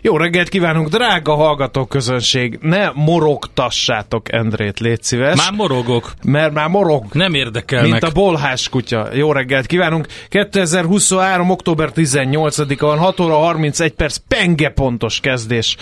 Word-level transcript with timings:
Jó 0.00 0.16
reggelt 0.16 0.48
kívánunk, 0.48 0.88
drága 0.88 1.34
hallgató 1.34 1.84
közönség! 1.84 2.58
Ne 2.60 2.90
morogtassátok 2.94 4.32
Endrét, 4.32 4.80
légy 4.80 5.02
szíves. 5.02 5.36
Már 5.36 5.52
morogok. 5.52 6.12
Mert 6.24 6.52
már 6.52 6.68
morog. 6.68 7.04
Nem 7.12 7.34
érdekelnek. 7.34 7.90
Mint 7.90 8.02
a 8.02 8.10
bolhás 8.10 8.68
kutya. 8.68 9.08
Jó 9.14 9.32
reggelt 9.32 9.66
kívánunk! 9.66 10.06
2023. 10.28 11.50
október 11.50 11.90
18-a 11.94 12.86
van, 12.86 12.98
6 12.98 13.20
óra 13.20 13.36
31 13.36 13.92
perc, 13.92 14.16
penge 14.28 14.68
pontos 14.68 15.20
kezdés 15.20 15.76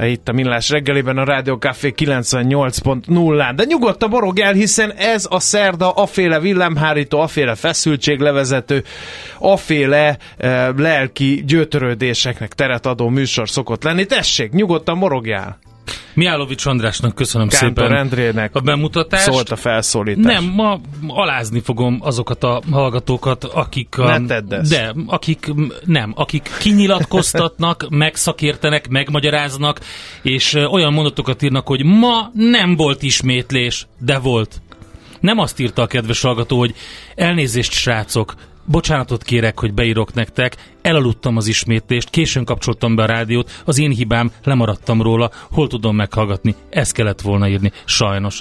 itt 0.00 0.28
a 0.28 0.32
Millás 0.32 0.70
reggeliben 0.70 1.18
a 1.18 1.24
Rádió 1.24 1.56
Café 1.58 1.94
98.0-án. 1.96 3.52
De 3.56 3.64
nyugodtan 3.64 4.10
borog 4.10 4.38
el, 4.38 4.52
hiszen 4.52 4.92
ez 4.92 5.26
a 5.30 5.40
szerda 5.40 5.90
aféle 5.90 6.40
villámhárító, 6.40 7.20
aféle 7.20 7.54
feszültséglevezető, 7.54 8.84
aféle 9.38 10.16
e, 10.36 10.70
lelki 10.76 11.42
gyötörődéseknek 11.46 12.52
teret 12.52 12.86
adó 12.86 13.08
műsor 13.12 13.48
szokott 13.48 13.82
lenni. 13.82 14.04
Tessék, 14.06 14.52
nyugodtan 14.52 14.96
morogjál! 14.96 15.58
Miálovics 16.14 16.66
Andrásnak 16.66 17.14
köszönöm 17.14 17.48
Kántor 17.48 17.84
szépen 17.84 17.98
Endrének 17.98 18.54
a 18.54 18.60
bemutatást. 18.60 19.22
Szólt 19.22 19.50
a 19.50 19.56
felszólítás. 19.56 20.24
Nem, 20.24 20.44
ma 20.44 20.80
alázni 21.06 21.60
fogom 21.60 21.98
azokat 22.00 22.44
a 22.44 22.62
hallgatókat, 22.70 23.44
akik... 23.44 23.98
A, 23.98 24.18
ne 24.18 24.26
tedd 24.26 24.54
ezt. 24.54 24.70
De, 24.70 24.94
akik 25.06 25.52
nem, 25.84 26.12
akik 26.16 26.50
kinyilatkoztatnak, 26.58 27.86
megszakértenek, 28.04 28.88
megmagyaráznak, 28.88 29.80
és 30.22 30.54
olyan 30.54 30.92
mondatokat 30.92 31.42
írnak, 31.42 31.66
hogy 31.66 31.84
ma 31.84 32.30
nem 32.34 32.76
volt 32.76 33.02
ismétlés, 33.02 33.86
de 33.98 34.18
volt. 34.18 34.60
Nem 35.20 35.38
azt 35.38 35.60
írta 35.60 35.82
a 35.82 35.86
kedves 35.86 36.20
hallgató, 36.20 36.58
hogy 36.58 36.74
elnézést 37.14 37.72
srácok, 37.72 38.34
Bocsánatot 38.64 39.22
kérek, 39.22 39.58
hogy 39.58 39.74
beírok 39.74 40.14
nektek, 40.14 40.56
elaludtam 40.82 41.36
az 41.36 41.46
ismétlést, 41.46 42.10
későn 42.10 42.44
kapcsoltam 42.44 42.94
be 42.94 43.02
a 43.02 43.06
rádiót, 43.06 43.62
az 43.64 43.78
én 43.78 43.90
hibám, 43.90 44.30
lemaradtam 44.44 45.02
róla, 45.02 45.30
hol 45.50 45.68
tudom 45.68 45.96
meghallgatni, 45.96 46.54
ezt 46.70 46.92
kellett 46.92 47.20
volna 47.20 47.48
írni, 47.48 47.72
sajnos. 47.84 48.40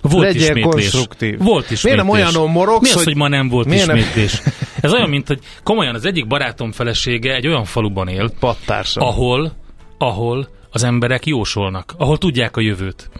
Volt 0.00 0.26
Legyél 0.26 0.40
ismétlés. 0.42 0.72
konstruktív. 0.90 1.38
Volt 1.38 1.70
ismétlés. 1.70 1.82
Miért 1.82 1.98
nem 1.98 2.08
olyanon 2.08 2.50
morogsz, 2.50 2.80
Mi 2.82 2.88
az, 2.88 2.94
hogy- 2.94 3.04
hogy 3.04 3.16
ma 3.16 3.28
nem 3.28 3.48
volt 3.48 3.66
Miért 3.66 3.86
nem- 3.86 3.96
ismétlés? 3.96 4.42
Ez 4.80 4.92
olyan, 4.92 5.08
mint 5.08 5.26
hogy 5.26 5.38
komolyan 5.62 5.94
az 5.94 6.04
egyik 6.04 6.26
barátom 6.26 6.72
felesége 6.72 7.34
egy 7.34 7.46
olyan 7.46 7.64
faluban 7.64 8.08
él, 8.08 8.30
Pattársam. 8.40 9.06
ahol, 9.06 9.52
ahol 9.98 10.48
az 10.70 10.82
emberek 10.84 11.26
jósolnak, 11.26 11.94
ahol 11.98 12.18
tudják 12.18 12.56
a 12.56 12.60
jövőt. 12.60 13.10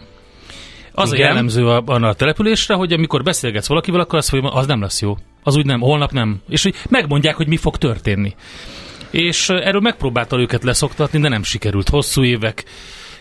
Az 0.93 1.13
Igen. 1.13 1.25
a 1.25 1.27
jellemző 1.27 1.67
a, 1.67 1.83
a 1.85 2.13
településre, 2.13 2.73
hogy 2.75 2.93
amikor 2.93 3.23
beszélgetsz 3.23 3.67
valakivel, 3.67 3.99
akkor 3.99 4.17
azt 4.17 4.31
mondja, 4.31 4.51
az 4.51 4.67
nem 4.67 4.81
lesz 4.81 5.01
jó. 5.01 5.17
Az 5.43 5.55
úgy 5.55 5.65
nem, 5.65 5.79
holnap 5.79 6.11
nem. 6.11 6.41
És 6.49 6.63
hogy 6.63 6.75
megmondják, 6.89 7.35
hogy 7.35 7.47
mi 7.47 7.57
fog 7.57 7.77
történni. 7.77 8.35
És 9.11 9.49
eh, 9.49 9.67
erről 9.67 9.81
megpróbálta 9.81 10.39
őket 10.39 10.63
leszoktatni, 10.63 11.19
de 11.19 11.29
nem 11.29 11.43
sikerült. 11.43 11.89
Hosszú 11.89 12.23
évek 12.23 12.63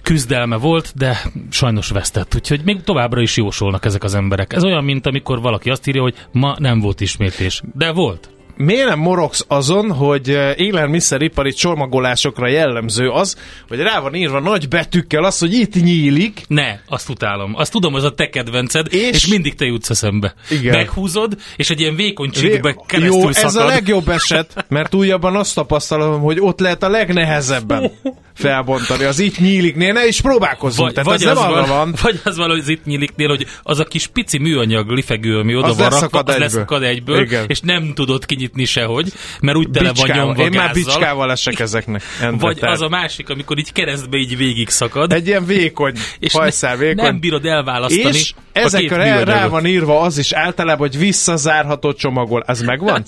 küzdelme 0.03 0.56
volt, 0.56 0.92
de 0.97 1.20
sajnos 1.50 1.88
vesztett. 1.88 2.34
Úgyhogy 2.34 2.60
még 2.64 2.82
továbbra 2.82 3.20
is 3.20 3.36
jósolnak 3.36 3.84
ezek 3.84 4.04
az 4.04 4.14
emberek. 4.14 4.53
Ez 4.53 4.64
olyan, 4.64 4.84
mint 4.84 5.06
amikor 5.06 5.41
valaki 5.41 5.70
azt 5.70 5.86
írja, 5.86 6.03
hogy 6.03 6.14
ma 6.32 6.56
nem 6.58 6.81
volt 6.81 7.00
ismétlés. 7.00 7.62
De 7.75 7.92
volt. 7.92 8.31
Miért 8.65 8.88
nem 8.88 8.98
morogsz 8.98 9.44
azon, 9.48 9.93
hogy 9.93 10.31
eh, 10.31 10.53
élelmiszeripari 10.59 11.53
csomagolásokra 11.53 12.48
jellemző 12.48 13.09
az, 13.09 13.37
hogy 13.69 13.78
rá 13.81 14.00
van 14.00 14.15
írva 14.15 14.41
nagy 14.41 14.69
betűkkel 14.69 15.25
az, 15.25 15.38
hogy 15.38 15.53
itt 15.53 15.75
nyílik, 15.75 16.43
Ne, 16.48 16.78
azt 16.88 17.09
utálom. 17.09 17.53
Azt 17.56 17.72
tudom, 17.72 17.94
az 17.94 18.04
a 18.04 18.10
te 18.15 18.28
kedvenced, 18.28 18.87
és, 18.91 19.00
És- 19.00 19.15
és 19.15 19.26
mindig 19.26 19.54
te 19.54 19.65
jutsz 19.65 19.91
eszembe. 19.91 20.34
Igen. 20.50 20.76
Meghúzod, 20.76 21.37
és 21.56 21.70
egy 21.70 21.81
ilyen 21.81 21.94
vékony 21.97 22.31
csíkbe 22.31 22.69
Jó, 22.76 22.82
keresztül 22.87 23.28
ez 23.28 23.37
szakad. 23.37 23.60
a 23.60 23.65
legjobb 23.65 24.09
eset, 24.09 24.65
mert 24.69 24.94
újabban 24.94 25.37
azt 25.37 25.54
tapasztalom, 25.54 26.20
hogy 26.20 26.41
ott 26.41 26.60
lehet 26.60 26.82
a 26.82 26.88
legnehezebben 26.88 27.91
felbontani. 28.34 29.04
Az 29.04 29.19
itt 29.19 29.38
nyíliknél, 29.38 29.93
ne 29.93 30.06
is 30.06 30.20
próbálkozzunk. 30.20 30.84
Vagy, 30.93 30.94
Tehát 31.04 31.10
vagy, 31.10 31.22
ez 31.28 31.37
az 31.37 31.43
nem 31.43 31.50
van, 31.53 31.69
van. 31.69 31.94
vagy 32.03 32.20
az 32.25 32.37
van, 32.37 32.49
hogy 32.49 32.59
az 32.59 32.69
itt 32.69 32.84
nyíliknél, 32.84 33.28
hogy 33.28 33.47
az 33.62 33.78
a 33.81 33.84
kis 33.84 34.06
pici 34.06 34.38
műanyag 34.38 34.91
lifegő, 34.91 35.38
ami 35.38 35.56
oda 35.56 35.66
Az 35.66 35.76
van 35.78 35.88
rakva, 35.91 36.19
az 36.19 36.28
egyből. 36.28 36.38
leszakad 36.38 36.82
egyből, 36.82 37.20
Igen. 37.20 37.44
és 37.47 37.60
nem 37.60 37.93
tudod 37.94 38.26
kinyitni 38.26 38.49
sehogy, 38.65 39.12
mert 39.41 39.56
úgy 39.56 39.71
tele 39.71 39.84
van 39.84 39.94
Bicskával. 39.94 40.25
nyomva 40.25 40.43
Én 40.43 40.50
már 40.50 40.72
bicskával 40.72 41.31
esek 41.31 41.59
ezeknek. 41.59 42.03
Endre, 42.21 42.38
Vagy 42.47 42.56
tehát. 42.56 42.75
az 42.75 42.83
a 42.83 42.88
másik, 42.88 43.28
amikor 43.28 43.59
így 43.59 43.72
keresztbe 43.72 44.16
így 44.16 44.37
végig 44.37 44.69
szakad, 44.69 45.12
Egy 45.12 45.27
ilyen 45.27 45.47
vékony, 45.47 45.93
és 46.19 46.33
hajszál 46.33 46.77
vékony. 46.77 47.05
nem 47.05 47.21
bírod 47.21 47.44
elválasztani 47.47 48.16
és 48.16 48.33
ezekre 48.53 49.25
rá, 49.25 49.47
van 49.47 49.66
írva 49.66 50.00
az 50.00 50.19
is 50.19 50.33
általában, 50.33 50.88
hogy 50.88 50.99
visszazárható 50.99 51.93
csomagol. 51.93 52.44
Ez 52.47 52.61
megvan? 52.62 53.05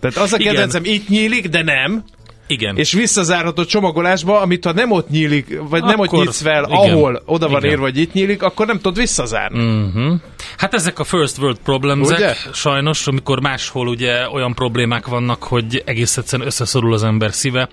Tehát 0.00 0.16
az 0.16 0.32
a 0.32 0.36
kedvencem, 0.36 0.84
itt 0.84 1.08
nyílik, 1.08 1.48
de 1.48 1.62
nem. 1.62 2.04
Igen. 2.50 2.76
És 2.76 2.92
visszazárható 2.92 3.64
csomagolásba, 3.64 4.40
amit 4.40 4.64
ha 4.64 4.72
nem 4.72 4.90
ott 4.90 5.08
nyílik, 5.08 5.58
vagy 5.68 5.82
nem 5.82 5.98
ott 5.98 6.06
Akkor- 6.06 6.24
nyitsz 6.24 6.42
fel, 6.42 6.64
igen. 6.64 6.76
ahol 6.76 7.22
oda 7.26 7.48
van 7.48 7.58
Igen. 7.58 7.70
írva, 7.70 7.82
hogy 7.82 7.98
itt 7.98 8.12
nyílik, 8.12 8.42
akkor 8.42 8.66
nem 8.66 8.76
tudod 8.76 8.96
visszazárni. 8.98 9.58
Uh-huh. 9.64 10.14
Hát 10.56 10.74
ezek 10.74 10.98
a 10.98 11.04
first 11.04 11.38
world 11.38 11.58
problems 11.64 12.08
sajnos, 12.52 13.06
amikor 13.06 13.40
máshol 13.40 13.86
ugye 13.88 14.28
olyan 14.28 14.54
problémák 14.54 15.06
vannak, 15.06 15.42
hogy 15.42 15.82
egész 15.86 16.16
egyszerűen 16.16 16.48
összeszorul 16.48 16.92
az 16.92 17.02
ember 17.04 17.32
szíve. 17.32 17.68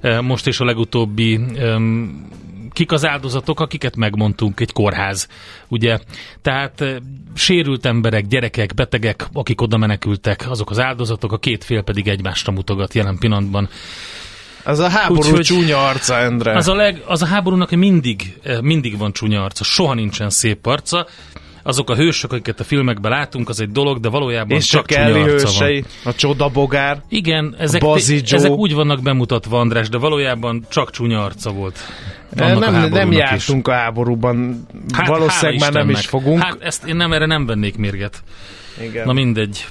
Eh, 0.00 0.20
Most 0.20 0.46
is 0.46 0.60
a 0.60 0.64
legutóbbi 0.64 1.36
um, 1.36 2.28
kik 2.72 2.92
az 2.92 3.06
áldozatok, 3.06 3.60
akiket 3.60 3.96
megmondtunk, 3.96 4.60
egy 4.60 4.72
kórház, 4.72 5.28
ugye? 5.68 5.98
Tehát 6.42 6.80
eh, 6.80 6.96
sérült 7.34 7.86
emberek, 7.86 8.26
gyerekek, 8.26 8.74
betegek, 8.74 9.26
akik 9.32 9.60
oda 9.60 9.76
menekültek, 9.76 10.44
azok 10.48 10.70
az 10.70 10.78
áldozatok, 10.78 11.32
a 11.32 11.38
két 11.38 11.64
fél 11.64 11.82
pedig 11.82 12.08
egymásra 12.08 12.52
mutogat 12.52 12.94
jelen 12.94 13.18
pillanatban. 13.18 13.68
Ez 14.64 14.78
a 14.78 14.88
háború 14.88 15.20
Úgyhogy- 15.20 15.44
csúnya 15.44 15.86
arca, 15.86 16.18
Endre. 16.18 16.56
Az 16.56 16.68
a, 16.68 16.74
leg, 16.74 17.02
az 17.06 17.22
a 17.22 17.26
háborúnak 17.26 17.70
mindig, 17.70 18.38
eh, 18.42 18.60
mindig 18.60 18.98
van 18.98 19.12
csúnya 19.12 19.44
arca, 19.44 19.64
soha 19.64 19.94
nincsen 19.94 20.30
szép 20.30 20.66
arca. 20.66 21.06
Azok 21.62 21.90
a 21.90 21.94
hősök, 21.94 22.32
akiket 22.32 22.60
a 22.60 22.64
filmekben 22.64 23.10
látunk, 23.10 23.48
az 23.48 23.60
egy 23.60 23.70
dolog, 23.70 24.00
de 24.00 24.08
valójában 24.08 24.56
És 24.56 24.66
csak 24.66 24.90
Ellie 24.90 25.22
arca 25.22 25.24
van. 25.24 25.38
hősei, 25.38 25.84
a 26.04 26.14
csodabogár. 26.14 27.02
Igen, 27.08 27.54
ezek, 27.58 27.82
ezek 28.30 28.50
úgy 28.50 28.74
vannak 28.74 29.02
bemutatva, 29.02 29.60
András, 29.60 29.88
de 29.88 29.98
valójában 29.98 30.64
csak 30.68 30.90
csúnya 30.90 31.24
arca 31.24 31.50
volt. 31.50 31.78
Annak 32.36 32.56
a 32.56 32.58
nem, 32.60 32.72
nem 32.72 32.80
háborúnak 32.82 33.12
is. 33.12 33.18
jártunk 33.18 33.68
a 33.68 33.72
háborúban, 33.72 34.66
Hát, 34.92 35.06
valószínűleg 35.06 35.60
már 35.60 35.72
nem 35.72 35.90
is 35.90 36.06
fogunk. 36.06 36.42
Hát 36.42 36.56
ezt 36.60 36.86
én 36.86 36.96
nem, 36.96 37.12
erre 37.12 37.26
nem 37.26 37.46
vennék 37.46 37.76
mérget. 37.76 38.22
Igen. 38.82 39.06
Na 39.06 39.12
mindegy. 39.12 39.66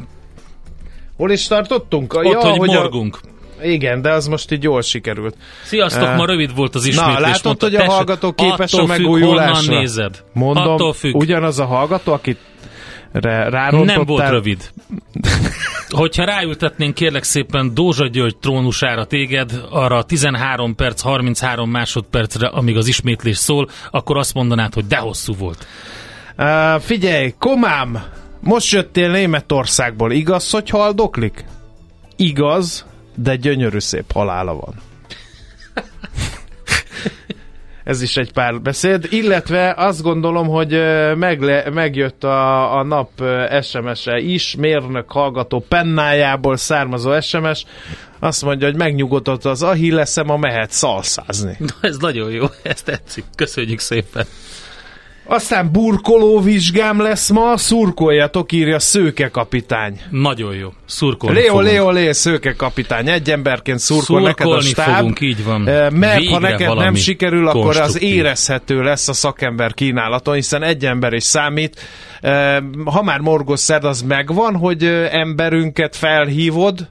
Hol 1.18 1.32
is 1.32 1.48
tartottunk? 1.48 2.14
Ott, 2.14 2.42
hogy 2.42 2.70
a- 2.70 2.74
morgunk. 2.74 3.20
Igen, 3.64 4.02
de 4.02 4.12
az 4.12 4.28
most 4.28 4.52
így 4.52 4.64
jól 4.64 4.82
sikerült. 4.82 5.36
Sziasztok, 5.64 6.08
Eh, 6.08 6.18
ma 6.18 6.26
rövid 6.26 6.56
volt 6.56 6.76
az 6.76 6.86
ismétlés. 6.86 7.20
látod, 7.20 7.44
mondta, 7.44 7.66
hogy 7.66 7.76
a 7.76 7.78
tessék, 7.78 7.92
hallgató 7.94 8.34
képes 8.34 8.74
a 8.74 8.86
megújulásra? 8.86 9.80
nézed. 9.80 10.24
Mondom, 10.34 10.68
attól 10.68 10.94
függ. 10.94 11.16
ugyanaz 11.16 11.60
a 11.60 11.66
hallgató, 11.66 12.14
akit 12.14 12.38
rá, 13.12 13.50
rárontottál. 13.50 13.96
Nem 13.96 14.06
volt 14.06 14.30
rövid. 14.30 14.70
Hogyha 15.90 16.24
ráültetnénk 16.26 16.94
kérlek 16.94 17.24
szépen 17.24 17.74
Dózsa 17.74 18.08
György 18.08 18.38
trónusára 18.38 19.06
téged, 19.06 19.62
arra 19.70 20.04
13 20.04 20.76
perc, 20.76 21.02
33 21.02 21.70
másodpercre, 21.70 22.48
amíg 22.48 22.78
az 22.78 22.88
ismétlés 22.88 23.38
szól, 23.38 23.70
akkor 23.92 24.18
azt 24.18 24.34
mondanád, 24.34 24.74
hogy 24.74 24.88
de 24.88 24.98
hosszú 24.98 25.34
volt. 25.36 25.68
Uh, 26.38 26.80
figyelj, 26.82 27.34
komám, 27.40 28.04
most 28.40 28.72
jöttél 28.74 29.12
Németországból, 29.12 30.12
igaz, 30.12 30.50
hogy 30.52 30.70
haldoklik? 30.70 31.46
Igaz, 32.16 32.86
de 33.22 33.36
gyönyörű 33.36 33.80
szép 33.80 34.12
halála 34.12 34.54
van. 34.54 34.74
Ez 37.84 38.02
is 38.02 38.18
egy 38.18 38.34
pár 38.34 38.62
beszéd, 38.62 39.08
illetve 39.10 39.74
azt 39.78 40.02
gondolom, 40.02 40.48
hogy 40.48 40.70
megle, 41.16 41.70
megjött 41.70 42.24
a, 42.24 42.78
a 42.78 42.84
nap 42.84 43.10
SMS-e 43.62 44.18
is, 44.18 44.56
mérnök 44.56 45.12
hallgató 45.12 45.66
pennájából 45.68 46.58
származó 46.58 47.20
SMS, 47.20 47.66
azt 48.20 48.44
mondja, 48.44 48.68
hogy 48.68 48.78
megnyugodott 48.78 49.46
az 49.46 49.64
ahilleszem, 49.64 50.30
a 50.30 50.38
mehet 50.38 50.72
szalszázni. 50.72 51.56
Na, 51.60 51.74
ez 51.82 51.98
nagyon 51.98 52.32
jó, 52.32 52.46
ezt 52.64 52.86
tetszik. 52.86 53.24
Köszönjük 53.36 53.80
szépen. 53.80 54.26
Aztán 55.34 55.72
burkoló 55.72 56.40
vizsgám 56.40 57.02
lesz 57.02 57.30
ma, 57.30 57.58
szurkoljatok, 57.58 58.52
írja 58.52 58.80
Szőke 58.80 59.28
kapitány. 59.30 60.02
Nagyon 60.10 60.56
jó. 60.56 60.74
Szurkolni 60.86 61.40
Léo, 61.40 61.48
fogunk. 61.48 61.68
Léo, 61.70 61.92
Léo, 61.92 62.14
Szőke 62.14 62.54
kapitány, 62.54 63.10
egy 63.10 63.32
emberként 63.32 63.80
szurkol 63.80 64.22
neked 64.22 64.46
a 64.46 64.50
Szurkolni 64.50 64.68
stáb. 64.70 64.96
fogunk, 64.96 65.22
így 65.22 65.44
van. 65.44 65.68
Eh, 65.68 65.90
Mert 65.90 66.18
Végre 66.20 66.34
ha 66.34 66.40
neked 66.40 66.76
nem 66.76 66.96
sikerül, 66.96 67.48
akkor 67.48 67.78
az 67.78 68.02
érezhető 68.02 68.82
lesz 68.82 69.08
a 69.08 69.14
szakember 69.14 69.74
kínálaton, 69.74 70.34
hiszen 70.34 70.64
egy 70.64 70.86
ember 70.86 71.14
is 71.14 71.24
számít. 71.24 71.80
Eh, 72.22 72.58
Ha 72.86 73.04
már 73.04 73.20
morgos 73.20 73.60
szed, 73.60 73.84
az 73.84 74.02
megvan, 74.02 74.56
hogy 74.56 74.84
eh, 74.84 75.14
emberünket 75.14 75.96
felhívod, 75.96 76.90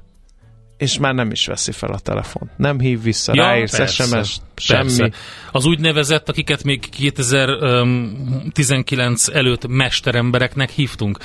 és 0.80 0.98
már 0.98 1.14
nem 1.14 1.30
is 1.30 1.46
veszi 1.46 1.72
fel 1.72 1.90
a 1.90 1.98
telefon. 1.98 2.50
Nem 2.56 2.80
hív 2.80 3.02
vissza, 3.02 3.32
ja, 3.34 3.42
ráírsz 3.42 3.76
persze, 3.76 4.04
SMS, 4.04 4.36
semmi. 4.56 4.82
Persze. 4.82 5.10
Az 5.52 5.64
úgynevezett, 5.64 6.28
akiket 6.28 6.64
még 6.64 6.90
2019 6.90 9.28
előtt 9.28 9.66
mesterembereknek 9.66 10.70
hívtunk, 10.70 11.18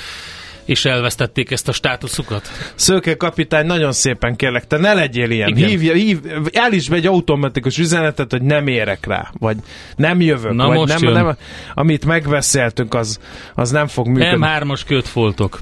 és 0.66 0.86
elvesztették 0.86 1.52
ezt 1.52 1.68
a 1.68 1.72
státuszukat. 1.72 2.48
Szőke 2.76 3.18
kapitány, 3.18 3.66
nagyon 3.66 3.92
szépen 3.92 4.36
kérlek, 4.36 4.68
te 4.68 4.78
ne 4.78 4.94
legyél 4.94 5.30
ilyen. 5.30 5.50
Igen. 5.50 5.70
Hívja, 5.70 5.94
hív, 5.94 6.20
állíts 6.54 6.90
be 6.90 6.96
egy 6.96 7.06
automatikus 7.06 7.78
üzenetet, 7.78 8.32
hogy 8.32 8.42
nem 8.42 8.68
érek 8.68 9.06
rá, 9.06 9.32
vagy 9.40 9.58
nem 9.96 10.22
jövök, 10.22 10.54
Na 10.54 10.68
vagy 10.68 10.78
most 10.78 10.94
nem, 10.94 11.04
jön. 11.04 11.14
nem, 11.14 11.38
amit 11.74 12.06
megbeszéltünk, 12.06 12.94
az, 12.94 13.20
az 13.54 13.72
nem 13.72 13.88
fog 13.88 14.08
működni. 14.08 14.48
M3-as 14.48 14.82
kötfoltok. 14.88 15.60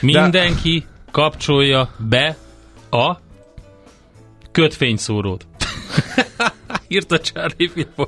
Mindenki 0.00 0.84
kapcsolja 1.10 1.90
be 1.98 2.36
a 2.90 3.22
kötfényszórót. 4.54 5.46
Írta 6.88 7.18
Charlie 7.18 7.68
Filippo. 7.68 8.06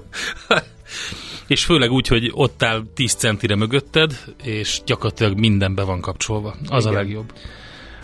és 1.47 1.65
főleg 1.65 1.91
úgy, 1.91 2.07
hogy 2.07 2.31
ott 2.35 2.63
áll 2.63 2.83
10 2.95 3.15
centire 3.15 3.57
mögötted, 3.57 4.19
és 4.43 4.81
gyakorlatilag 4.85 5.39
minden 5.39 5.75
be 5.75 5.83
van 5.83 6.01
kapcsolva. 6.01 6.55
Az 6.69 6.85
Igen. 6.85 6.97
a 6.97 7.01
legjobb. 7.01 7.33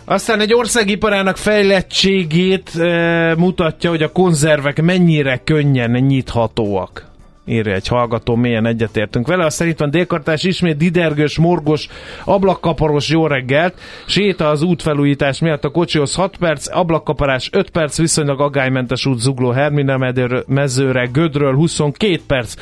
Aztán 0.05 0.41
egy 0.41 0.55
országiparának 0.55 1.37
fejlettségét 1.37 2.75
e, 2.77 3.35
mutatja, 3.35 3.91
hogy 3.91 4.03
a 4.03 4.13
konzervek 4.13 4.83
mennyire 4.83 5.41
könnyen 5.45 5.91
nyithatóak. 5.91 7.12
Írja 7.45 7.75
egy 7.75 7.89
hallgató, 7.89 8.37
mélyen 8.37 8.67
egyetértünk 8.67 9.27
vele. 9.27 9.45
Aztán 9.45 9.69
itt 9.69 9.79
van 9.79 9.91
délkartás, 9.91 10.45
ismét 10.45 10.77
didergős, 10.77 11.39
morgos, 11.39 11.89
ablakkaparos 12.25 13.09
jó 13.09 13.27
reggelt. 13.27 13.75
Séta 14.07 14.49
az 14.49 14.63
útfelújítás 14.63 15.41
miatt 15.41 15.65
a 15.65 15.71
kocsihoz 15.71 16.15
6 16.15 16.37
perc, 16.37 16.77
ablakkaparás 16.77 17.49
5 17.53 17.71
perc, 17.71 17.99
viszonylag 17.99 18.41
agálymentes 18.41 19.07
út 19.07 19.19
zugló 19.19 19.51
Hermina 19.51 19.97
medőr- 19.97 20.47
mezőre, 20.47 21.09
Gödről 21.13 21.55
22 21.55 22.21
perc. 22.27 22.55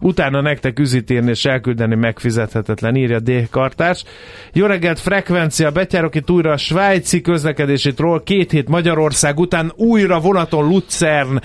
Utána 0.00 0.40
nektek 0.40 0.78
üzítírni 0.78 1.30
és 1.30 1.44
elküldeni 1.44 1.94
megfizethetetlen, 1.94 2.96
írja 2.96 3.20
D-kartás. 3.20 4.04
Jó 4.52 4.66
reggelt, 4.66 5.00
frekvencia, 5.00 5.70
betyárok 5.70 6.14
itt 6.14 6.30
újra 6.30 6.52
a 6.52 6.56
svájci 6.56 7.20
közlekedési 7.20 7.94
troll, 7.94 8.22
két 8.24 8.50
hét 8.50 8.68
Magyarország 8.68 9.38
után 9.38 9.72
újra 9.76 10.20
vonaton 10.20 10.68
Luzern, 10.68 11.38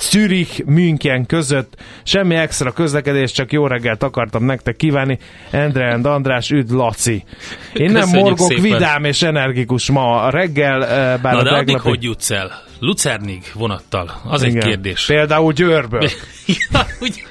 Zürich, 0.00 0.64
München 0.64 1.26
között. 1.26 1.74
Semmi 2.02 2.34
extra 2.34 2.72
közlekedés, 2.72 3.32
csak 3.32 3.52
jó 3.52 3.66
reggelt 3.66 4.02
akartam 4.02 4.44
nektek 4.44 4.76
kívánni. 4.76 5.18
Endre 5.50 5.92
and 5.92 6.06
András, 6.06 6.50
üdv 6.50 6.72
Laci. 6.74 7.24
Én 7.72 7.90
nem 7.92 8.00
Köszönjük 8.02 8.24
morgok, 8.26 8.46
szépen. 8.48 8.62
vidám 8.62 9.04
és 9.04 9.22
energikus 9.22 9.90
ma 9.90 10.22
a 10.22 10.30
reggel, 10.30 10.84
eh, 10.86 11.18
bár 11.20 11.32
Na 11.32 11.38
a 11.38 11.42
de 11.42 11.50
addig 11.50 11.64
tegnapi- 11.66 11.88
hogy 11.88 12.02
jutsz 12.02 12.30
el? 12.30 12.64
Lucernig 12.80 13.42
vonattal? 13.54 14.20
Az 14.28 14.42
egy 14.42 14.50
Igen. 14.54 14.68
kérdés. 14.68 15.04
Például 15.06 15.52
Győrből. 15.52 16.02
ja, 16.46 16.86
ugye, 17.00 17.22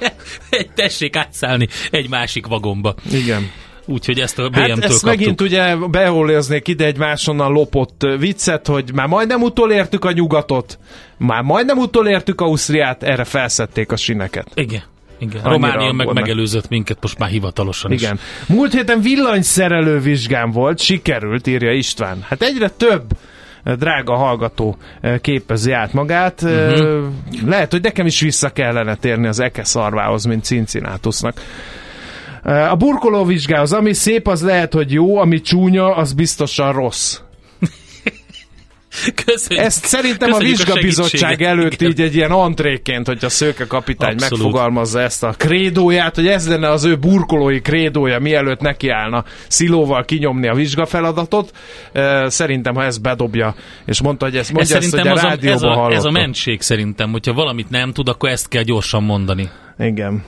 tessék 0.74 1.16
átszállni 1.16 1.68
egy 1.90 2.08
másik 2.08 2.46
vagomba. 2.46 2.94
Igen. 3.12 3.50
Úgyhogy 3.86 4.18
ezt 4.18 4.38
a 4.38 4.48
BM-től 4.48 4.62
Hát 4.62 4.78
ezt 4.78 4.86
kaptuk. 4.86 5.08
megint 5.08 5.40
ugye 5.40 5.76
beholléznék 5.76 6.68
ide 6.68 6.84
egy 6.84 6.98
máshonnan 6.98 7.52
lopott 7.52 8.06
viccet, 8.18 8.66
hogy 8.66 8.90
már 8.94 9.06
majdnem 9.06 9.42
utolértük 9.42 10.04
a 10.04 10.12
nyugatot, 10.12 10.78
már 11.16 11.42
majdnem 11.42 11.78
utolértük 11.78 12.40
Ausztriát, 12.40 13.02
erre 13.02 13.24
felszedték 13.24 13.92
a 13.92 13.96
sineket. 13.96 14.46
Igen. 14.54 14.82
Igen. 15.18 15.40
Annyira 15.42 15.50
Románia 15.50 15.92
meg 15.92 16.12
megelőzött 16.12 16.68
minket 16.68 16.98
most 17.00 17.18
már 17.18 17.28
hivatalosan 17.28 17.92
is. 17.92 18.02
Igen. 18.02 18.18
Múlt 18.48 18.72
héten 18.72 19.00
villanyszerelő 19.00 19.98
vizsgám 19.98 20.50
volt, 20.50 20.78
sikerült, 20.80 21.46
írja 21.46 21.72
István. 21.72 22.24
Hát 22.28 22.42
egyre 22.42 22.68
több 22.68 23.02
drága 23.78 24.14
hallgató 24.16 24.76
képezi 25.20 25.72
át 25.72 25.92
magát. 25.92 26.42
Uh-huh. 26.42 27.04
Lehet, 27.46 27.70
hogy 27.72 27.82
nekem 27.82 28.06
is 28.06 28.20
vissza 28.20 28.50
kellene 28.50 28.94
térni 28.94 29.26
az 29.26 29.40
Eke 29.40 29.64
szarvához, 29.64 30.24
mint 30.24 30.44
Cincinnatusnak. 30.44 31.40
Ö, 32.48 32.52
A 32.52 32.74
burkoló 32.76 33.24
vizsgához, 33.24 33.72
ami 33.72 33.92
szép, 33.92 34.26
az 34.28 34.42
lehet, 34.42 34.72
hogy 34.72 34.92
jó, 34.92 35.16
ami 35.16 35.40
csúnya, 35.40 35.94
az 35.94 36.12
biztosan 36.12 36.72
rossz. 36.72 37.18
Köszönjük. 39.24 39.64
Ezt 39.64 39.84
szerintem 39.84 40.28
a 40.30 40.32
Köszönjük 40.32 40.56
vizsgabizottság 40.56 41.20
segítséget. 41.20 41.48
előtt 41.52 41.72
Igen. 41.72 41.90
így 41.90 42.00
egy 42.00 42.14
ilyen 42.14 42.30
antréként, 42.30 43.06
hogyha 43.06 43.28
Szőke 43.28 43.66
kapitány 43.66 44.12
Abszolút. 44.12 44.42
megfogalmazza 44.44 45.00
ezt 45.00 45.22
a 45.24 45.34
krédóját, 45.36 46.14
hogy 46.14 46.26
ez 46.26 46.48
lenne 46.48 46.70
az 46.70 46.84
ő 46.84 46.96
burkolói 46.96 47.60
krédója, 47.60 48.18
mielőtt 48.18 48.60
nekiállna 48.60 49.24
szilóval 49.48 50.04
kinyomni 50.04 50.48
a 50.48 50.54
vizsgafeladatot. 50.54 51.50
Ö, 51.92 52.26
Szerintem, 52.28 52.74
ha 52.74 52.84
ezt 52.84 53.02
bedobja, 53.02 53.54
és 53.86 54.02
mondta, 54.02 54.24
hogy 54.24 54.36
ezt 54.36 54.48
Ez 54.48 54.54
mondja 54.54 54.76
ezt, 54.76 54.90
hogy 54.96 55.08
a 55.08 55.12
az 55.12 55.22
a, 55.22 55.26
ez, 55.26 55.30
rádióban 55.32 55.62
a, 55.62 55.70
ez 55.72 55.76
a 55.78 55.80
hallotta. 55.80 56.10
mentség 56.10 56.60
szerintem, 56.60 57.10
hogyha 57.10 57.32
valamit 57.32 57.70
nem 57.70 57.92
tud, 57.92 58.08
akkor 58.08 58.28
ezt 58.28 58.48
kell 58.48 58.62
gyorsan 58.62 59.02
mondani. 59.02 59.48
Igen. 59.78 60.24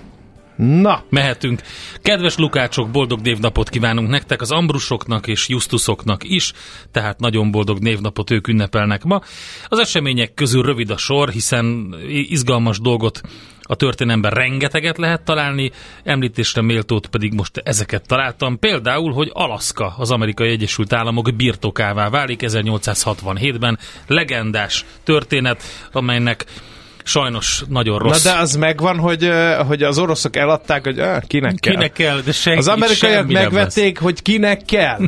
Na, 0.59 1.05
Mehetünk. 1.09 1.61
Kedves 2.03 2.37
Lukácsok, 2.37 2.91
boldog 2.91 3.21
névnapot 3.21 3.69
kívánunk 3.69 4.09
nektek, 4.09 4.41
az 4.41 4.51
Ambrusoknak 4.51 5.27
és 5.27 5.49
Justusoknak 5.49 6.25
is, 6.25 6.53
tehát 6.93 7.19
nagyon 7.19 7.51
boldog 7.51 7.79
névnapot 7.79 8.31
ők 8.31 8.49
ünnepelnek 8.49 9.05
ma. 9.05 9.21
Az 9.69 9.79
események 9.79 10.35
közül 10.35 10.63
rövid 10.63 10.91
a 10.91 10.97
sor, 10.97 11.29
hiszen 11.29 11.95
izgalmas 12.09 12.81
dolgot 12.81 13.21
a 13.63 13.75
történelemben 13.75 14.31
rengeteget 14.31 14.99
lehet 14.99 15.25
találni, 15.25 15.71
említésre 16.05 16.63
méltót 16.63 17.07
pedig 17.07 17.33
most 17.33 17.57
ezeket 17.57 18.07
találtam. 18.07 18.59
Például, 18.59 19.13
hogy 19.13 19.31
Alaszka 19.33 19.95
az 19.99 20.11
Amerikai 20.11 20.51
Egyesült 20.51 20.93
Államok 20.93 21.35
birtokává 21.37 22.09
válik 22.09 22.41
1867-ben. 22.45 23.79
Legendás 24.07 24.85
történet, 25.05 25.63
amelynek 25.93 26.45
sajnos 27.09 27.63
nagyon 27.69 27.97
na 27.97 28.03
rossz. 28.03 28.23
de 28.25 28.33
az 28.33 28.57
megvan, 28.57 28.99
hogy, 28.99 29.31
hogy 29.67 29.83
az 29.83 29.99
oroszok 29.99 30.37
eladták, 30.37 30.85
hogy 30.85 30.99
ö, 30.99 31.17
kinek 31.27 31.55
kell. 31.61 31.73
Kinek 31.73 31.93
kell, 31.93 32.21
de 32.21 32.33
senki, 32.33 32.59
Az 32.59 32.69
amerikaiak 32.69 33.17
nem 33.27 33.31
lesz. 33.33 33.43
megvették, 33.43 33.99
hogy 33.99 34.23
kinek 34.23 34.63
kell. 34.65 34.99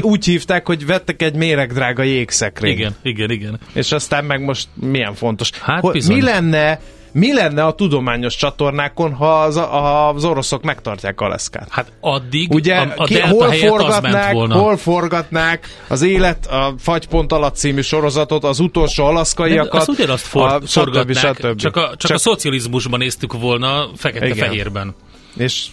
Úgy 0.00 0.24
hívták, 0.24 0.66
hogy 0.66 0.86
vettek 0.86 1.22
egy 1.22 1.34
méregdrága 1.34 2.02
jégszekrényt. 2.02 2.78
Igen, 2.78 2.94
igen, 3.02 3.30
igen. 3.30 3.58
És 3.72 3.92
aztán 3.92 4.24
meg 4.24 4.40
most 4.44 4.68
milyen 4.74 5.14
fontos. 5.14 5.50
Hát 5.60 5.80
Hogy 5.80 6.04
mi 6.08 6.22
lenne, 6.22 6.80
mi 7.16 7.32
lenne 7.32 7.64
a 7.64 7.72
tudományos 7.72 8.36
csatornákon, 8.36 9.14
ha 9.14 9.40
az, 9.42 9.56
ha 9.56 10.08
az 10.08 10.24
oroszok 10.24 10.62
megtartják 10.62 11.20
Aleszkát? 11.20 11.68
Hát 11.70 11.92
addig 12.00 12.50
Ugye, 12.50 12.74
a, 12.74 12.92
a 12.96 13.04
ki, 13.04 13.20
hol, 13.20 13.48
helyett 13.48 13.72
az 13.72 13.78
ment 13.78 13.90
forgatnák, 13.90 14.32
volna. 14.32 14.54
hol 14.54 14.76
forgatnák 14.76 15.68
az 15.88 16.02
élet, 16.02 16.46
a 16.46 16.74
Fagypont 16.78 17.32
alatt 17.32 17.54
című 17.54 17.80
sorozatot, 17.80 18.44
az 18.44 18.60
utolsó 18.60 19.04
alaszkaiakat, 19.04 19.80
azt 19.80 19.88
ugyanazt 19.88 20.26
for, 20.26 20.48
a, 20.48 20.60
stb. 20.60 20.68
forgatnák, 20.68 21.36
stb. 21.36 21.56
Csak, 21.56 21.76
a, 21.76 21.94
csak, 21.96 22.10
a 22.10 22.18
szocializmusban 22.18 22.98
néztük 22.98 23.32
volna 23.32 23.88
fekete-fehérben. 23.96 24.94
És 25.36 25.66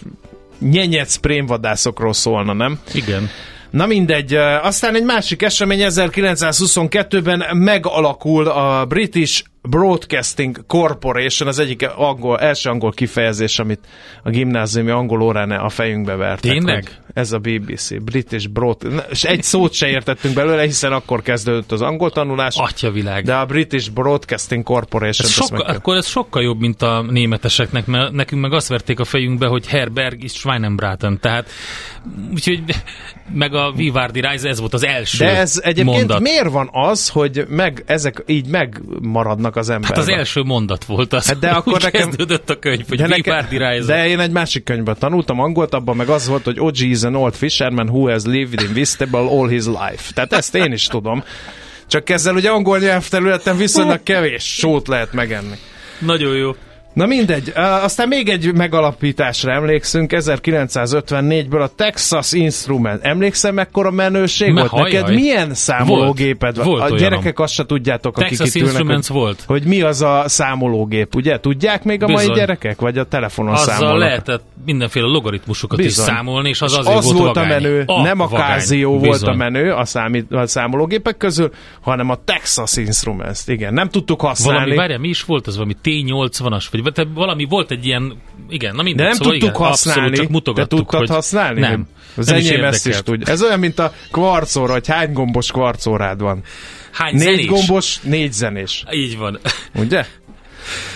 nyenyec 0.58 1.16
prémvadászokról 1.16 2.12
szólna, 2.12 2.52
nem? 2.52 2.78
Igen. 2.92 3.30
Na 3.70 3.86
mindegy, 3.86 4.34
aztán 4.62 4.94
egy 4.94 5.04
másik 5.04 5.42
esemény 5.42 5.80
1922-ben 5.82 7.56
megalakul 7.56 8.46
a 8.48 8.84
British 8.84 9.44
Broadcasting 9.68 10.66
Corporation, 10.66 11.48
az 11.48 11.58
egyik 11.58 11.88
angol, 11.96 12.38
első 12.38 12.70
angol 12.70 12.92
kifejezés, 12.92 13.58
amit 13.58 13.86
a 14.22 14.30
gimnáziumi 14.30 14.90
angol 14.90 15.22
órán 15.22 15.50
a 15.50 15.68
fejünkbe 15.68 16.16
vertek. 16.16 16.52
Tényleg? 16.52 16.98
Ez 17.14 17.32
a 17.32 17.38
BBC, 17.38 18.02
British 18.02 18.48
Broad... 18.48 19.04
És 19.10 19.24
egy 19.24 19.42
szót 19.42 19.72
se 19.72 19.88
értettünk 19.88 20.34
belőle, 20.34 20.62
hiszen 20.62 20.92
akkor 20.92 21.22
kezdődött 21.22 21.72
az 21.72 21.82
angol 21.82 22.10
tanulás, 22.10 22.56
Atyavilág. 22.56 23.24
de 23.24 23.34
a 23.34 23.46
British 23.46 23.90
Broadcasting 23.90 24.62
Corporation... 24.62 25.26
Ez 25.28 25.30
sokkal, 25.30 25.60
akkor 25.60 25.96
ez 25.96 26.06
sokkal 26.06 26.42
jobb, 26.42 26.60
mint 26.60 26.82
a 26.82 27.02
németeseknek, 27.02 27.86
mert 27.86 28.12
nekünk 28.12 28.42
meg 28.42 28.52
azt 28.52 28.68
verték 28.68 29.00
a 29.00 29.04
fejünkbe, 29.04 29.46
hogy 29.46 29.66
Herberg 29.66 30.22
is 30.22 30.32
Schweinenbraten, 30.32 31.20
tehát 31.20 31.50
úgyhogy 32.32 32.62
meg 33.32 33.54
a 33.54 33.72
Vivardi 33.76 34.20
Rise, 34.20 34.48
ez 34.48 34.60
volt 34.60 34.74
az 34.74 34.84
első 34.84 35.24
De 35.24 35.36
ez 35.36 35.60
egyébként 35.62 35.96
mondat. 35.96 36.20
miért 36.20 36.50
van 36.50 36.68
az, 36.72 37.08
hogy 37.08 37.44
meg, 37.48 37.82
ezek 37.86 38.22
így 38.26 38.46
megmaradnak 38.46 39.53
az 39.56 39.70
emberben? 39.70 39.98
Hát 39.98 40.08
az 40.08 40.18
első 40.18 40.42
mondat 40.42 40.84
volt 40.84 41.12
az. 41.12 41.26
Hát 41.26 41.38
de 41.38 41.48
akkor 41.58 41.82
nekem- 41.82 42.02
kezdődött 42.02 42.50
a 42.50 42.58
könyv, 42.58 42.88
hogy 42.88 42.98
De, 42.98 43.06
nekem, 43.06 43.46
de 43.86 44.06
én 44.06 44.20
egy 44.20 44.30
másik 44.30 44.64
könyvben 44.64 44.96
tanultam 44.98 45.40
angolt, 45.40 45.74
abban 45.74 45.96
meg 45.96 46.08
az 46.08 46.28
volt, 46.28 46.44
hogy 46.44 46.60
OG 46.60 46.78
is 46.80 47.02
an 47.02 47.14
old 47.14 47.34
fisherman 47.34 47.88
who 47.88 48.10
has 48.10 48.24
lived 48.24 48.60
in 48.60 48.72
Vistable 48.72 49.20
all 49.20 49.48
his 49.48 49.64
life. 49.64 50.12
Tehát 50.14 50.32
ezt 50.32 50.54
én 50.54 50.72
is 50.72 50.86
tudom. 50.86 51.24
Csak 51.86 52.10
ezzel 52.10 52.34
ugye 52.34 52.50
angol 52.50 52.78
nyelvterületen 52.78 53.56
viszonylag 53.56 54.02
kevés 54.02 54.42
sót 54.44 54.88
lehet 54.88 55.12
megenni. 55.12 55.56
Nagyon 55.98 56.36
jó. 56.36 56.54
Na 56.94 57.06
mindegy, 57.06 57.52
aztán 57.82 58.08
még 58.08 58.28
egy 58.28 58.54
megalapításra 58.54 59.52
emlékszünk, 59.52 60.12
1954-ből 60.14 61.60
a 61.62 61.68
Texas 61.76 62.32
Instrument. 62.32 63.02
Emlékszem, 63.04 63.54
mekkora 63.54 63.90
menőség 63.90 64.52
Me- 64.52 64.68
volt? 64.70 64.82
hajjaj. 64.82 65.00
Neked 65.00 65.14
milyen 65.16 65.54
számológéped 65.54 66.56
van? 66.56 66.66
Volt 66.66 66.80
A 66.80 66.84
olyanom. 66.84 66.98
gyerekek 67.02 67.38
azt 67.38 67.54
se 67.54 67.66
tudjátok, 67.66 68.16
akik 68.18 68.28
Texas 68.28 68.48
itt 68.48 68.54
ülnek, 68.54 68.70
Instruments 68.72 69.06
hogy, 69.06 69.16
volt. 69.16 69.42
hogy 69.46 69.64
mi 69.64 69.80
az 69.80 70.02
a 70.02 70.22
számológép, 70.26 71.14
ugye? 71.14 71.40
Tudják 71.40 71.84
még 71.84 72.02
a 72.02 72.06
mai 72.06 72.16
Bizony. 72.16 72.34
gyerekek? 72.34 72.80
Vagy 72.80 72.98
a 72.98 73.04
telefonon 73.04 73.52
Azzal 73.54 73.74
számolnak? 73.74 73.98
lehetett 73.98 74.42
mindenféle 74.66 75.06
logaritmusokat 75.06 75.78
Bizony. 75.78 76.04
is 76.06 76.10
számolni, 76.12 76.48
és 76.48 76.60
az 76.62 76.72
És 76.72 76.78
azért 76.78 76.96
az 76.96 77.04
volt, 77.04 77.18
volt 77.18 77.36
a 77.36 77.44
menő, 77.44 77.84
nem 77.86 78.20
a. 78.20 78.26
Casio 78.28 78.98
volt 78.98 79.22
a 79.22 79.34
menő 79.34 79.72
a, 79.72 79.84
számít, 79.84 80.32
a 80.32 80.46
számológépek 80.46 81.16
közül, 81.16 81.50
hanem 81.80 82.10
a 82.10 82.16
Texas 82.24 82.76
Instruments. 82.76 83.38
Igen, 83.46 83.72
nem 83.74 83.88
tudtuk 83.88 84.20
használni. 84.20 84.58
Valami, 84.58 84.76
várjál, 84.76 84.98
mi 84.98 85.08
is 85.08 85.22
volt 85.24 85.46
az, 85.46 85.54
valami 85.54 85.76
T80-as, 85.84 86.64
vagy 86.70 86.82
te- 86.92 87.06
valami 87.14 87.44
volt 87.44 87.70
egy 87.70 87.86
ilyen, 87.86 88.12
igen, 88.48 88.74
na 88.74 88.82
mindegy. 88.82 89.00
De 89.02 89.08
nem 89.08 89.12
szóval 89.12 89.32
tudtuk 89.32 89.54
igen, 89.56 89.68
használni. 89.68 90.00
Abszolút, 90.00 90.16
csak 90.16 90.26
Te 90.26 90.32
mutogattuk, 90.32 90.78
tudtad 90.78 90.98
hogy 91.00 91.08
használni? 91.08 91.60
Nem. 91.60 91.86
Az 92.16 92.26
nem 92.26 92.36
is 92.36 92.48
enyém 92.48 92.64
ezt 92.64 92.86
is 92.86 92.96
tudja. 93.02 93.32
Ez 93.32 93.42
olyan, 93.42 93.58
mint 93.58 93.78
a 93.78 93.92
kvarcóra, 94.10 94.72
hogy 94.72 94.86
hány 94.86 95.12
gombos 95.12 95.50
kvarcórád 95.50 96.20
van. 96.20 96.42
Hány 96.92 97.14
Négy 97.14 97.22
zenés? 97.22 97.46
gombos, 97.46 98.00
négy 98.00 98.32
zenés. 98.32 98.84
Így 98.92 99.16
van. 99.18 99.38
Ugye? 99.74 100.04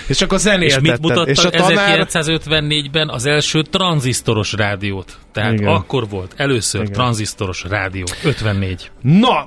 És 0.07 0.23
akkor 0.23 0.37
És 0.37 0.43
zenéltetted. 0.43 0.83
mit 0.83 1.01
mutattak 1.01 1.29
És 1.29 1.45
a 1.45 1.51
tanár... 1.51 2.07
1954-ben 2.11 3.09
az 3.09 3.27
első 3.27 3.63
tranzisztoros 3.63 4.53
rádiót? 4.53 5.19
Tehát 5.33 5.53
Igen. 5.53 5.69
Akkor 5.69 6.09
volt 6.09 6.33
először 6.37 6.81
Igen. 6.81 6.93
Tranzisztoros 6.93 7.65
rádió. 7.69 8.05
54. 8.25 8.91
Na, 9.03 9.47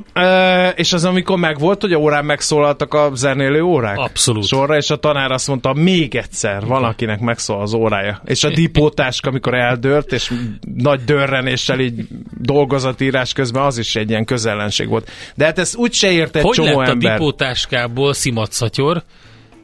és 0.75 0.93
az 0.93 1.05
amikor 1.05 1.37
megvolt, 1.37 1.81
hogy 1.81 1.93
a 1.93 1.97
órán 1.97 2.25
megszólaltak 2.25 2.93
a 2.93 3.11
zenélő 3.13 3.61
órák? 3.61 3.97
Abszolút. 3.97 4.45
Sorra, 4.47 4.77
és 4.77 4.89
a 4.89 4.95
tanár 4.95 5.31
azt 5.31 5.47
mondta, 5.47 5.73
még 5.73 6.15
egyszer 6.15 6.65
valakinek 6.65 7.19
megszól 7.19 7.61
az 7.61 7.73
órája. 7.73 8.21
És 8.25 8.43
a 8.43 8.49
dipótáska, 8.49 9.29
amikor 9.29 9.53
eldőlt, 9.53 10.11
és 10.11 10.33
nagy 10.75 11.03
dörrenéssel 11.03 11.79
így 11.79 12.07
dolgozatírás 12.37 13.33
közben, 13.33 13.63
az 13.63 13.77
is 13.77 13.95
egy 13.95 14.09
ilyen 14.09 14.25
közellenség 14.25 14.87
volt. 14.87 15.11
De 15.35 15.45
hát 15.45 15.59
ezt 15.59 15.75
úgy 15.75 15.93
se 15.93 16.11
ért 16.11 16.35
egy 16.35 16.43
Hogy 16.43 16.55
csomó 16.55 16.79
lett 16.79 16.87
a 16.87 16.91
ember. 16.91 17.17
dipótáskából 17.17 18.13
szimatszatyor? 18.13 19.03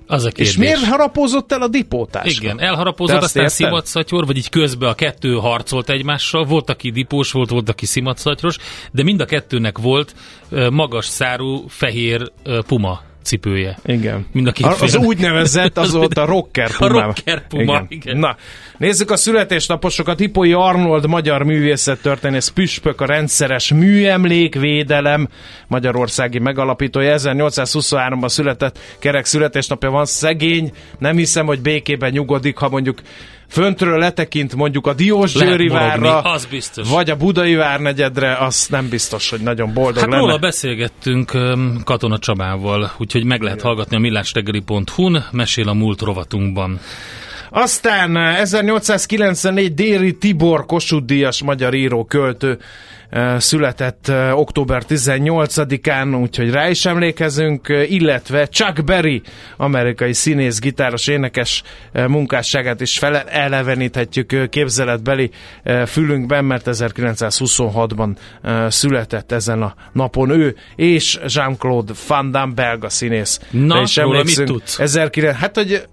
Az 0.08 0.26
a 0.26 0.28
kérdés. 0.30 0.48
És 0.48 0.58
miért 0.58 0.84
harapózott 0.84 1.52
el 1.52 1.62
a 1.62 1.68
dipótáska? 1.68 2.44
Igen, 2.44 2.60
elharapozott, 2.60 3.16
azt 3.16 3.26
aztán 3.26 3.48
szimatszatyor, 3.48 4.26
vagy 4.26 4.38
így 4.38 4.50
közben 4.50 4.90
a 4.90 4.94
kettő 4.94 5.34
harcolt 5.34 5.90
egymással, 5.90 6.44
volt, 6.44 6.70
aki 6.70 6.92
dipós 6.92 7.32
volt, 7.32 7.50
volt, 7.50 7.70
aki 7.70 7.86
szimatszatyros, 7.86 8.58
de 8.92 9.04
mind 9.04 9.22
a 9.22 9.26
kettőnek 9.26 9.78
volt 9.78 10.16
magas 10.70 11.06
szárú 11.06 11.66
fehér 11.68 12.32
puma 12.68 13.02
cipője. 13.28 13.78
Igen. 13.86 14.26
Mind 14.32 14.48
a 14.48 14.52
két 14.52 14.66
A- 14.66 14.70
az 14.70 14.78
félnek. 14.92 15.08
úgynevezett, 15.08 15.78
az 15.78 15.94
volt 16.00 16.18
a 16.18 16.26
rocker 16.26 16.72
A 16.80 16.88
puma. 16.88 17.02
rocker 17.04 17.48
puma, 17.48 17.86
igen. 17.88 18.18
Na, 18.18 18.36
nézzük 18.78 19.12
a 19.12 19.16
születésnaposokat. 19.16 20.20
Hipoi 20.20 20.54
Arnold, 20.54 21.08
magyar 21.08 21.44
művészettörténész 21.44 22.48
püspök, 22.48 23.02
a 23.02 23.06
rendszeres 23.06 23.72
műemlékvédelem 23.74 25.28
magyarországi 25.68 26.40
megalapítója. 26.40 27.16
1823-ban 27.18 28.28
született, 28.30 28.80
kerek 29.00 29.26
születésnapja 29.26 29.90
van, 29.90 30.06
szegény. 30.06 30.72
Nem 31.00 31.16
hiszem, 31.18 31.46
hogy 31.46 31.62
békében 31.62 32.12
nyugodik, 32.12 32.58
ha 32.58 32.70
mondjuk 32.70 33.00
föntről 33.50 33.98
letekint 34.00 34.56
mondjuk 34.56 34.88
a 34.88 34.94
Diósgyőri 34.94 35.68
várra, 35.68 36.22
az 36.22 36.46
biztos. 36.46 36.90
vagy 36.90 37.10
a 37.10 37.16
Budai 37.16 37.56
várnegyedre, 37.56 38.36
az 38.38 38.68
nem 38.70 38.90
biztos, 38.90 39.30
hogy 39.30 39.40
nagyon 39.40 39.74
boldog 39.74 39.96
Hát 40.02 40.10
lenne. 40.10 40.18
róla 40.22 40.38
beszélgettünk 40.38 41.32
Katona 41.84 42.20
Csabával, 42.20 42.92
úgyhogy 42.98 43.24
meg 43.24 43.42
lehet 43.42 43.62
hallgatni 43.62 43.96
a 43.96 44.00
millástegeli.hu-n, 44.00 45.26
mesél 45.32 45.70
a 45.70 45.74
múlt 45.74 46.02
rovatunkban. 46.02 46.80
Aztán 47.50 48.18
eh, 48.18 48.40
1894 48.42 49.74
Déri 49.74 50.18
Tibor 50.18 50.66
Kossuth 50.66 51.06
Díjas 51.06 51.44
magyar 51.44 51.74
író 51.74 52.06
költő 52.06 52.58
született 53.38 54.12
október 54.32 54.84
18-án, 54.88 56.22
úgyhogy 56.22 56.52
rá 56.52 56.70
is 56.70 56.86
emlékezünk, 56.86 57.68
illetve 57.90 58.46
Chuck 58.46 58.84
Berry, 58.84 59.22
amerikai 59.58 60.14
színész, 60.14 60.60
gitáros, 60.60 61.08
énekes 61.08 61.64
munkásságát 62.08 62.82
is 62.82 62.98
fele 62.98 63.24
eleveníthetjük 63.24 64.50
képzeletbeli 64.50 65.32
fülünkben, 65.86 66.46
mert 66.46 66.68
1926-ban 66.72 68.16
eh, 68.42 68.70
született 68.70 69.32
ezen 69.32 69.62
a 69.62 69.76
napon 69.92 70.30
ő, 70.30 70.56
és 70.76 71.20
Jean-Claude 71.26 71.94
Van 72.08 72.32
Damme, 72.32 72.54
belga 72.54 72.90
színész. 72.90 73.40
Na, 73.52 73.82
is 73.82 73.96
róla 73.96 74.24
mit 74.24 74.44
tudsz? 74.44 74.80
1900, 74.80 75.36
hát, 75.36 75.56
hogy 75.56 75.88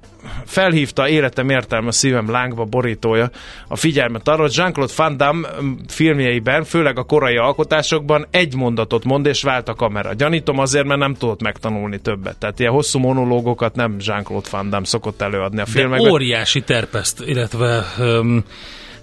felhívta 0.45 1.09
életem 1.09 1.49
értelme 1.49 1.91
szívem 1.91 2.31
lángba 2.31 2.65
borítója 2.65 3.31
a 3.69 3.77
figyelmet 3.77 4.29
arra, 4.29 4.41
hogy 4.41 4.57
Jean-Claude 4.57 4.93
Van 4.97 5.17
Damme 5.17 5.49
mm, 5.63 5.73
filmjeiben, 5.89 6.65
főleg 6.65 6.99
a 6.99 7.03
korai 7.03 7.37
alkotásokban 7.37 8.27
egy 8.31 8.55
mondatot 8.55 9.05
mond 9.05 9.27
és 9.27 9.43
vált 9.43 9.69
a 9.69 9.75
kamera. 9.75 10.13
Gyanítom 10.13 10.59
azért, 10.59 10.87
mert 10.87 11.01
nem 11.01 11.15
tudott 11.15 11.43
megtanulni 11.43 12.01
többet. 12.01 12.37
Tehát 12.37 12.61
ilyen 12.61 12.73
hosszú 12.73 12.99
monológokat 12.99 13.75
nem 13.75 13.97
Jean-Claude 14.01 14.49
Van 14.51 14.71
Damme 14.71 14.87
szokott 14.87 15.21
előadni 15.23 15.61
a 15.61 15.65
De 15.65 15.71
filmekben. 15.71 16.11
óriási 16.11 16.61
terpeszt, 16.61 17.23
illetve 17.27 17.85
öm, 17.99 18.45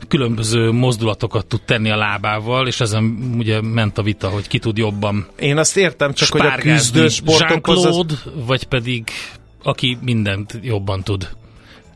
különböző 0.08 0.72
mozdulatokat 0.72 1.46
tud 1.46 1.62
tenni 1.62 1.90
a 1.92 1.96
lábával, 1.96 2.68
és 2.68 2.80
ezen 2.80 3.34
ugye 3.38 3.62
ment 3.62 3.98
a 3.98 4.02
vita, 4.02 4.30
hogy 4.30 4.48
ki 4.48 4.60
tud 4.60 4.78
jobban 4.78 5.28
Én 5.40 5.58
azt 5.58 5.78
értem, 5.78 6.14
csak 6.14 6.32
hogy 6.32 6.46
a 6.46 6.56
küzdő 6.56 7.08
sportokhoz 7.08 7.86
az, 7.86 8.24
vagy 8.46 8.64
pedig 8.64 9.04
aki 9.64 9.98
mindent 10.02 10.60
jobban 10.62 11.04
tud. 11.04 11.30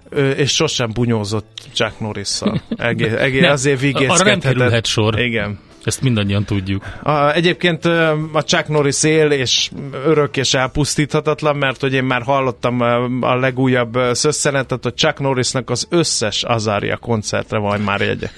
ö, 0.10 0.30
és 0.30 0.54
sosem 0.54 0.92
bunyózott 0.94 1.68
Chuck 1.74 2.00
Norris-szal. 2.00 2.62
Egész, 2.78 3.14
egész, 3.28 3.48
azért 3.48 3.96
arra 3.96 4.24
nem 4.24 4.40
kerülhet 4.40 4.86
sor. 4.86 5.20
Igen. 5.20 5.60
Ezt 5.84 6.02
mindannyian 6.02 6.44
tudjuk. 6.46 6.84
A, 7.04 7.32
egyébként 7.32 7.86
a 8.34 8.44
Chuck 8.46 8.68
Norris 8.68 9.04
él, 9.04 9.32
és 9.32 9.72
örök 10.06 10.38
és 10.38 10.54
elpusztíthatatlan, 10.54 11.56
mert 11.56 11.82
hogy 11.82 11.94
én 11.94 12.04
már 12.04 12.22
hallottam 12.22 12.82
a 13.22 13.36
legújabb 13.36 13.98
szösszenetet, 14.12 14.84
hogy 14.84 14.94
Chuck 14.94 15.20
Norrisnak 15.20 15.70
az 15.70 15.88
összes 15.90 16.44
Azaria 16.44 16.98
koncertre 16.98 17.58
van 17.58 17.82
már 17.82 18.02
jegye. 18.02 18.30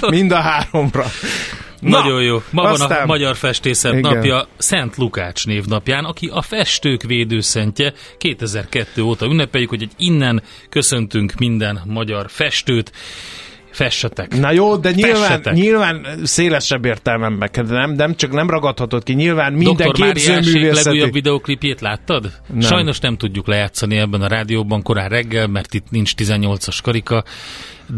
Mind 0.10 0.32
a 0.32 0.40
háromra. 0.40 1.04
Na, 1.80 1.98
Nagyon 1.98 2.22
jó. 2.22 2.42
Ma 2.50 2.62
van 2.62 2.70
a 2.70 2.74
aztán- 2.74 3.06
Magyar 3.06 3.36
Festészet 3.36 3.92
Igen. 3.94 4.14
napja 4.14 4.48
Szent 4.56 4.96
Lukács 4.96 5.46
névnapján, 5.46 6.04
aki 6.04 6.28
a 6.32 6.42
festők 6.42 7.02
védőszentje 7.02 7.92
2002 8.18 9.00
óta 9.02 9.26
ünnepeljük, 9.26 9.70
hogy 9.70 9.82
egy 9.82 9.92
innen 9.96 10.42
köszöntünk 10.68 11.34
minden 11.34 11.80
magyar 11.84 12.26
festőt. 12.30 12.92
Fessetek. 13.74 14.38
Na 14.38 14.50
jó, 14.50 14.76
de 14.76 14.90
nyilván, 14.90 15.22
Fessetek. 15.22 15.54
nyilván 15.54 16.06
szélesebb 16.22 16.84
értelmemben, 16.84 17.50
nem, 17.68 17.92
nem 17.92 18.14
csak 18.14 18.32
nem 18.32 18.50
ragadhatod 18.50 19.02
ki, 19.02 19.12
nyilván 19.12 19.52
minden 19.52 19.88
Dr. 19.88 20.02
Képzőművészeti... 20.02 20.84
legújabb 20.84 21.12
videoklipjét 21.12 21.80
láttad? 21.80 22.32
Nem. 22.52 22.60
Sajnos 22.60 22.98
nem 22.98 23.16
tudjuk 23.16 23.46
lejátszani 23.46 23.96
ebben 23.96 24.22
a 24.22 24.26
rádióban 24.26 24.82
korán 24.82 25.08
reggel, 25.08 25.46
mert 25.46 25.74
itt 25.74 25.90
nincs 25.90 26.12
18-as 26.16 26.78
karika, 26.82 27.24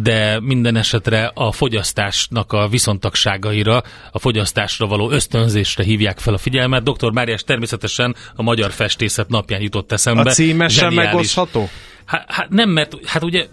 de 0.03 0.41
minden 0.41 0.77
esetre 0.77 1.31
a 1.35 1.53
fogyasztásnak 1.53 2.53
a 2.53 2.69
viszontagságaira, 2.69 3.83
a 4.13 4.19
fogyasztásra 4.19 4.87
való 4.87 5.11
ösztönzésre 5.11 5.85
hívják 5.85 6.19
fel 6.19 6.35
a 6.35 6.39
figyelmet. 6.39 6.83
Dr. 6.83 7.13
Máriás 7.13 7.43
természetesen 7.43 8.17
a 8.35 8.43
Magyar 8.43 8.71
Festészet 8.71 9.29
napján 9.29 9.61
jutott 9.61 9.93
eszembe. 9.93 10.31
A 10.31 10.33
címe 10.33 10.69
sem 10.69 10.89
Zseniális. 10.89 11.11
megosztható? 11.11 11.69
Hát, 12.05 12.25
hát 12.29 12.49
nem, 12.49 12.71
mert 12.71 13.07
hát 13.07 13.23
ugye 13.25 13.47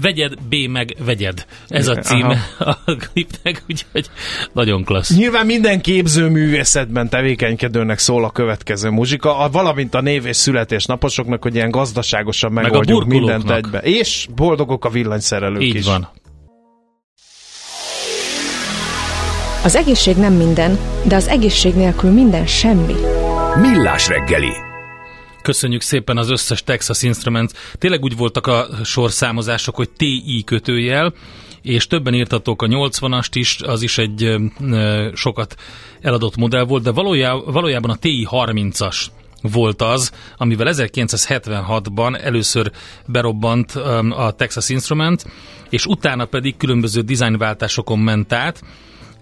vegyed, 0.00 0.32
B 0.48 0.54
meg 0.70 0.96
vegyed. 1.04 1.46
Ez 1.68 1.88
a 1.88 1.94
címe 1.94 2.38
a 2.58 2.74
klipnek, 2.84 3.62
úgyhogy 3.68 4.06
nagyon 4.52 4.84
klassz. 4.84 5.16
Nyilván 5.16 5.46
minden 5.46 5.80
képzőművészetben 5.80 7.08
tevékenykedőnek 7.08 7.98
szól 7.98 8.24
a 8.24 8.30
következő 8.30 8.90
muzsika, 8.90 9.38
a, 9.38 9.50
valamint 9.50 9.94
a 9.94 10.00
név 10.00 10.26
és 10.26 10.36
születésnaposoknak, 10.36 11.42
hogy 11.42 11.54
ilyen 11.54 11.70
gazdaságosan 11.70 12.52
megoldjuk 12.52 13.06
mindent 13.06 13.42
burkolóknak. 13.42 13.74
egybe. 13.82 13.98
És 13.98 14.26
boldogok 14.34 14.84
a 14.84 14.88
villanyszerelők 14.88 15.62
Így 15.62 15.74
is. 15.74 15.84
van. 15.84 16.08
Az 19.64 19.76
egészség 19.76 20.16
nem 20.16 20.32
minden, 20.32 20.78
de 21.02 21.16
az 21.16 21.28
egészség 21.28 21.74
nélkül 21.74 22.10
minden 22.10 22.46
semmi. 22.46 22.94
Millás 23.60 24.08
reggeli. 24.08 24.52
Köszönjük 25.46 25.80
szépen 25.80 26.16
az 26.16 26.30
összes 26.30 26.62
Texas 26.62 27.02
Instruments. 27.02 27.52
Tényleg 27.78 28.02
úgy 28.02 28.16
voltak 28.16 28.46
a 28.46 28.66
sorszámozások, 28.84 29.74
hogy 29.74 29.90
TI 29.90 30.42
kötőjel, 30.44 31.12
és 31.62 31.86
többen 31.86 32.14
írtatok 32.14 32.62
a 32.62 32.66
80-ast 32.66 33.28
is, 33.32 33.60
az 33.62 33.82
is 33.82 33.98
egy 33.98 34.22
ö, 34.70 35.08
sokat 35.14 35.54
eladott 36.00 36.36
modell 36.36 36.64
volt, 36.64 36.82
de 36.82 36.90
valójá, 36.90 37.32
valójában 37.32 37.90
a 37.90 37.96
TI 37.96 38.28
30-as 38.30 39.06
volt 39.42 39.82
az, 39.82 40.12
amivel 40.36 40.66
1976-ban 40.70 42.22
először 42.22 42.70
berobbant 43.06 43.70
a 44.10 44.32
Texas 44.36 44.68
Instrument, 44.68 45.26
és 45.70 45.86
utána 45.86 46.24
pedig 46.24 46.56
különböző 46.56 47.00
dizájnváltásokon 47.00 47.98
ment 47.98 48.32
át, 48.32 48.62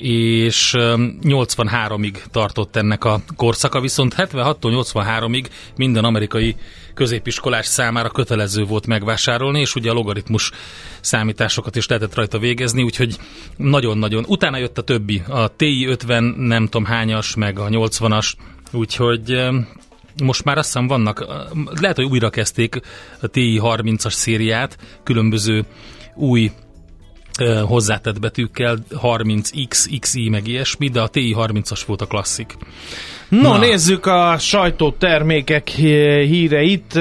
és 0.05 0.75
öm, 0.75 1.19
83-ig 1.23 2.17
tartott 2.31 2.77
ennek 2.77 3.05
a 3.05 3.21
korszaka, 3.37 3.81
viszont 3.81 4.15
76-tól 4.17 4.85
83-ig 4.93 5.47
minden 5.77 6.05
amerikai 6.05 6.57
középiskolás 6.95 7.67
számára 7.67 8.09
kötelező 8.11 8.65
volt 8.65 8.87
megvásárolni, 8.87 9.61
és 9.61 9.75
ugye 9.75 9.91
a 9.91 9.95
logaritmus 9.95 10.51
számításokat 11.01 11.77
is 11.77 11.87
lehetett 11.87 12.15
rajta 12.15 12.39
végezni, 12.39 12.83
úgyhogy 12.83 13.17
nagyon-nagyon. 13.57 14.25
Utána 14.29 14.57
jött 14.57 14.79
a 14.79 14.83
többi, 14.83 15.23
a 15.29 15.49
TI 15.57 15.87
50 15.87 16.25
nem 16.25 16.65
tudom 16.65 16.85
hányas, 16.85 17.35
meg 17.35 17.59
a 17.59 17.69
80-as, 17.69 18.33
úgyhogy 18.73 19.49
most 20.23 20.45
már 20.45 20.59
azt 20.59 20.67
hiszem 20.73 20.87
vannak, 20.87 21.27
lehet, 21.81 21.97
hogy 21.97 22.05
újra 22.05 22.31
kezdték 22.31 22.81
a 23.21 23.27
TI 23.27 23.61
30-as 23.63 24.13
szériát, 24.13 24.79
különböző 25.03 25.65
új 26.15 26.51
hozzátett 27.67 28.21
betűkkel, 28.21 28.79
30X, 29.03 29.97
XI, 30.01 30.29
meg 30.29 30.47
ilyesmi, 30.47 30.89
de 30.89 31.01
a 31.01 31.09
TI 31.09 31.35
30-as 31.39 31.81
volt 31.87 32.01
a 32.01 32.07
klasszik. 32.07 32.57
No, 33.29 33.41
Na. 33.41 33.59
nézzük 33.59 34.07
a 34.07 34.39
sajtótermékek 34.39 35.69
hí- 35.69 36.27
híreit. 36.27 37.01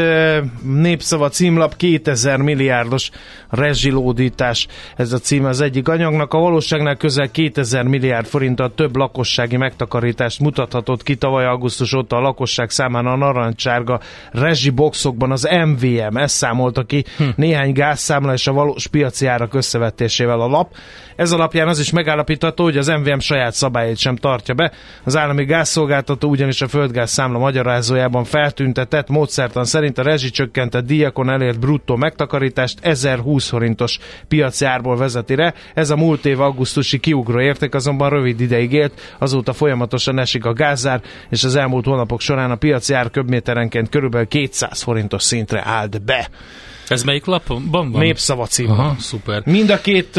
Népszava 0.63 1.29
címlap 1.29 1.75
2000 1.75 2.37
milliárdos 2.37 3.09
rezsilódítás. 3.49 4.67
Ez 4.95 5.13
a 5.13 5.17
cím 5.17 5.45
az 5.45 5.61
egyik 5.61 5.87
anyagnak. 5.87 6.33
A 6.33 6.39
valóságnál 6.39 6.95
közel 6.95 7.31
2000 7.31 7.83
milliárd 7.83 8.25
forinttal 8.25 8.73
több 8.75 8.95
lakossági 8.95 9.57
megtakarítást 9.57 10.39
mutathatott 10.39 11.03
ki 11.03 11.15
tavaly 11.15 11.45
augusztus 11.45 11.93
óta 11.93 12.15
a 12.15 12.19
lakosság 12.19 12.69
számára 12.69 13.11
a 13.11 13.17
narancsárga 13.17 13.99
rezsiboxokban 14.31 15.31
az 15.31 15.49
MVM. 15.65 16.17
Ezt 16.17 16.35
számolta 16.35 16.83
ki 16.83 17.03
hm. 17.17 17.23
néhány 17.35 17.73
gázszámla 17.73 18.33
és 18.33 18.47
a 18.47 18.53
valós 18.53 18.87
piaci 18.87 19.25
árak 19.25 19.53
összevetésével 20.23 20.39
a 20.39 20.47
lap. 20.47 20.75
Ez 21.15 21.31
alapján 21.31 21.67
az 21.67 21.79
is 21.79 21.91
megállapítható, 21.91 22.63
hogy 22.63 22.77
az 22.77 22.87
MVM 22.87 23.17
saját 23.17 23.53
szabályait 23.53 23.97
sem 23.97 24.15
tartja 24.15 24.53
be. 24.53 24.71
Az 25.03 25.17
állami 25.17 25.45
gázszolgáltató 25.45 26.29
ugyanis 26.29 26.61
a 26.61 26.67
földgáz 26.67 27.11
számla 27.11 27.37
magyarázójában 27.37 28.23
feltüntetett 28.23 29.09
módszertan 29.09 29.65
szerint 29.65 29.97
a 29.97 30.03
rezsicsökkentett 30.03 30.85
díjakon 30.85 31.29
elért 31.29 31.59
bruttó 31.59 31.95
megtakarítást 31.95 32.79
1020 32.81 33.49
forintos 33.49 33.99
piaci 34.27 34.65
árból 34.65 34.97
vezeti 34.97 35.35
re. 35.35 35.53
Ez 35.73 35.89
a 35.89 35.95
múlt 35.95 36.25
év 36.25 36.41
augusztusi 36.41 36.99
kiugró 36.99 37.39
érték 37.39 37.75
azonban 37.75 38.09
rövid 38.09 38.39
ideig 38.39 38.71
élt, 38.71 39.15
azóta 39.19 39.53
folyamatosan 39.53 40.19
esik 40.19 40.45
a 40.45 40.53
gázár, 40.53 41.01
és 41.29 41.43
az 41.43 41.55
elmúlt 41.55 41.85
hónapok 41.85 42.21
során 42.21 42.51
a 42.51 42.55
piaci 42.55 42.93
ár 42.93 43.09
köbméterenként 43.09 43.89
körülbelül 43.89 44.27
200 44.27 44.81
forintos 44.81 45.23
szintre 45.23 45.63
állt 45.65 46.01
be. 46.05 46.29
Ez 46.87 47.03
melyik 47.03 47.25
lapon 47.25 47.67
van? 47.71 47.91
van? 47.91 48.01
Népszava 48.01 48.45
cím. 48.45 48.69
Aha, 48.71 48.95
szuper. 48.99 49.41
Mind 49.45 49.69
a 49.69 49.81
két, 49.81 50.09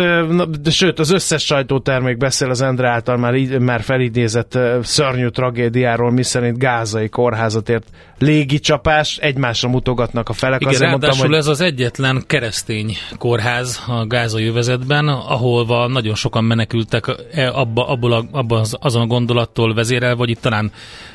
de 0.61 0.70
sőt, 0.70 0.98
az 0.98 1.11
összes 1.11 1.44
sajtótermék 1.44 2.16
beszél 2.16 2.50
az 2.50 2.61
Endre 2.61 2.88
által 2.88 3.16
már, 3.16 3.35
így- 3.35 3.59
már 3.59 3.83
felidézett 3.83 4.59
szörnyű 4.83 5.29
tragédiáról, 5.29 6.11
miszerint 6.11 6.59
gázai 6.59 7.09
kórházat 7.09 7.68
ért 7.68 7.87
légicsapás, 8.18 9.16
egymásra 9.16 9.68
mutogatnak 9.68 10.29
a 10.29 10.33
felek. 10.33 10.61
Igen, 10.61 10.72
Azért 10.74 10.90
mondtam, 10.90 11.11
ráadásul 11.11 11.31
hogy 11.31 11.38
ez 11.38 11.46
az 11.46 11.61
egyetlen 11.61 12.24
keresztény 12.27 12.96
kórház 13.18 13.83
a 13.87 14.07
gázai 14.07 14.46
övezetben, 14.46 15.09
ahol 15.09 15.88
nagyon 15.88 16.14
sokan 16.14 16.44
menekültek 16.44 17.14
e- 17.33 17.50
abba, 17.53 17.88
abból 17.88 18.12
a, 18.12 18.24
abba 18.31 18.59
az, 18.61 18.77
azon 18.81 19.03
a 19.03 19.07
gondolattól 19.07 19.74
vezérel, 19.74 20.16
vagy 20.16 20.29
itt 20.31 20.40
talán 20.40 20.72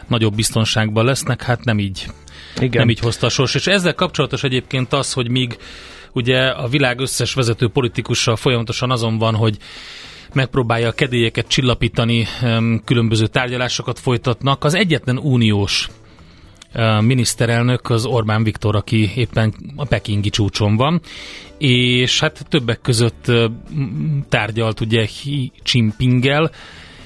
nagyobb 0.07 0.35
biztonságban 0.35 1.05
lesznek, 1.05 1.41
hát 1.43 1.63
nem 1.63 1.79
így, 1.79 2.05
igen. 2.55 2.79
nem 2.79 2.89
így 2.89 2.99
hozta 2.99 3.25
a 3.25 3.29
sors. 3.29 3.55
És 3.55 3.67
ezzel 3.67 3.93
kapcsolatos 3.93 4.43
egyébként 4.43 4.93
az, 4.93 5.13
hogy 5.13 5.29
míg 5.29 5.57
ugye 6.13 6.47
a 6.47 6.67
világ 6.67 6.99
összes 6.99 7.33
vezető 7.33 7.67
politikusa 7.67 8.35
folyamatosan 8.35 8.91
azon 8.91 9.17
van, 9.17 9.35
hogy 9.35 9.57
megpróbálja 10.33 10.87
a 10.87 10.91
kedélyeket 10.91 11.47
csillapítani, 11.47 12.27
különböző 12.85 13.27
tárgyalásokat 13.27 13.99
folytatnak. 13.99 14.63
Az 14.63 14.75
egyetlen 14.75 15.17
uniós 15.17 15.89
miniszterelnök 16.99 17.89
az 17.89 18.05
Orbán 18.05 18.43
Viktor, 18.43 18.75
aki 18.75 19.11
éppen 19.15 19.53
a 19.75 19.85
pekingi 19.85 20.29
csúcson 20.29 20.75
van, 20.75 21.01
és 21.57 22.19
hát 22.19 22.45
többek 22.49 22.81
között 22.81 23.31
tárgyalt 24.29 24.81
ugye 24.81 25.05
Xi 25.05 25.51
Jinpinggel, 25.63 26.51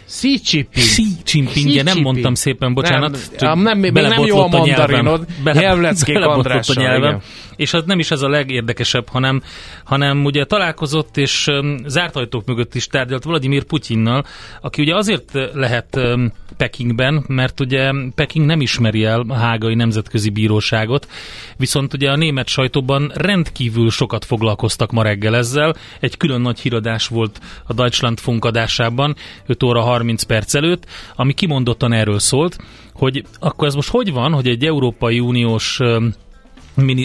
Xi 0.08 0.40
Jinping. 0.52 0.86
Xi 0.86 1.04
Jinping, 1.26 1.68
Xi 1.68 1.82
nem 1.82 2.00
mondtam 2.00 2.34
szépen, 2.34 2.74
bocsánat. 2.74 3.20
Nem, 3.40 3.60
nem, 3.60 3.80
még 3.80 3.92
nem 3.92 4.26
jó 4.26 4.40
a 4.40 4.48
mandarinod. 4.48 5.26
Nyelvleckék 5.44 6.18
Andrással, 6.18 6.76
a 6.78 6.82
nyelvem. 6.82 7.10
igen. 7.10 7.22
És 7.56 7.74
az 7.74 7.84
nem 7.86 8.00
is 8.00 8.12
ez 8.12 8.22
a 8.22 8.30
legérdekesebb, 8.30 9.10
hanem, 9.10 9.42
hanem 9.84 10.26
ugye 10.26 10.46
találkozott 10.46 11.18
és 11.18 11.48
um, 11.48 11.78
zárt 11.86 12.16
ajtók 12.16 12.46
mögött 12.46 12.76
is 12.76 12.88
tárgyalt 12.88 13.24
Vladimir 13.24 13.64
Putyinnal, 13.64 14.26
aki 14.62 14.82
ugye 14.82 14.96
azért 14.96 15.32
lehet 15.54 15.96
um, 15.96 16.32
Pekingben, 16.58 17.24
mert 17.28 17.60
ugye 17.60 17.92
Peking 18.16 18.46
nem 18.46 18.62
ismeri 18.62 19.04
el 19.04 19.24
a 19.28 19.34
hágai 19.34 19.76
nemzetközi 19.76 20.30
bíróságot, 20.30 21.08
viszont 21.58 21.94
ugye 21.94 22.10
a 22.10 22.16
német 22.16 22.48
sajtóban 22.48 23.12
rendkívül 23.16 23.90
sokat 23.90 24.26
foglalkoztak 24.26 24.92
ma 24.92 25.04
reggel 25.04 25.36
ezzel. 25.36 25.76
Egy 26.00 26.18
külön 26.18 26.42
nagy 26.42 26.60
híradás 26.60 27.08
volt 27.08 27.40
a 27.68 27.74
Deutschlandfunk 27.74 28.46
adásában 28.46 29.16
5 29.46 29.64
óra 29.64 29.82
30 29.94 30.24
perc 30.24 30.54
előtt, 30.54 30.86
ami 31.16 31.34
kimondottan 31.34 31.94
erről 31.94 32.20
szólt, 32.20 32.58
hogy 32.94 33.24
akkor 33.40 33.68
ez 33.68 33.74
most 33.76 33.90
hogy 33.90 34.12
van, 34.12 34.34
hogy 34.34 34.48
egy 34.48 34.66
Európai 34.66 35.20
Uniós 35.20 35.80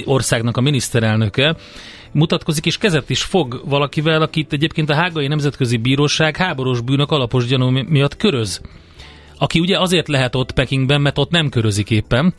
országnak 0.05 0.57
a 0.57 0.61
miniszterelnöke 0.61 1.57
mutatkozik 2.13 2.67
és 2.67 2.79
kezet 2.79 3.11
is 3.11 3.23
fog 3.23 3.63
valakivel, 3.65 4.23
akit 4.23 4.53
egyébként 4.53 4.91
a 4.91 4.95
Hágai 4.95 5.27
Nemzetközi 5.27 5.77
Bíróság 5.77 6.37
háborús 6.37 6.81
bűnök 6.81 7.11
alapos 7.11 7.47
gyanú 7.47 7.69
mi- 7.69 7.85
miatt 7.89 8.17
köröz. 8.17 8.61
Aki 9.39 9.59
ugye 9.59 9.79
azért 9.79 10.09
lehet 10.09 10.35
ott 10.35 10.53
Pekingben, 10.53 11.01
mert 11.01 11.19
ott 11.19 11.31
nem 11.31 11.49
körözik 11.49 11.91
éppen, 11.91 12.35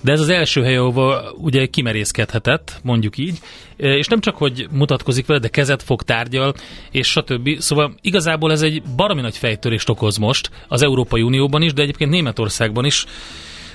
de 0.00 0.12
ez 0.12 0.20
az 0.20 0.28
első 0.28 0.62
hely, 0.62 0.76
ahova 0.76 1.32
ugye 1.36 1.66
kimerészkedhetett, 1.66 2.80
mondjuk 2.82 3.18
így, 3.18 3.38
E, 3.78 3.96
és 3.96 4.06
nem 4.06 4.20
csak, 4.20 4.36
hogy 4.36 4.66
mutatkozik 4.70 5.26
vele, 5.26 5.38
de 5.38 5.48
kezet 5.48 5.82
fog, 5.82 6.02
tárgyal, 6.02 6.54
és 6.90 7.08
stb. 7.08 7.58
Szóval 7.58 7.94
igazából 8.00 8.52
ez 8.52 8.62
egy 8.62 8.82
baromi 8.96 9.20
nagy 9.20 9.36
fejtörést 9.36 9.88
okoz 9.88 10.16
most 10.16 10.50
az 10.68 10.82
Európai 10.82 11.22
Unióban 11.22 11.62
is, 11.62 11.72
de 11.72 11.82
egyébként 11.82 12.10
Németországban 12.10 12.84
is, 12.84 13.04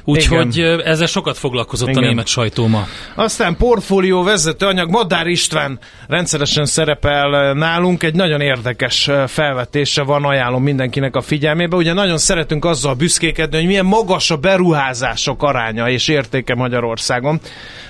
Úgyhogy 0.06 0.60
ezzel 0.86 1.08
sokat 1.08 1.38
foglalkozott 1.38 1.90
Igen. 1.90 2.04
a 2.04 2.06
német 2.06 2.28
sajtó 2.28 2.68
ma. 2.68 2.88
Aztán 3.16 3.58
portfólió 3.58 4.24
vezető 4.24 4.66
anyag, 4.66 4.90
Madár 4.90 5.28
István 5.28 5.80
rendszeresen 6.08 6.66
szerepel 6.66 7.54
nálunk, 7.54 8.04
egy 8.04 8.16
nagyon 8.16 8.42
érdekes 8.42 9.10
felvetése 9.28 10.04
van, 10.04 10.24
ajánlom 10.24 10.64
mindenkinek 10.64 11.16
a 11.16 11.22
figyelmébe. 11.22 11.76
Ugye 11.76 11.94
nagyon 11.94 12.18
szeretünk 12.18 12.66
azzal 12.66 12.94
büszkékedni, 12.94 13.58
hogy 13.58 13.66
milyen 13.66 13.86
magas 13.86 14.32
a 14.32 14.38
beruházások 14.38 15.44
aránya 15.44 15.90
és 15.90 16.08
értéke 16.08 16.56
Magyarországon. 16.56 17.40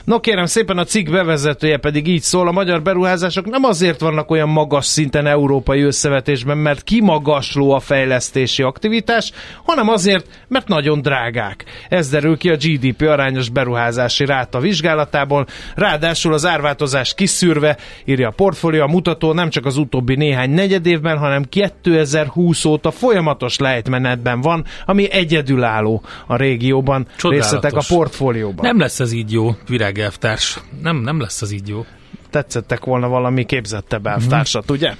No 0.04 0.20
kérem 0.20 0.46
szépen, 0.46 0.78
a 0.78 0.84
cikk 0.84 1.10
bevezetője 1.10 1.78
pedig 1.78 2.08
így 2.08 2.22
szól, 2.22 2.48
a 2.48 2.52
magyar 2.52 2.82
beruházások 2.82 3.46
nem 3.46 3.64
azért 3.64 4.00
vannak 4.00 4.32
olyan 4.32 4.50
magas 4.50 4.86
szinten 4.86 5.28
európai 5.28 5.82
összevetésben, 5.82 6.58
mert 6.58 6.84
kimagasló 6.84 7.72
a 7.72 7.80
fejlesztési 7.80 8.64
aktivitás, 8.64 9.32
hanem 9.64 9.90
azért, 9.90 10.26
mert 10.48 10.68
nagyon 10.68 11.02
drágák. 11.02 11.64
Ez 11.90 12.03
derül 12.10 12.38
ki 12.38 12.50
a 12.50 12.56
GDP 12.56 13.02
arányos 13.02 13.50
beruházási 13.50 14.26
ráta 14.26 14.60
vizsgálatából, 14.60 15.46
ráadásul 15.76 16.34
az 16.34 16.46
árváltozás 16.46 17.14
kiszűrve, 17.14 17.78
írja 18.06 18.28
a 18.28 18.32
portfólió, 18.32 18.82
a 18.82 18.88
mutató 18.88 19.34
nem 19.34 19.50
csak 19.50 19.66
az 19.66 19.78
utóbbi 19.78 20.16
néhány 20.16 20.50
negyed 20.50 20.86
évben, 20.86 21.18
hanem 21.18 21.44
2020 21.44 22.66
óta 22.66 22.92
folyamatos 22.92 23.58
lejtmenetben 23.58 24.42
van, 24.42 24.66
ami 24.86 25.12
egyedülálló 25.12 26.04
a 26.28 26.36
régióban. 26.36 27.08
Csodálatos. 27.18 27.52
Részletek 27.52 27.80
a 27.80 27.96
portfólióban. 27.96 28.66
Nem 28.66 28.80
lesz 28.80 29.00
ez 29.00 29.12
így 29.12 29.32
jó, 29.32 29.56
virágelvtárs. 29.68 30.60
Nem, 30.82 30.98
nem 30.98 31.20
lesz 31.20 31.42
ez 31.42 31.52
így 31.52 31.68
jó. 31.68 31.86
Tetszettek 32.30 32.86
volna 32.86 33.08
valami 33.08 33.46
képzettebb 33.46 34.06
elvtársat, 34.06 34.72
ugye? 34.72 34.94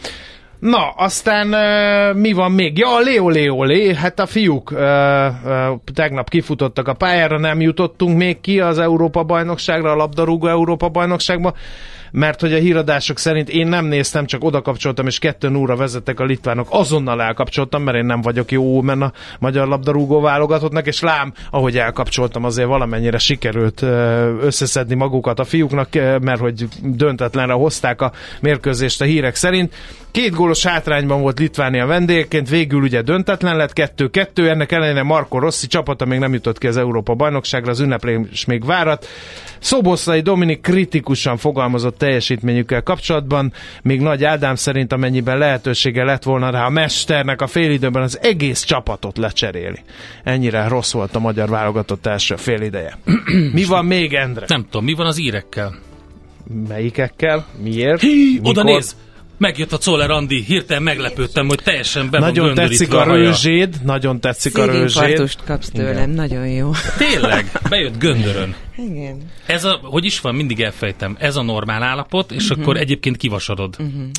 Na, 0.64 0.90
aztán 0.90 1.48
uh, 1.54 2.20
mi 2.22 2.32
van 2.34 2.52
még? 2.52 2.78
Ja, 2.78 3.00
Leo 3.00 3.30
Leo 3.30 3.64
Lé, 3.64 3.94
hát 3.94 4.20
a 4.20 4.26
fiúk 4.26 4.72
uh, 4.72 4.80
uh, 4.80 5.80
tegnap 5.94 6.30
kifutottak 6.30 6.88
a 6.88 6.94
pályára, 6.94 7.40
nem 7.40 7.62
jutottunk 7.62 8.18
még 8.18 8.42
ki 8.42 8.60
az 8.60 8.80
Európa 8.80 9.24
bajnokságra, 9.24 9.92
a 9.92 9.96
labdarúgó 9.96 10.48
Európa 10.48 10.90
bajnokságba, 10.90 11.54
mert 12.12 12.42
hogy 12.42 12.54
a 12.54 12.58
híradások 12.58 13.18
szerint 13.18 13.50
én 13.50 13.68
nem 13.68 13.86
néztem, 13.86 14.26
csak 14.26 14.44
oda 14.44 14.62
kapcsoltam, 14.62 15.08
és 15.08 15.20
kettő 15.20 15.56
óra 15.56 15.76
vezettek 15.76 16.20
a 16.20 16.24
litvánok. 16.24 16.68
Azonnal 16.70 17.22
elkapcsoltam, 17.22 17.84
mert 17.84 17.98
én 17.98 18.06
nem 18.06 18.22
vagyok 18.22 18.52
jó 18.52 18.82
men 18.82 19.02
a 19.02 19.12
magyar 19.40 19.68
labdarúgó 19.68 20.22
válogatottnak, 20.22 20.88
és 20.88 21.02
lám, 21.02 21.34
ahogy 21.52 21.78
elkapcsoltam, 21.78 22.44
azért 22.44 22.68
valamennyire 22.68 23.18
sikerült 23.18 23.82
ö, 23.82 24.38
összeszedni 24.42 24.96
magukat 24.96 25.40
a 25.40 25.44
fiúknak, 25.44 25.94
mert 26.22 26.40
hogy 26.40 26.68
döntetlenre 26.84 27.54
hozták 27.54 28.02
a 28.02 28.12
mérkőzést 28.42 29.02
a 29.02 29.06
hírek 29.06 29.36
szerint. 29.36 29.74
Két 30.14 30.34
gólos 30.34 30.66
hátrányban 30.66 31.22
volt 31.22 31.40
Litvánia 31.40 31.86
vendégként, 31.86 32.50
végül 32.50 32.82
ugye 32.82 33.02
döntetlen 33.02 33.58
lett, 33.58 33.74
kettő-kettő, 33.74 34.50
ennek 34.50 34.72
ellenére 34.72 35.04
Marco 35.04 35.40
Rossi 35.40 35.68
csapata 35.68 36.06
még 36.06 36.20
nem 36.20 36.34
jutott 36.34 36.58
ki 36.58 36.68
az 36.68 36.78
Európa 36.78 37.14
bajnokságra, 37.14 37.72
az 37.72 37.80
ünneplés 37.80 38.46
még 38.46 38.66
várat. 38.66 39.08
Szoboszlai 39.60 40.22
Dominik 40.22 40.62
kritikusan 40.62 41.38
fogalmazott 41.38 41.98
teljesítményükkel 41.98 42.84
kapcsolatban, 42.84 43.54
még 43.84 44.02
Nagy 44.02 44.24
Ádám 44.24 44.56
szerint 44.56 44.94
amennyiben 44.94 45.38
lehetősége 45.38 46.04
lett 46.04 46.24
volna 46.24 46.50
rá 46.50 46.66
a 46.66 46.70
mesternek 46.70 47.42
a 47.42 47.48
félidőben 47.48 48.02
az 48.02 48.20
egész 48.22 48.64
csapatot 48.64 49.18
lecseréli. 49.18 49.80
Ennyire 50.24 50.68
rossz 50.68 50.94
volt 50.94 51.16
a 51.16 51.20
magyar 51.20 51.50
válogatott 51.50 52.06
első 52.06 52.36
félideje. 52.36 52.98
Mi 53.54 53.64
van 53.64 53.86
még, 53.86 54.14
Endre? 54.14 54.46
Nem 54.48 54.64
tudom, 54.64 54.86
mi 54.86 54.94
van 54.94 55.06
az 55.06 55.20
írekkel? 55.20 55.76
Melyikekkel? 56.68 57.46
Miért? 57.64 58.02
Hí, 58.02 58.40
oda 58.44 58.64
néz! 58.64 58.96
Megjött 59.38 59.74
a 59.74 59.78
Czoller 59.78 60.10
Andi, 60.10 60.44
hirtelen 60.44 60.84
meglepődtem, 60.84 61.48
hogy 61.48 61.60
teljesen 61.64 62.10
be 62.10 62.20
van 62.20 62.28
Nagyon 62.28 62.46
göndörítve 62.46 62.86
tetszik 62.86 62.94
a 62.94 63.14
rőzséd, 63.16 63.76
nagyon 63.84 64.20
tetszik 64.20 64.58
a 64.58 64.66
rőzséd. 64.66 65.30
Kapsz 65.46 65.70
tőlem, 65.70 66.10
nagyon 66.10 66.48
jó. 66.48 66.72
Tényleg, 66.98 67.52
bejött 67.70 67.98
göndörön. 68.00 68.56
Igen. 68.78 69.18
Ez 69.46 69.64
a, 69.66 69.80
hogy 69.84 70.06
is 70.06 70.20
van, 70.22 70.36
mindig 70.36 70.62
elfejtem. 70.62 71.16
Ez 71.20 71.36
a 71.36 71.42
normál 71.42 71.84
állapot, 71.84 72.32
és 72.32 72.50
Mhm. 72.50 72.62
akkor 72.62 72.78
egyébként 72.78 73.18
kivasarod. 73.18 73.76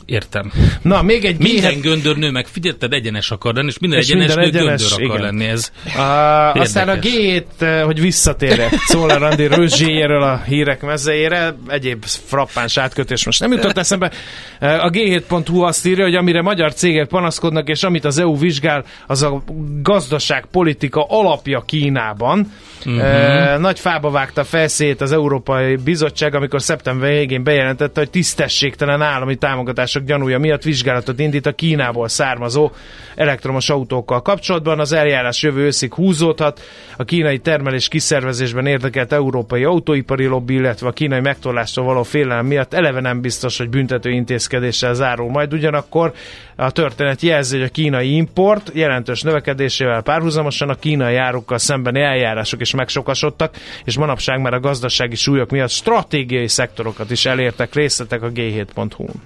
Értem. 0.06 0.52
Na, 0.82 1.02
még 1.02 1.24
egy 1.24 1.38
Minden 1.38 1.74
G7 1.74 1.78
göndörnő 1.82 2.30
meg 2.30 2.46
figyelted 2.46 2.92
egyenes 2.92 3.30
akar 3.30 3.54
lenni, 3.54 3.66
és 3.68 3.78
minden 3.78 3.98
És 3.98 4.08
egyenes 4.08 4.34
minden 4.34 4.60
egyenes, 4.62 4.88
göndör 4.88 5.06
akar 5.06 5.20
lenni. 5.20 5.44
Ez 5.44 5.72
Uh, 5.86 6.60
aztán 6.60 6.88
a. 6.88 6.94
G7, 6.98 7.42
eh, 7.58 7.82
hogy 7.82 8.00
visszatérjek 8.00 8.72
Szóler 8.86 9.22
Andi 9.22 9.46
rőzséjéről 9.46 10.22
a 10.22 10.42
hírek 10.46 10.82
mezejére, 10.82 11.56
egyéb 11.68 12.04
frappáns 12.04 12.76
átkötés 12.76 13.24
most 13.24 13.40
nem 13.40 13.52
jutott 13.52 13.78
eszembe. 13.78 14.10
Eh, 14.58 14.84
A 14.84 14.90
G7.hu 14.90 15.60
azt 15.62 15.86
írja, 15.86 16.04
hogy 16.04 16.14
amire 16.14 16.42
magyar 16.42 16.74
cégek 16.74 17.08
panaszkodnak, 17.08 17.68
és 17.68 17.82
amit 17.82 18.04
az 18.04 18.18
EU 18.18 18.36
vizsgál, 18.38 18.84
az 19.06 19.22
a 19.22 19.42
gazdaságpolitika 19.82 21.04
alapja 21.08 21.60
Kínában. 21.66 22.52
Uh-huh. 22.86 23.58
Nagy 23.58 23.78
fába 23.80 24.10
vágta 24.10 24.43
a 24.44 24.46
felszét 24.46 25.00
az 25.00 25.12
Európai 25.12 25.76
Bizottság, 25.76 26.34
amikor 26.34 26.62
szeptember 26.62 27.10
végén 27.10 27.44
bejelentette, 27.44 28.00
hogy 28.00 28.10
tisztességtelen 28.10 29.02
állami 29.02 29.34
támogatások 29.36 30.04
gyanúja 30.04 30.38
miatt 30.38 30.62
vizsgálatot 30.62 31.18
indít 31.18 31.46
a 31.46 31.52
Kínából 31.52 32.08
származó 32.08 32.70
elektromos 33.16 33.68
autókkal 33.70 34.22
kapcsolatban. 34.22 34.80
Az 34.80 34.92
eljárás 34.92 35.42
jövő 35.42 35.64
őszig 35.64 35.94
húzódhat. 35.94 36.60
A 36.96 37.04
kínai 37.04 37.38
termelés 37.38 37.88
kiszervezésben 37.88 38.66
érdekelt 38.66 39.12
európai 39.12 39.64
autóipari 39.64 40.26
lobby, 40.26 40.54
illetve 40.54 40.88
a 40.88 40.92
kínai 40.92 41.20
megtorlástól 41.20 41.84
való 41.84 42.02
félelem 42.02 42.46
miatt 42.46 42.74
eleve 42.74 43.00
nem 43.00 43.20
biztos, 43.20 43.58
hogy 43.58 43.68
büntető 43.68 44.10
intézkedéssel 44.10 44.94
zárul 44.94 45.30
majd. 45.30 45.52
Ugyanakkor 45.52 46.12
a 46.56 46.70
történet 46.70 47.20
jelzi, 47.20 47.56
hogy 47.56 47.66
a 47.66 47.70
kínai 47.70 48.14
import 48.16 48.70
jelentős 48.74 49.22
növekedésével 49.22 50.02
párhuzamosan 50.02 50.68
a 50.68 50.74
kínai 50.74 51.16
árukkal 51.16 51.58
szembeni 51.58 52.00
eljárások 52.00 52.60
is 52.60 52.74
megsokasodtak, 52.74 53.54
és 53.84 53.96
manapság 53.96 54.33
már 54.40 54.54
a 54.54 54.60
gazdasági 54.60 55.14
súlyok 55.14 55.50
miatt 55.50 55.70
stratégiai 55.70 56.48
szektorokat 56.48 57.10
is 57.10 57.26
elértek 57.26 57.74
részletek 57.74 58.22
a 58.22 58.32
g7.hu-n. 58.32 59.22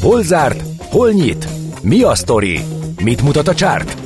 Hol 0.00 0.22
zárt? 0.22 0.62
Hol 0.90 1.10
nyit? 1.10 1.48
Mi 1.82 2.02
a 2.02 2.14
sztori? 2.14 2.60
Mit 3.04 3.22
mutat 3.22 3.48
a 3.48 3.54
csárt? 3.54 3.96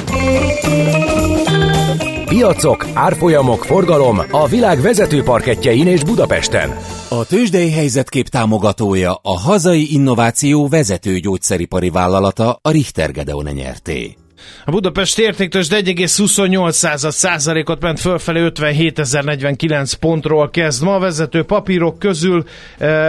Piacok, 2.26 2.86
árfolyamok, 2.94 3.64
forgalom 3.64 4.20
a 4.30 4.46
világ 4.46 4.80
vezető 4.80 5.22
parketjein 5.22 5.86
és 5.86 6.04
Budapesten. 6.04 6.76
A 7.08 7.26
tőzsdei 7.26 7.70
helyzetkép 7.70 8.28
támogatója 8.28 9.18
a 9.22 9.38
hazai 9.38 9.92
innováció 9.92 10.68
vezető 10.68 11.18
gyógyszeripari 11.18 11.90
vállalata 11.90 12.58
a 12.62 12.70
Richter 12.70 13.10
Gedeon 13.10 13.44
nyerté. 13.52 14.16
A 14.64 14.70
Budapest 14.70 15.18
értéktős 15.18 15.66
1,28 15.68 17.11
százalékot 17.11 17.81
ment 17.81 18.01
fölfelé 18.01 18.40
57.049 18.55 19.92
pontról 20.01 20.51
kezd 20.51 20.83
ma 20.83 20.94
a 20.94 20.99
vezető 20.99 21.42
papírok 21.42 21.99
közül 21.99 22.44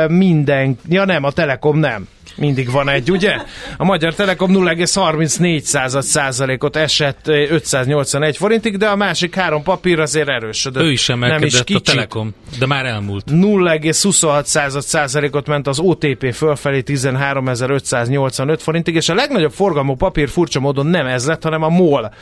minden, 0.08 0.78
ja 0.90 1.06
nem, 1.06 1.24
a 1.24 1.32
Telekom 1.32 1.78
nem. 1.78 2.08
Mindig 2.38 2.72
van 2.72 2.90
egy, 2.90 3.12
ugye? 3.12 3.36
A 3.78 3.84
Magyar 3.84 4.16
Telekom 4.16 4.52
0,34 4.54 5.60
század 5.62 6.04
százalékot 6.04 6.76
esett 6.76 7.28
eh, 7.28 7.52
581 7.52 8.38
forintig, 8.38 8.78
de 8.78 8.88
a 8.88 8.96
másik 8.96 9.36
három 9.36 9.64
papír 9.64 10.00
azért 10.00 10.28
erősödött. 10.28 10.84
ő 10.84 10.92
is 10.92 11.08
nem 11.08 11.24
emelkedett 11.24 11.48
is 11.54 11.60
a 11.60 11.64
kicsit. 11.64 11.84
Telekom, 11.84 12.34
de 12.60 12.66
már 12.66 12.86
elmúlt. 12.86 13.26
0,26 13.32 14.44
század 14.44 14.84
százalékot 14.84 15.48
ment 15.48 15.68
az 15.68 15.80
OTP 15.80 16.34
fölfelé 16.34 16.84
13.585 16.86 18.58
forintig, 18.60 18.96
és 18.96 19.10
a 19.10 19.14
legnagyobb 19.14 19.54
forgalmú 19.54 19.96
papír 19.96 20.30
furcsa 20.30 20.60
módon 20.60 20.86
nem 20.86 21.06
ez 21.06 21.28
lett, 21.28 21.44
hanem 21.44 21.64
a 21.64 21.70
MOL. 21.70 22.14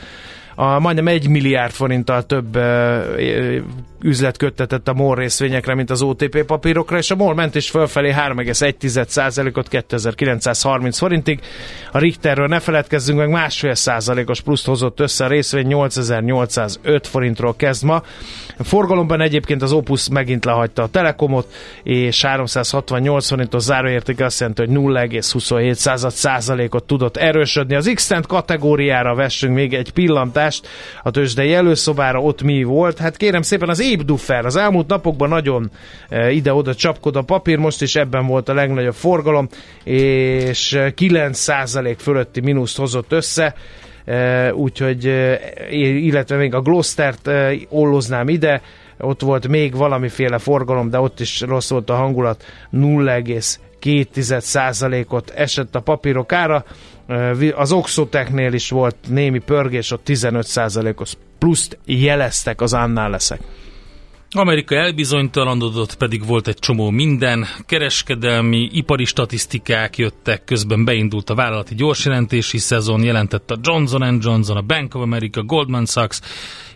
A 0.58 0.78
majdnem 0.78 1.08
egy 1.08 1.28
milliárd 1.28 1.72
forinttal 1.72 2.26
több 2.26 2.58
üzlet 4.02 4.36
köttetett 4.36 4.88
a 4.88 4.94
MOL 4.94 5.14
részvényekre, 5.14 5.74
mint 5.74 5.90
az 5.90 6.02
OTP 6.02 6.42
papírokra, 6.42 6.98
és 6.98 7.10
a 7.10 7.16
MOL 7.16 7.34
ment 7.34 7.54
is 7.54 7.70
fölfelé 7.70 8.14
3,1%-ot 8.16 9.68
2930 9.68 10.98
forintig. 10.98 11.40
A 11.92 11.98
Richterről 11.98 12.46
ne 12.46 12.60
feledkezzünk 12.60 13.18
meg, 13.18 13.28
másfél 13.30 13.74
százalékos 13.74 14.40
pluszt 14.40 14.66
hozott 14.66 15.00
össze 15.00 15.24
a 15.24 15.28
részvény 15.28 15.66
8805 15.66 17.06
forintról 17.06 17.56
kezd 17.56 17.84
ma. 17.84 18.02
Forgalomban 18.58 19.20
egyébként 19.20 19.62
az 19.62 19.72
Opus 19.72 20.08
megint 20.08 20.44
lehagyta 20.44 20.82
a 20.82 20.88
Telekomot, 20.88 21.52
és 21.82 22.22
368 22.22 23.28
forintos 23.28 23.62
záróérték 23.62 24.20
azt 24.20 24.40
jelenti, 24.40 24.64
hogy 24.64 24.74
0,27 24.74 26.08
százalékot 26.10 26.84
tudott 26.84 27.16
erősödni. 27.16 27.74
Az 27.74 27.90
x 27.94 28.10
kategóriára 28.26 29.14
vessünk 29.14 29.54
még 29.54 29.74
egy 29.74 29.92
pillantást 29.92 30.45
a 31.02 31.10
tőzsdei 31.10 31.54
előszobára, 31.54 32.20
ott 32.20 32.42
mi 32.42 32.62
volt. 32.62 32.98
Hát 32.98 33.16
kérem 33.16 33.42
szépen 33.42 33.68
az 33.68 33.80
Ébduffer 33.80 34.46
az 34.46 34.56
elmúlt 34.56 34.86
napokban 34.86 35.28
nagyon 35.28 35.70
e, 36.08 36.30
ide-oda 36.30 36.74
csapkod 36.74 37.16
a 37.16 37.22
papír, 37.22 37.58
most 37.58 37.82
is 37.82 37.96
ebben 37.96 38.26
volt 38.26 38.48
a 38.48 38.54
legnagyobb 38.54 38.94
forgalom, 38.94 39.48
és 39.84 40.72
e, 40.72 40.94
9 40.94 41.38
százalék 41.38 41.98
fölötti 41.98 42.40
mínuszt 42.40 42.76
hozott 42.76 43.12
össze. 43.12 43.54
Uh, 44.08 44.48
úgyhogy, 44.54 45.04
illetve 45.70 46.36
még 46.36 46.54
a 46.54 46.60
Gloucester-t 46.60 47.30
olloznám 47.68 48.28
ide, 48.28 48.62
ott 48.98 49.20
volt 49.20 49.48
még 49.48 49.76
valamiféle 49.76 50.38
forgalom, 50.38 50.90
de 50.90 51.00
ott 51.00 51.20
is 51.20 51.40
rossz 51.40 51.70
volt 51.70 51.90
a 51.90 51.94
hangulat, 51.94 52.44
0,2%-ot 53.86 55.30
esett 55.30 55.74
a 55.74 55.80
papírok 55.80 56.32
ára, 56.32 56.64
az 57.54 57.72
Oxotechnél 57.72 58.52
is 58.52 58.70
volt 58.70 58.96
némi 59.08 59.38
pörgés, 59.38 59.90
ott 59.90 60.02
15%-os 60.06 61.12
pluszt 61.38 61.78
jeleztek 61.84 62.60
az 62.60 62.72
annál 62.72 63.10
leszek. 63.10 63.40
Amerika 64.30 64.74
elbizonytalanodott, 64.74 65.94
pedig 65.94 66.26
volt 66.26 66.48
egy 66.48 66.58
csomó 66.58 66.90
minden, 66.90 67.46
kereskedelmi, 67.66 68.68
ipari 68.72 69.04
statisztikák 69.04 69.98
jöttek, 69.98 70.44
közben 70.44 70.84
beindult 70.84 71.30
a 71.30 71.34
vállalati 71.34 71.74
gyorsjelentési 71.74 72.58
szezon, 72.58 73.02
jelentett 73.02 73.50
a 73.50 73.58
Johnson 73.62 74.18
Johnson, 74.22 74.56
a 74.56 74.62
Bank 74.62 74.94
of 74.94 75.02
America, 75.02 75.42
Goldman 75.42 75.86
Sachs, 75.86 76.20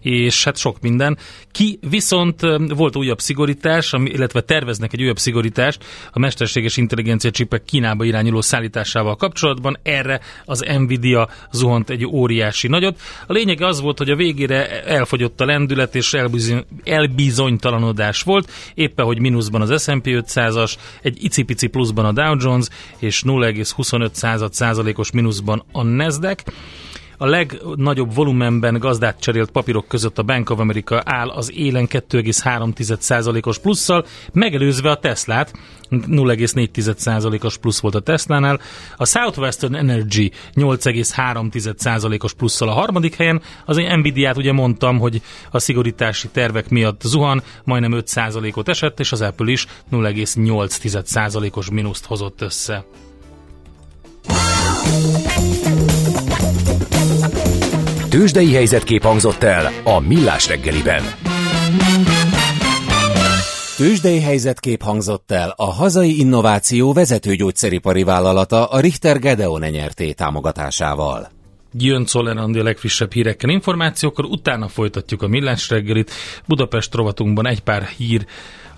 és 0.03 0.45
hát 0.45 0.57
sok 0.57 0.81
minden. 0.81 1.19
Ki 1.53 1.79
viszont 1.91 2.41
volt 2.69 2.97
újabb 2.97 3.21
szigorítás, 3.21 3.93
illetve 4.05 4.41
terveznek 4.41 4.93
egy 4.93 5.03
újabb 5.03 5.19
szigorítást 5.19 5.85
a 6.13 6.19
mesterséges 6.19 6.77
intelligencia 6.77 7.31
csipek 7.31 7.65
Kínába 7.65 8.05
irányuló 8.05 8.41
szállításával 8.41 9.17
kapcsolatban. 9.17 9.79
Erre 9.83 10.21
az 10.45 10.65
Nvidia 10.79 11.29
zuhant 11.53 11.91
egy 11.91 12.07
óriási 12.07 12.69
nagyot. 12.69 13.01
A 13.27 13.33
lényeg 13.33 13.63
az 13.63 13.81
volt, 13.81 13.99
hogy 13.99 14.11
a 14.11 14.17
végére 14.17 14.85
elfogyott 14.85 15.41
a 15.41 15.45
lendület, 15.45 15.95
és 15.95 16.15
elbizony, 16.15 16.65
elbizonytalanodás 16.85 18.23
volt. 18.23 18.51
Éppen, 18.75 19.05
hogy 19.05 19.21
mínuszban 19.21 19.61
az 19.61 19.83
S&P 19.83 20.05
500-as, 20.05 20.75
egy 21.03 21.25
icipici 21.25 21.67
pluszban 21.67 22.05
a 22.05 22.13
Dow 22.13 22.37
Jones, 22.39 22.67
és 22.99 23.23
0,25 23.27 24.51
százalékos 24.53 25.11
mínuszban 25.11 25.65
a 25.73 25.83
Nasdaq. 25.83 26.43
A 27.23 27.27
legnagyobb 27.27 28.15
volumenben 28.15 28.79
gazdát 28.79 29.21
cserélt 29.21 29.51
papírok 29.51 29.89
között 29.89 30.19
a 30.19 30.23
Bank 30.23 30.51
of 30.51 30.59
America 30.59 31.03
áll 31.05 31.29
az 31.29 31.53
élen 31.55 31.87
2,3%-os 31.89 33.59
plusszal, 33.59 34.05
megelőzve 34.33 34.91
a 34.91 34.97
Teslát, 34.97 35.53
0,4%-os 35.91 37.59
plusz 37.59 37.81
volt 37.81 37.95
a 37.95 38.01
Teslánál, 38.01 38.61
a 38.97 39.07
Southwestern 39.07 39.75
Energy 39.75 40.31
8,3%-os 40.55 42.33
plusszal 42.33 42.69
a 42.69 42.73
harmadik 42.73 43.15
helyen, 43.15 43.43
az 43.65 43.77
Nvidia-t 43.77 44.37
ugye 44.37 44.53
mondtam, 44.53 44.99
hogy 44.99 45.23
a 45.51 45.59
szigorítási 45.59 46.29
tervek 46.29 46.69
miatt 46.69 47.01
zuhan, 47.01 47.43
majdnem 47.65 48.03
5%-ot 48.05 48.69
esett, 48.69 49.01
és 49.01 49.13
az 49.13 49.21
Apple 49.21 49.51
is 49.51 49.67
0,8%-os 49.93 51.71
mínuszt 51.71 52.07
hozott 52.07 52.41
össze. 52.41 52.85
Tőzsdei 58.21 58.55
helyzetkép 58.55 59.03
hangzott 59.03 59.43
el 59.43 59.73
a 59.85 60.01
Millás 60.01 60.49
reggeliben. 60.49 61.03
Tőzsdei 63.77 64.21
helyzetkép 64.21 64.83
hangzott 64.83 65.31
el 65.31 65.55
a 65.57 65.65
hazai 65.65 66.19
innováció 66.19 66.93
vezető 66.93 67.35
gyógyszeripari 67.35 68.03
vállalata 68.03 68.67
a 68.67 68.81
Richter 68.81 69.19
Gedeon 69.19 69.61
nyerté 69.61 70.13
támogatásával. 70.13 71.31
Jön 71.73 72.05
Czoller 72.05 72.37
a 72.37 72.63
legfrissebb 72.63 73.13
hírekkel, 73.13 73.51
információkkal, 73.51 74.25
utána 74.25 74.69
folytatjuk 74.69 75.23
a 75.23 75.29
millás 75.29 75.69
reggelit. 75.69 76.11
Budapest 76.47 76.95
rovatunkban 76.95 77.47
egy 77.47 77.61
pár 77.61 77.87
hír 77.87 78.27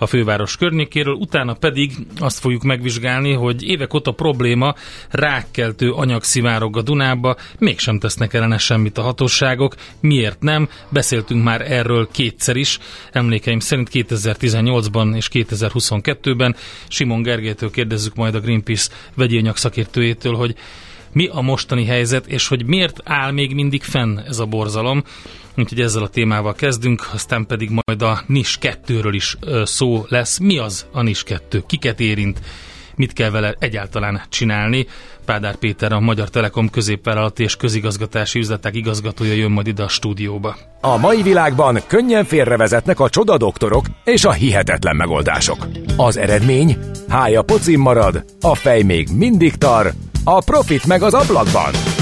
a 0.03 0.07
főváros 0.07 0.57
környékéről, 0.57 1.15
utána 1.15 1.55
pedig 1.55 1.93
azt 2.19 2.38
fogjuk 2.38 2.62
megvizsgálni, 2.62 3.33
hogy 3.33 3.62
évek 3.62 3.95
óta 3.95 4.12
probléma, 4.12 4.75
rákkeltő 5.11 5.91
anyag 5.91 6.23
szivárog 6.23 6.77
a 6.77 6.83
Dunába, 6.83 7.37
mégsem 7.59 7.99
tesznek 7.99 8.35
ellene 8.35 8.59
semmit 8.59 8.99
a 8.99 9.03
hatóságok. 9.03 9.75
Miért 10.01 10.41
nem? 10.41 10.69
Beszéltünk 10.88 11.45
már 11.45 11.73
erről 11.73 12.09
kétszer 12.12 12.57
is. 12.57 12.79
Emlékeim 13.12 13.59
szerint 13.59 13.88
2018-ban 13.93 15.17
és 15.17 15.29
2022-ben 15.33 16.57
Simon 16.88 17.23
Gergelytől 17.23 17.71
kérdezzük 17.71 18.15
majd 18.15 18.35
a 18.35 18.41
Greenpeace 18.41 18.91
vegyi 19.15 19.38
anyag 19.38 19.57
szakértőjétől, 19.57 20.35
hogy 20.35 20.55
mi 21.12 21.29
a 21.33 21.41
mostani 21.41 21.85
helyzet, 21.85 22.27
és 22.27 22.49
hogy 22.49 22.67
miért 22.67 23.01
áll 23.05 23.31
még 23.31 23.55
mindig 23.55 23.83
fenn 23.83 24.19
ez 24.19 24.38
a 24.38 24.47
borzalom. 24.47 25.03
Úgyhogy 25.57 25.81
ezzel 25.81 26.03
a 26.03 26.09
témával 26.09 26.55
kezdünk, 26.55 27.09
aztán 27.12 27.47
pedig 27.47 27.71
majd 27.71 28.03
a 28.03 28.23
NIS 28.27 28.59
2-ről 28.61 29.11
is 29.12 29.37
szó 29.65 30.05
lesz. 30.09 30.38
Mi 30.38 30.59
az 30.59 30.87
a 30.93 31.03
NIS 31.03 31.23
2? 31.23 31.62
Kiket 31.67 32.01
érint? 32.01 32.41
Mit 32.97 33.12
kell 33.12 33.31
vele 33.31 33.57
egyáltalán 33.59 34.23
csinálni? 34.29 34.87
Pádár 35.25 35.57
Péter, 35.57 35.93
a 35.93 36.01
Magyar 36.01 36.29
Telekom 36.29 36.71
középvállalati 36.71 37.43
és 37.43 37.57
közigazgatási 37.57 38.38
üzletek 38.38 38.75
igazgatója 38.75 39.33
jön 39.33 39.51
majd 39.51 39.67
ide 39.67 39.83
a 39.83 39.88
stúdióba. 39.88 40.57
A 40.81 40.97
mai 40.97 41.23
világban 41.23 41.79
könnyen 41.87 42.25
félrevezetnek 42.25 43.01
a 43.01 43.09
csoda 43.09 43.37
doktorok 43.37 43.87
és 44.05 44.25
a 44.25 44.33
hihetetlen 44.33 44.97
megoldások. 44.97 45.67
Az 45.97 46.17
eredmény? 46.17 46.77
Hája 47.09 47.43
pocim 47.43 47.81
marad, 47.81 48.25
a 48.41 48.55
fej 48.55 48.83
még 48.83 49.09
mindig 49.17 49.55
tar, 49.55 49.93
a 50.25 50.43
profit 50.45 50.87
meg 50.87 51.03
az 51.03 51.15
ablakban. 51.15 52.02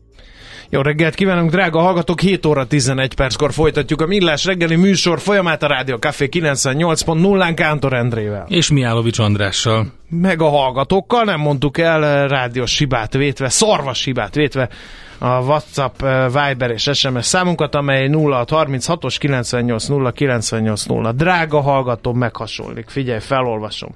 Jó 0.73 0.81
reggelt 0.81 1.15
kívánunk, 1.15 1.51
drága 1.51 1.79
hallgatók! 1.79 2.19
7 2.19 2.45
óra 2.45 2.65
11 2.65 3.13
perckor 3.13 3.53
folytatjuk 3.53 4.01
a 4.01 4.05
Millás 4.05 4.45
reggeli 4.45 4.75
műsor 4.75 5.19
folyamát 5.19 5.63
a 5.63 5.67
Rádió 5.67 5.97
Café 5.97 6.29
98.0-án 6.31 7.51
Kántor 7.55 7.93
Endrével. 7.93 8.45
És 8.47 8.71
Miálovics 8.71 9.19
Andrással. 9.19 9.85
Meg 10.09 10.41
a 10.41 10.49
hallgatókkal, 10.49 11.23
nem 11.23 11.39
mondtuk 11.39 11.77
el, 11.77 12.27
rádiós 12.27 12.77
hibát 12.77 13.13
vétve, 13.13 13.49
szarvas 13.49 14.03
hibát 14.03 14.35
vétve 14.35 14.69
a 15.17 15.41
WhatsApp, 15.41 16.01
eh, 16.01 16.25
Viber 16.25 16.71
és 16.71 16.89
SMS 16.93 17.25
számunkat, 17.25 17.75
amely 17.75 18.07
0636-os 18.07 19.17
980 19.17 20.11
980. 20.13 21.15
Drága 21.15 21.61
hallgató, 21.61 22.13
meghasonlik. 22.13 22.89
Figyelj, 22.89 23.19
felolvasom. 23.19 23.95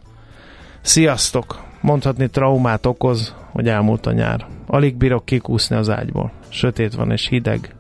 Sziasztok! 0.81 1.63
Mondhatni 1.81 2.29
traumát 2.29 2.85
okoz, 2.85 3.33
hogy 3.55 3.67
elmúlt 3.67 4.05
a 4.05 4.11
nyár. 4.11 4.45
Alig 4.67 4.95
bírok 4.95 5.25
kikúszni 5.25 5.75
az 5.75 5.89
ágyból. 5.89 6.31
Sötét 6.49 6.93
van 6.93 7.11
és 7.11 7.27
hideg. 7.27 7.75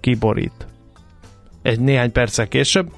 Kiborít. 0.00 0.66
Egy 1.62 1.80
néhány 1.80 2.12
perccel 2.12 2.48
később, 2.48 2.92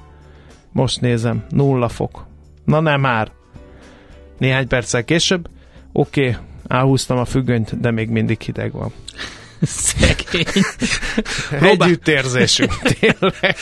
most 0.71 1.01
nézem, 1.01 1.45
nulla 1.49 1.87
fok. 1.87 2.25
Na 2.65 2.79
nem 2.79 3.01
már. 3.01 3.31
Néhány 4.37 4.67
perccel 4.67 5.03
később, 5.03 5.49
oké, 5.91 6.29
okay, 6.29 6.41
elhúztam 6.67 7.17
a 7.17 7.25
függönyt, 7.25 7.79
de 7.79 7.91
még 7.91 8.09
mindig 8.09 8.41
hideg 8.41 8.71
van. 8.71 8.91
Szegény. 9.65 10.63
Együttérzésünk, 11.61 12.73
tényleg. 12.81 13.55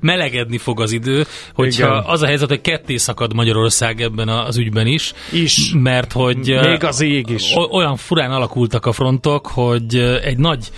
Melegedni 0.00 0.58
fog 0.58 0.80
az 0.80 0.92
idő, 0.92 1.26
hogyha 1.54 1.86
Igen. 1.86 2.02
az 2.06 2.22
a 2.22 2.26
helyzet, 2.26 2.48
hogy 2.48 2.60
ketté 2.60 2.96
szakad 2.96 3.34
Magyarország 3.34 4.00
ebben 4.00 4.28
az 4.28 4.56
ügyben 4.56 4.86
is. 4.86 5.12
Is. 5.32 5.72
Mert 5.74 6.12
hogy... 6.12 6.60
Még 6.60 6.84
az 6.84 7.00
ég 7.00 7.28
is. 7.28 7.54
Olyan 7.70 7.96
furán 7.96 8.30
alakultak 8.30 8.86
a 8.86 8.92
frontok, 8.92 9.46
hogy 9.46 9.96
egy 10.22 10.38
nagy 10.38 10.70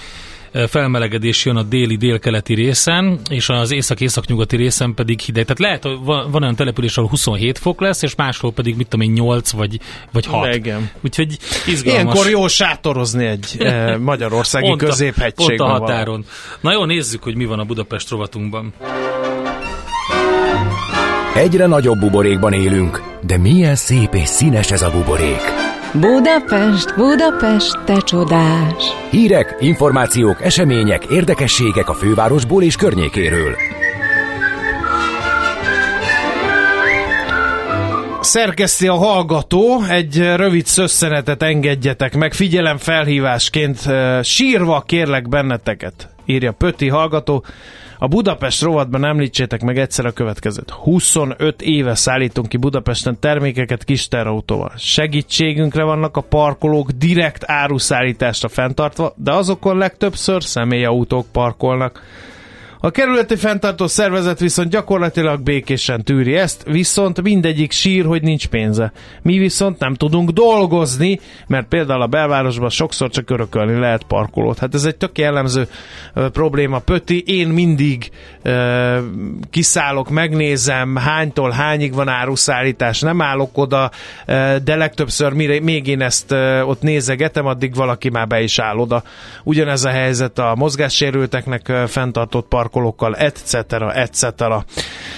felmelegedés 0.69 1.45
jön 1.45 1.57
a 1.57 1.63
déli 1.63 1.97
délkeleti 1.97 2.55
részen, 2.55 3.21
és 3.31 3.49
az 3.49 3.73
észak-északnyugati 3.73 4.57
részen 4.57 4.95
pedig 4.95 5.21
hideg. 5.21 5.45
Tehát 5.45 5.59
lehet, 5.59 5.83
hogy 5.83 6.05
van, 6.05 6.31
van 6.31 6.43
olyan 6.43 6.55
település, 6.55 6.97
ahol 6.97 7.11
27 7.11 7.59
fok 7.59 7.81
lesz, 7.81 8.03
és 8.03 8.15
máshol 8.15 8.53
pedig, 8.53 8.77
mit 8.77 8.89
tudom 8.89 9.07
én, 9.07 9.13
8 9.13 9.51
vagy, 9.51 9.81
vagy 10.13 10.27
6. 10.27 10.55
Igen. 10.55 10.91
Úgyhogy 11.01 11.39
izgalmas. 11.67 12.03
Ilyenkor 12.03 12.31
jó 12.31 12.49
sátorozni 12.49 13.27
egy 13.27 13.57
eh, 13.59 13.97
magyarországi 13.99 14.67
pont 14.67 14.83
a, 14.83 14.87
középhegység. 14.87 15.57
Pont 15.57 15.61
a 15.61 15.67
határon. 15.67 16.25
Na 16.61 16.73
jó, 16.73 16.85
nézzük, 16.85 17.23
hogy 17.23 17.37
mi 17.37 17.45
van 17.45 17.59
a 17.59 17.65
Budapest 17.65 18.11
rovatunkban. 18.11 18.73
Egyre 21.35 21.67
nagyobb 21.67 21.99
buborékban 21.99 22.53
élünk, 22.53 23.03
de 23.27 23.39
milyen 23.39 23.75
szép 23.75 24.15
és 24.15 24.29
színes 24.29 24.71
ez 24.71 24.83
a 24.83 24.91
buborék. 24.91 25.56
Budapest, 26.01 26.95
Budapest, 26.97 27.85
te 27.85 28.01
csodás! 28.01 28.85
Hírek, 29.11 29.57
információk, 29.61 30.43
események, 30.43 31.05
érdekességek 31.05 31.89
a 31.89 31.95
fővárosból 31.95 32.63
és 32.63 32.77
környékéről. 32.77 33.57
Szerkeszti 38.21 38.87
a 38.87 38.95
hallgató, 38.95 39.83
egy 39.89 40.19
rövid 40.19 40.67
szösszenetet 40.67 41.43
engedjetek 41.43 42.17
meg, 42.17 42.33
figyelem 42.33 42.77
felhívásként, 42.77 43.79
sírva 44.23 44.81
kérlek 44.81 45.29
benneteket, 45.29 46.09
írja 46.25 46.53
Pöti 46.53 46.89
hallgató. 46.89 47.45
A 47.99 48.07
Budapest 48.07 48.63
rovatban 48.63 49.05
említsétek 49.05 49.63
meg 49.63 49.79
egyszer 49.79 50.07
a 50.07 50.13
következőt. 50.13 50.71
25 50.71 51.63
éve 51.63 51.95
szállítunk 51.95 52.49
ki 52.49 52.57
Budapesten 52.57 53.19
termékeket 53.21 53.85
kis 53.85 54.09
terautóval. 54.09 54.73
Segítségünkre 54.77 55.83
vannak 55.83 56.17
a 56.17 56.21
parkolók 56.21 56.91
direkt 56.91 57.43
áruszállításra 57.47 58.49
fenntartva, 58.49 59.13
de 59.17 59.33
azokon 59.33 59.77
legtöbbször 59.77 60.43
személyautók 60.43 61.27
parkolnak. 61.33 62.03
A 62.87 62.91
kerületi 62.91 63.37
fenntartó 63.37 63.87
szervezet 63.87 64.41
viszont 64.41 64.71
gyakorlatilag 64.71 65.41
békésen 65.41 66.03
tűri 66.03 66.37
ezt, 66.37 66.63
viszont 66.67 67.23
mindegyik 67.23 67.73
sír, 67.73 68.05
hogy 68.05 68.23
nincs 68.23 68.47
pénze. 68.47 68.93
Mi 69.23 69.39
viszont 69.39 69.79
nem 69.79 69.95
tudunk 69.95 70.31
dolgozni, 70.31 71.21
mert 71.47 71.69
például 71.69 72.03
a 72.03 72.07
belvárosban 72.07 72.69
sokszor 72.69 73.11
csak 73.11 73.31
örökölni 73.31 73.79
lehet 73.79 74.03
parkolót. 74.03 74.59
Hát 74.59 74.75
ez 74.75 74.85
egy 74.85 74.97
tök 74.97 75.19
jellemző 75.19 75.69
probléma. 76.33 76.79
Pöti, 76.79 77.23
én 77.27 77.49
mindig 77.49 78.11
ö, 78.43 78.99
kiszállok, 79.51 80.11
megnézem, 80.11 80.97
hánytól 80.97 81.51
hányig 81.51 81.95
van 81.95 82.09
áruszállítás, 82.09 83.01
nem 83.01 83.23
állok 83.23 83.59
oda, 83.59 83.91
ö, 84.27 84.57
de 84.65 84.77
legtöbbször 84.77 85.33
mire, 85.33 85.61
még 85.61 85.87
én 85.87 86.01
ezt 86.01 86.33
ö, 86.33 86.61
ott 86.61 86.83
nézegetem, 86.83 87.47
addig 87.47 87.75
valaki 87.75 88.11
már 88.11 88.27
be 88.27 88.41
is 88.43 88.59
áll 88.59 88.77
oda. 88.77 89.03
Ugyanez 89.45 89.85
a 89.85 89.91
helyzet 89.91 90.39
a 90.39 90.55
mozgássérülteknek 90.57 91.69
ö, 91.69 91.85
fenntartott 91.87 92.49
parkolók 92.49 92.75
parkolókkal, 92.77 93.17
etc. 93.17 93.55
etc. 93.95 94.25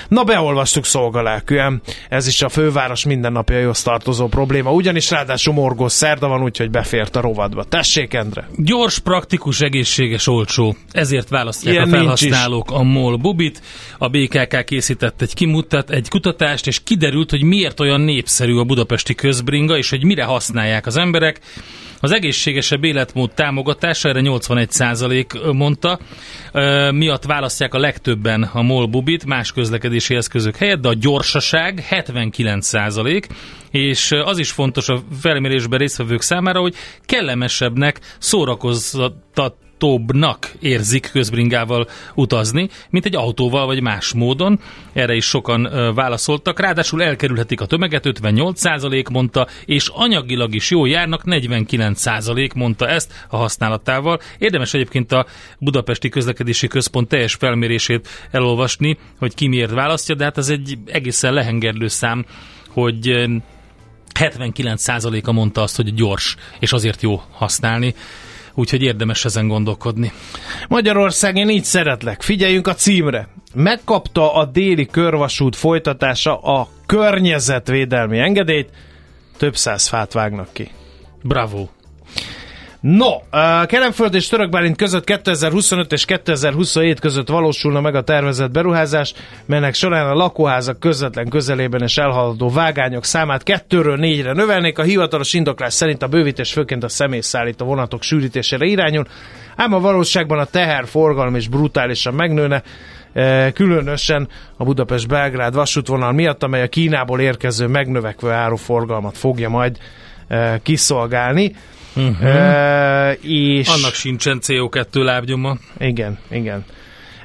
Na, 0.08 0.24
beolvastuk 0.24 0.84
szolgalelkűen, 0.84 1.82
ez 2.08 2.26
is 2.26 2.42
a 2.42 2.48
főváros 2.48 3.04
mindennapjaihoz 3.04 3.82
tartozó 3.82 4.26
probléma, 4.26 4.72
ugyanis 4.72 5.10
ráadásul 5.10 5.54
morgós 5.54 5.92
szerda 5.92 6.28
van, 6.28 6.42
úgyhogy 6.42 6.70
befért 6.70 7.16
a 7.16 7.20
rovadba. 7.20 7.64
Tessék, 7.64 8.14
Endre! 8.14 8.48
Gyors, 8.56 8.98
praktikus, 8.98 9.60
egészséges, 9.60 10.26
olcsó. 10.26 10.76
Ezért 10.90 11.28
választják 11.28 11.74
Ilyen 11.74 11.88
a 11.88 11.96
felhasználók 11.96 12.70
a 12.70 12.82
MOL 12.82 13.16
Bubit. 13.16 13.62
A 13.98 14.08
BKK 14.08 14.64
készített 14.64 15.22
egy 15.22 15.34
kimutat, 15.34 15.90
egy 15.90 16.08
kutatást, 16.08 16.66
és 16.66 16.82
kiderült, 16.82 17.30
hogy 17.30 17.42
miért 17.42 17.80
olyan 17.80 18.00
népszerű 18.00 18.56
a 18.56 18.64
budapesti 18.64 19.14
közbringa, 19.14 19.76
és 19.76 19.90
hogy 19.90 20.04
mire 20.04 20.24
használják 20.24 20.86
az 20.86 20.96
emberek. 20.96 21.40
Az 22.00 22.12
egészségesebb 22.12 22.84
életmód 22.84 23.30
támogatása, 23.34 24.08
erre 24.08 24.20
81% 24.24 25.52
mondta, 25.52 25.98
miatt 26.90 27.24
választják 27.24 27.74
a 27.74 27.78
legtöbben 27.78 28.42
a 28.42 28.62
MOL 28.62 28.86
Bubit 28.86 29.24
más 29.26 29.52
közlekedési 29.52 30.14
eszközök 30.14 30.56
helyett, 30.56 30.80
de 30.80 30.88
a 30.88 30.94
gyorsaság 30.94 31.86
79%, 31.90 33.28
és 33.70 34.10
az 34.12 34.38
is 34.38 34.50
fontos 34.50 34.88
a 34.88 35.00
felmérésben 35.20 35.78
résztvevők 35.78 36.20
számára, 36.20 36.60
hogy 36.60 36.74
kellemesebbnek, 37.06 38.00
szórakoztat 38.18 39.54
tobbnak 39.78 40.52
érzik 40.60 41.10
közbringával 41.12 41.88
utazni, 42.14 42.68
mint 42.90 43.04
egy 43.04 43.16
autóval 43.16 43.66
vagy 43.66 43.82
más 43.82 44.12
módon. 44.12 44.60
Erre 44.92 45.14
is 45.14 45.24
sokan 45.24 45.92
válaszoltak. 45.94 46.60
Ráadásul 46.60 47.02
elkerülhetik 47.02 47.60
a 47.60 47.66
tömeget, 47.66 48.04
58% 48.06 49.10
mondta, 49.10 49.46
és 49.64 49.88
anyagilag 49.88 50.54
is 50.54 50.70
jó 50.70 50.86
járnak, 50.86 51.22
49% 51.24 52.54
mondta 52.54 52.88
ezt 52.88 53.26
a 53.28 53.36
használatával. 53.36 54.20
Érdemes 54.38 54.74
egyébként 54.74 55.12
a 55.12 55.26
Budapesti 55.58 56.08
Közlekedési 56.08 56.66
Központ 56.66 57.08
teljes 57.08 57.34
felmérését 57.34 58.08
elolvasni, 58.30 58.98
hogy 59.18 59.34
ki 59.34 59.46
miért 59.46 59.70
választja, 59.70 60.14
de 60.14 60.24
hát 60.24 60.38
ez 60.38 60.48
egy 60.48 60.78
egészen 60.86 61.32
lehengerlő 61.32 61.88
szám, 61.88 62.26
hogy 62.68 63.28
79%-a 64.20 65.32
mondta 65.32 65.62
azt, 65.62 65.76
hogy 65.76 65.94
gyors, 65.94 66.36
és 66.58 66.72
azért 66.72 67.02
jó 67.02 67.22
használni 67.30 67.94
úgyhogy 68.58 68.82
érdemes 68.82 69.24
ezen 69.24 69.48
gondolkodni. 69.48 70.12
Magyarország, 70.68 71.36
én 71.36 71.48
így 71.48 71.64
szeretlek. 71.64 72.22
Figyeljünk 72.22 72.66
a 72.66 72.74
címre. 72.74 73.28
Megkapta 73.54 74.34
a 74.34 74.44
déli 74.44 74.86
körvasút 74.86 75.56
folytatása 75.56 76.38
a 76.38 76.68
környezetvédelmi 76.86 78.18
engedélyt, 78.18 78.68
több 79.36 79.56
száz 79.56 79.88
fát 79.88 80.12
vágnak 80.12 80.52
ki. 80.52 80.70
Bravo! 81.22 81.77
No, 82.96 83.10
Kelemföld 83.66 84.14
és 84.14 84.28
Törökbálint 84.28 84.76
között 84.76 85.04
2025 85.04 85.92
és 85.92 86.04
2027 86.04 87.00
között 87.00 87.28
valósulna 87.28 87.80
meg 87.80 87.94
a 87.94 88.02
tervezett 88.02 88.50
beruházás, 88.50 89.14
melynek 89.46 89.74
során 89.74 90.06
a 90.06 90.14
lakóházak 90.14 90.80
közvetlen 90.80 91.28
közelében 91.28 91.82
és 91.82 91.96
elhaladó 91.96 92.50
vágányok 92.50 93.04
számát 93.04 93.42
kettőről 93.42 93.96
négyre 93.96 94.32
növelnék. 94.32 94.78
A 94.78 94.82
hivatalos 94.82 95.32
indoklás 95.32 95.74
szerint 95.74 96.02
a 96.02 96.06
bővítés 96.06 96.52
főként 96.52 96.84
a 96.84 96.88
személyszállító 96.88 97.66
vonatok 97.66 98.02
sűrítésére 98.02 98.66
irányul, 98.66 99.04
ám 99.56 99.72
a 99.72 99.80
valóságban 99.80 100.38
a 100.38 100.44
teherforgalom 100.44 101.36
is 101.36 101.48
brutálisan 101.48 102.14
megnőne, 102.14 102.62
különösen 103.52 104.28
a 104.56 104.64
Budapest-Belgrád 104.64 105.54
vasútvonal 105.54 106.12
miatt, 106.12 106.42
amely 106.42 106.62
a 106.62 106.68
Kínából 106.68 107.20
érkező 107.20 107.66
megnövekvő 107.66 108.30
áruforgalmat 108.30 109.18
fogja 109.18 109.48
majd 109.48 109.78
kiszolgálni. 110.62 111.54
Uh-huh. 111.96 112.24
E, 112.24 113.12
és 113.12 113.68
Annak 113.68 113.94
sincsen 113.94 114.40
CO2 114.42 115.02
lábnyoma. 115.02 115.56
Igen, 115.78 116.18
igen. 116.30 116.64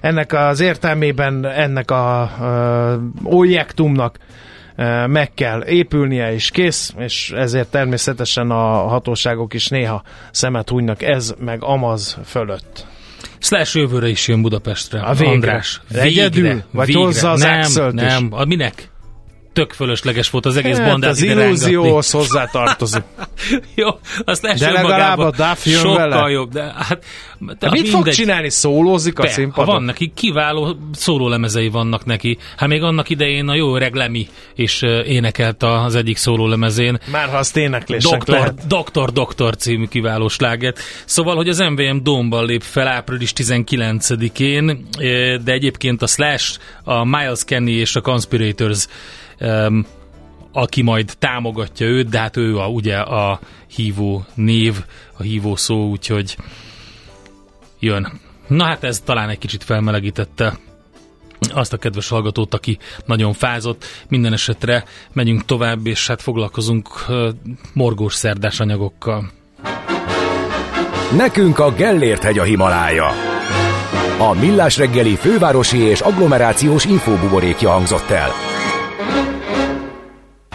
Ennek 0.01 0.33
az 0.33 0.59
értelmében 0.59 1.45
ennek 1.45 1.91
a, 1.91 2.31
objektumnak 3.23 4.17
e, 4.75 5.07
meg 5.07 5.33
kell 5.33 5.63
épülnie 5.63 6.33
és 6.33 6.49
kész, 6.51 6.93
és 6.97 7.31
ezért 7.35 7.71
természetesen 7.71 8.49
a 8.49 8.87
hatóságok 8.87 9.53
is 9.53 9.67
néha 9.67 10.03
szemet 10.31 10.69
hunynak 10.69 11.01
ez 11.01 11.33
meg 11.39 11.63
amaz 11.63 12.17
fölött. 12.25 12.85
Slash 13.39 13.75
jövőre 13.75 14.07
is 14.07 14.27
jön 14.27 14.41
Budapestre. 14.41 15.01
A 15.01 15.13
végre. 15.13 15.33
András. 15.33 15.81
Egyedül? 15.93 16.63
Vagy 16.71 16.93
hozza 16.93 17.31
az 17.31 17.41
nem, 17.41 17.59
Axelt 17.59 17.93
is? 17.93 18.01
nem. 18.01 18.27
A 18.31 18.45
minek? 18.45 18.91
Tök 19.53 19.71
fölösleges 19.71 20.29
volt 20.29 20.45
az 20.45 20.57
egész 20.57 20.77
Hát, 20.77 20.89
bandát 20.89 21.11
az 21.11 21.21
illúzióhoz 21.21 22.11
hozzátartozik. 22.11 23.03
Jó, 23.75 23.87
azt 24.25 24.39
Slash 24.39 24.59
De 24.59 24.71
legalább 24.71 25.17
a 25.17 25.31
Duff 25.31 25.65
jön 25.65 25.79
sokkal 25.79 26.09
vele. 26.09 26.29
jobb. 26.29 26.51
De, 26.51 26.73
hát, 26.77 27.05
de 27.59 27.69
mit 27.69 27.89
fog 27.89 28.09
csinálni? 28.09 28.49
Szólózik 28.49 29.19
a 29.19 29.21
Be, 29.21 29.27
ha 29.27 29.33
színpadon? 29.33 29.73
van 29.75 29.83
neki, 29.83 30.11
kiváló 30.15 30.77
szólólemezei 30.93 31.69
vannak 31.69 32.05
neki. 32.05 32.37
Hát 32.57 32.69
még 32.69 32.81
annak 32.81 33.09
idején 33.09 33.47
a 33.47 33.55
jó 33.55 33.75
öreg 33.75 33.93
Lemi 33.93 34.27
is 34.55 34.81
énekelt 35.05 35.63
az 35.63 35.95
egyik 35.95 36.17
szólólemezén. 36.17 36.99
Már 37.11 37.29
ha 37.29 37.37
azt 37.37 37.57
éneklések 37.57 38.11
Doktor, 38.11 38.35
lehet. 38.35 38.67
Doktor, 38.67 39.11
Doktor 39.11 39.55
című 39.55 39.85
kiváló 39.85 40.27
sláget. 40.27 40.79
Szóval, 41.05 41.35
hogy 41.35 41.49
az 41.49 41.57
MVM 41.59 41.97
Domban 42.03 42.45
lép 42.45 42.61
fel 42.61 42.87
április 42.87 43.33
19-én, 43.35 44.69
eh, 44.69 45.37
de 45.43 45.51
egyébként 45.51 46.01
a 46.01 46.07
Slash, 46.07 46.59
a 46.83 47.03
Miles 47.05 47.43
Kenny 47.45 47.67
és 47.69 47.95
a 47.95 48.01
Conspirators 48.01 48.87
um, 49.43 49.85
aki 50.51 50.81
majd 50.81 51.13
támogatja 51.19 51.87
őt, 51.87 52.09
de 52.09 52.19
hát 52.19 52.37
ő 52.37 52.57
a, 52.57 52.67
ugye 52.67 52.97
a 52.97 53.39
hívó 53.67 54.25
név, 54.33 54.83
a 55.17 55.21
hívó 55.23 55.55
szó, 55.55 55.89
úgyhogy 55.89 56.37
jön. 57.79 58.19
Na 58.47 58.63
hát 58.63 58.83
ez 58.83 58.99
talán 58.99 59.29
egy 59.29 59.37
kicsit 59.37 59.63
felmelegítette 59.63 60.57
azt 61.53 61.73
a 61.73 61.77
kedves 61.77 62.09
hallgatót, 62.09 62.53
aki 62.53 62.77
nagyon 63.05 63.33
fázott. 63.33 63.85
Minden 64.09 64.33
esetre 64.33 64.83
megyünk 65.13 65.45
tovább, 65.45 65.87
és 65.87 66.07
hát 66.07 66.21
foglalkozunk 66.21 66.89
uh, 67.09 67.29
morgós 67.73 68.13
szerdás 68.13 68.59
anyagokkal. 68.59 69.31
Nekünk 71.17 71.59
a 71.59 71.71
Gellért 71.71 72.23
hegy 72.23 72.39
a 72.39 72.43
Himalája. 72.43 73.07
A 74.17 74.33
Millás 74.33 74.77
reggeli 74.77 75.15
fővárosi 75.15 75.77
és 75.77 75.99
agglomerációs 75.99 76.85
infóbuborékja 76.85 77.69
hangzott 77.69 78.09
el. 78.09 78.52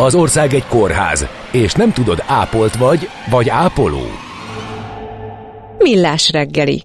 Az 0.01 0.15
ország 0.15 0.55
egy 0.55 0.67
kórház, 0.67 1.27
és 1.53 1.73
nem 1.73 1.93
tudod 1.93 2.23
ápolt 2.27 2.77
vagy, 2.77 3.09
vagy 3.31 3.49
ápoló. 3.49 4.03
Millás 5.79 6.31
reggeli. 6.31 6.83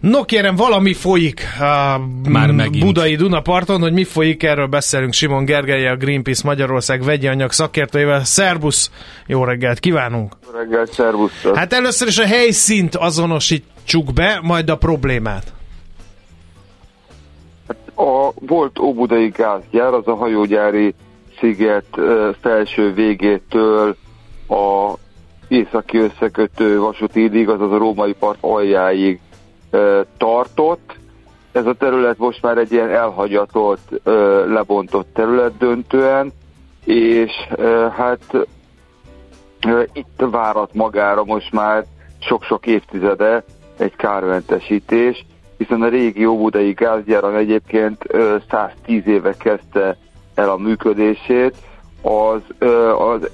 No 0.00 0.24
kérem, 0.24 0.56
valami 0.56 0.92
folyik 0.92 1.40
a 1.60 2.00
Már 2.28 2.50
megint. 2.50 2.84
Budai 2.84 3.16
Dunaparton, 3.16 3.80
hogy 3.80 3.92
mi 3.92 4.04
folyik, 4.04 4.42
erről 4.42 4.66
beszélünk 4.66 5.12
Simon 5.12 5.44
Gergely, 5.44 5.88
a 5.88 5.96
Greenpeace 5.96 6.42
Magyarország 6.44 7.02
vegyi 7.02 7.26
anyag 7.26 7.52
szakértőjével. 7.52 8.24
Szerbusz, 8.24 8.90
jó 9.26 9.44
reggelt 9.44 9.78
kívánunk! 9.78 10.36
Jó 10.52 10.58
reggelt, 10.58 10.92
szervusztok! 10.92 11.56
Hát 11.56 11.72
először 11.72 12.08
is 12.08 12.18
a 12.18 12.26
helyszínt 12.26 12.96
azonosítsuk 12.96 14.12
be, 14.12 14.40
majd 14.42 14.70
a 14.70 14.76
problémát. 14.76 15.52
A 17.94 18.30
volt 18.34 18.78
Óbudai 18.78 19.28
gázgyár, 19.28 19.92
az 19.92 20.06
a 20.06 20.14
hajógyári 20.14 20.94
sziget 21.40 21.98
felső 22.40 22.92
végétől 22.92 23.96
a 24.48 24.92
északi 25.48 25.98
összekötő 25.98 26.78
vasúti 26.78 27.22
idig, 27.22 27.48
azaz 27.48 27.72
a 27.72 27.78
római 27.78 28.12
part 28.12 28.38
aljáig 28.40 29.20
tartott. 30.16 30.96
Ez 31.52 31.66
a 31.66 31.74
terület 31.74 32.18
most 32.18 32.42
már 32.42 32.58
egy 32.58 32.72
ilyen 32.72 32.90
elhagyatott, 32.90 34.00
lebontott 34.46 35.08
terület 35.14 35.56
döntően, 35.56 36.32
és 36.84 37.32
hát 37.96 38.36
itt 39.92 40.22
várat 40.30 40.74
magára 40.74 41.24
most 41.24 41.52
már 41.52 41.84
sok-sok 42.18 42.66
évtizede 42.66 43.44
egy 43.76 43.96
kármentesítés, 43.96 45.24
hiszen 45.58 45.82
a 45.82 45.88
régi 45.88 46.26
óbudai 46.26 46.72
gázgyáron 46.72 47.36
egyébként 47.36 48.04
ö, 48.06 48.36
110 48.50 49.06
éve 49.06 49.34
kezdte 49.36 49.96
el 50.38 50.50
a 50.50 50.56
működését, 50.56 51.56
az, 52.02 52.40
az 52.98 53.30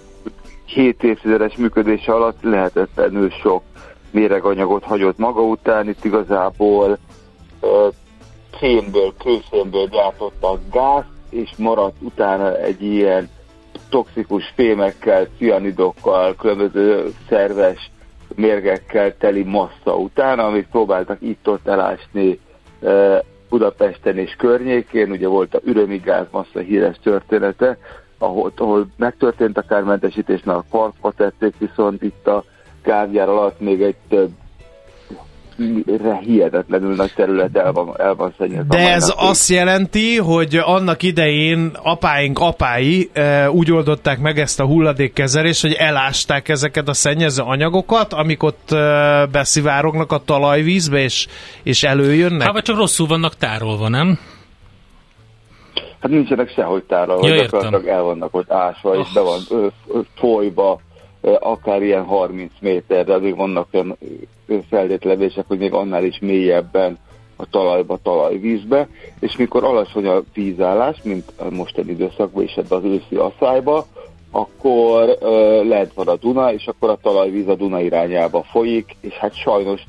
7 0.67 1.03
évtizedes 1.03 1.57
működése 1.57 2.13
alatt 2.13 2.43
lehetetlenül 2.43 3.31
sok 3.31 3.63
méreganyagot 4.11 4.85
hagyott 4.85 5.19
maga 5.19 5.41
után, 5.43 5.89
itt 5.89 6.05
igazából 6.05 6.99
ö, 7.61 7.89
szénből, 8.61 9.15
kőszénből 9.19 9.87
gyártottak 9.87 10.61
gáz, 10.73 11.05
és 11.31 11.51
maradt 11.57 11.97
utána 12.01 12.57
egy 12.57 12.83
ilyen 12.83 13.29
toxikus 13.89 14.53
fémekkel, 14.55 15.27
cianidokkal, 15.39 16.35
különböző 16.35 17.13
szerves 17.29 17.91
mérgekkel 18.35 19.17
teli 19.17 19.43
massza 19.43 19.97
után, 19.97 20.39
amit 20.39 20.69
próbáltak 20.71 21.19
itt-ott 21.21 21.67
elásni 21.67 22.41
Budapesten 23.55 24.19
és 24.19 24.35
környékén, 24.39 25.11
ugye 25.11 25.29
volt 25.29 25.55
a 25.55 25.61
ürömi 25.65 25.97
gázmassa 25.97 26.59
híres 26.59 26.97
története, 27.03 27.79
ahol, 28.19 28.53
ahol 28.57 28.87
megtörtént 28.97 29.59
a 29.59 29.63
kármentesítés, 29.63 30.43
mert 30.43 30.59
a 30.59 30.65
parkba 30.71 31.13
tették, 31.13 31.55
viszont 31.59 32.03
itt 32.03 32.27
a 32.27 32.45
gázgyár 32.83 33.29
alatt 33.29 33.61
még 33.61 33.83
egy 33.83 33.97
több 34.09 34.31
hihetetlenül 36.21 36.95
nagy 36.95 37.13
terület 37.15 37.57
el 37.57 37.73
van, 37.73 37.95
el 37.99 38.15
van 38.15 38.35
szennyezve. 38.39 38.77
De 38.77 38.93
ez 38.93 39.13
azt 39.17 39.49
jelenti, 39.49 40.17
hogy 40.17 40.57
annak 40.57 41.03
idején 41.03 41.71
apáink 41.83 42.39
apái 42.39 43.11
e, 43.13 43.51
úgy 43.51 43.73
oldották 43.73 44.19
meg 44.19 44.39
ezt 44.39 44.61
a 44.61 44.67
hulladékkezelést, 44.67 45.63
hogy 45.63 45.73
elásták 45.73 46.49
ezeket 46.49 46.89
a 46.89 46.93
szennyező 46.93 47.43
anyagokat, 47.43 48.13
amik 48.13 48.43
ott 48.43 48.71
e, 48.71 49.27
beszivárognak 49.27 50.13
a 50.13 50.19
talajvízbe, 50.25 50.99
és, 50.99 51.27
és 51.63 51.83
előjönnek? 51.83 52.43
Hát 52.43 52.53
vagy 52.53 52.63
csak 52.63 52.77
rosszul 52.77 53.07
vannak 53.07 53.35
tárolva, 53.35 53.89
nem? 53.89 54.19
Hát 56.01 56.13
nincsenek 56.13 56.53
sehogy 56.55 56.83
tárolva, 56.83 57.29
Ja, 57.29 57.35
gyakorlatilag 57.35 57.87
el 57.87 58.03
vannak 58.03 58.35
ott 58.35 58.53
ásva, 58.53 58.95
és 58.95 59.13
be 59.13 59.21
van 59.21 59.73
folyba, 60.15 60.81
akár 61.41 61.83
ilyen 61.83 62.05
30 62.05 62.53
méterre, 62.61 63.15
addig 63.15 63.37
vannak 63.37 63.69
olyan 63.73 63.97
ö, 64.47 64.59
feltételezések, 64.68 65.45
hogy 65.47 65.59
még 65.59 65.72
annál 65.72 66.05
is 66.05 66.18
mélyebben 66.18 66.99
a 67.36 67.47
talajba, 67.51 67.99
talajvízbe, 68.03 68.88
és 69.20 69.36
mikor 69.36 69.64
alacsony 69.64 70.07
a 70.07 70.22
vízállás, 70.34 70.97
mint 71.03 71.32
a 71.36 71.51
mostani 71.51 71.90
időszakban 71.90 72.42
és 72.42 72.55
ebben 72.55 72.78
az 72.78 72.84
őszi 72.84 73.16
asszályba, 73.16 73.86
akkor 74.30 75.16
ö, 75.20 75.62
lent 75.64 75.92
van 75.95 76.09
a 76.09 76.16
Duna, 76.16 76.53
és 76.53 76.66
akkor 76.66 76.90
a 76.90 76.99
talajvíz 77.03 77.49
a 77.49 77.55
Duna 77.55 77.80
irányába 77.80 78.42
folyik, 78.42 78.97
és 79.01 79.14
hát 79.14 79.34
sajnos 79.34 79.84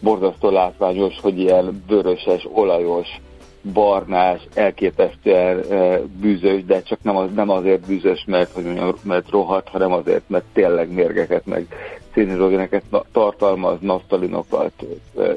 borzasztó 0.00 0.50
látványos, 0.50 1.20
hogy 1.20 1.38
ilyen 1.38 1.84
vöröses, 1.88 2.48
olajos, 2.52 3.20
barnás, 3.62 4.40
elképesztően 4.54 5.62
e, 5.70 6.00
bűzös, 6.20 6.64
de 6.64 6.82
csak 6.82 6.98
nem, 7.02 7.16
az, 7.16 7.28
nem 7.34 7.50
azért 7.50 7.86
bűzös, 7.86 8.24
mert, 8.26 8.52
hogy 8.52 8.64
mondjam, 8.64 8.94
mert 9.02 9.30
rohadt, 9.30 9.68
hanem 9.68 9.92
azért, 9.92 10.28
mert 10.28 10.44
tényleg 10.52 10.92
mérgeket, 10.92 11.46
meg 11.46 11.66
szénhidrogéneket 12.14 12.82
tartalmaz, 13.12 13.78
naftalinokat, 13.80 14.72
e, 15.18 15.32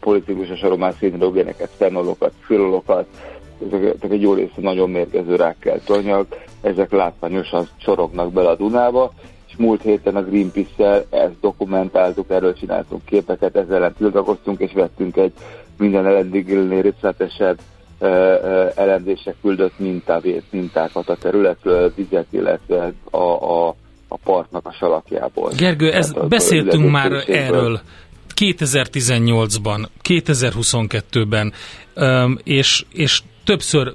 politikus 0.00 0.58
soromán 0.58 0.92
szénhidrogéneket, 0.92 1.70
fenolokat, 1.76 2.32
filolokat, 2.40 3.06
ezek, 3.66 4.12
egy 4.12 4.20
jó 4.20 4.34
része 4.34 4.60
nagyon 4.60 4.90
mérgező 4.90 5.36
rákkelt 5.36 5.90
anyag, 5.90 6.26
ezek 6.60 6.90
látványosan 6.90 7.68
sorognak 7.76 8.32
bele 8.32 8.48
a 8.48 8.56
Dunába, 8.56 9.12
és 9.18 9.35
múlt 9.58 9.82
héten 9.82 10.16
a 10.16 10.22
Greenpeace-szel 10.22 11.04
ezt 11.10 11.40
dokumentáltuk, 11.40 12.30
erről 12.30 12.54
csináltunk 12.54 13.04
képeket, 13.04 13.56
ezzel 13.56 13.76
ellen 13.76 13.94
tiltakoztunk, 13.98 14.60
és 14.60 14.72
vettünk 14.72 15.16
egy 15.16 15.32
minden 15.78 16.06
ellendigélnél 16.06 16.82
részletesebb 16.82 17.58
elemzések 18.74 19.34
küldött 19.42 19.78
mintávét, 19.78 20.42
mintákat 20.50 21.08
a 21.08 21.16
területről, 21.16 21.92
vizet, 21.94 22.26
illetve 22.30 22.92
a, 23.10 23.16
a, 23.16 23.68
a 24.08 24.16
partnak 24.24 24.66
a 24.66 24.72
salakjából. 24.72 25.50
Gergő, 25.56 25.92
ez, 25.92 26.08
Tehát 26.08 26.24
a- 26.24 26.28
beszéltünk 26.28 26.90
már 26.90 27.12
erről 27.26 27.80
2018-ban, 28.36 29.86
2022-ben, 30.08 31.52
öm, 31.94 32.38
és, 32.44 32.84
és 32.92 33.22
többször 33.44 33.92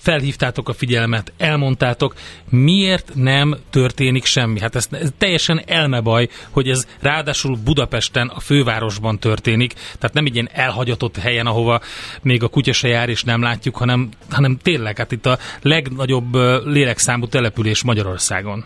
felhívtátok 0.00 0.68
a 0.68 0.72
figyelmet, 0.72 1.32
elmondtátok, 1.38 2.14
miért 2.50 3.12
nem 3.14 3.56
történik 3.70 4.24
semmi. 4.24 4.60
Hát 4.60 4.74
ez, 4.74 4.88
ez 4.90 5.08
teljesen 5.18 5.62
elmebaj, 5.66 6.28
hogy 6.50 6.68
ez 6.68 6.86
ráadásul 7.00 7.58
Budapesten, 7.64 8.28
a 8.34 8.40
fővárosban 8.40 9.18
történik, 9.18 9.72
tehát 9.72 10.12
nem 10.12 10.24
egy 10.24 10.34
ilyen 10.34 10.48
elhagyatott 10.52 11.16
helyen, 11.16 11.46
ahova 11.46 11.80
még 12.22 12.42
a 12.42 12.48
kutya 12.48 12.72
se 12.72 12.88
jár 12.88 13.08
és 13.08 13.24
nem 13.24 13.42
látjuk, 13.42 13.76
hanem, 13.76 14.08
hanem 14.30 14.56
tényleg, 14.62 14.96
hát 14.96 15.12
itt 15.12 15.26
a 15.26 15.38
legnagyobb 15.62 16.34
lélekszámú 16.64 17.26
település 17.26 17.82
Magyarországon. 17.82 18.64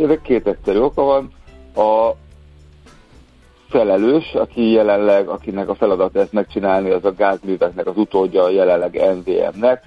Ennek 0.00 0.22
két 0.22 0.46
egyszerű 0.46 0.78
oka 0.78 1.02
van. 1.02 1.32
A 1.74 2.16
felelős, 3.68 4.34
aki 4.34 4.70
jelenleg, 4.70 5.28
akinek 5.28 5.68
a 5.68 5.74
feladat 5.74 6.16
ezt 6.16 6.32
megcsinálni, 6.32 6.90
az 6.90 7.04
a 7.04 7.14
gázműveknek 7.14 7.86
az 7.86 7.96
utódja 7.96 8.50
jelenleg 8.50 9.00
NVM-nek, 9.14 9.82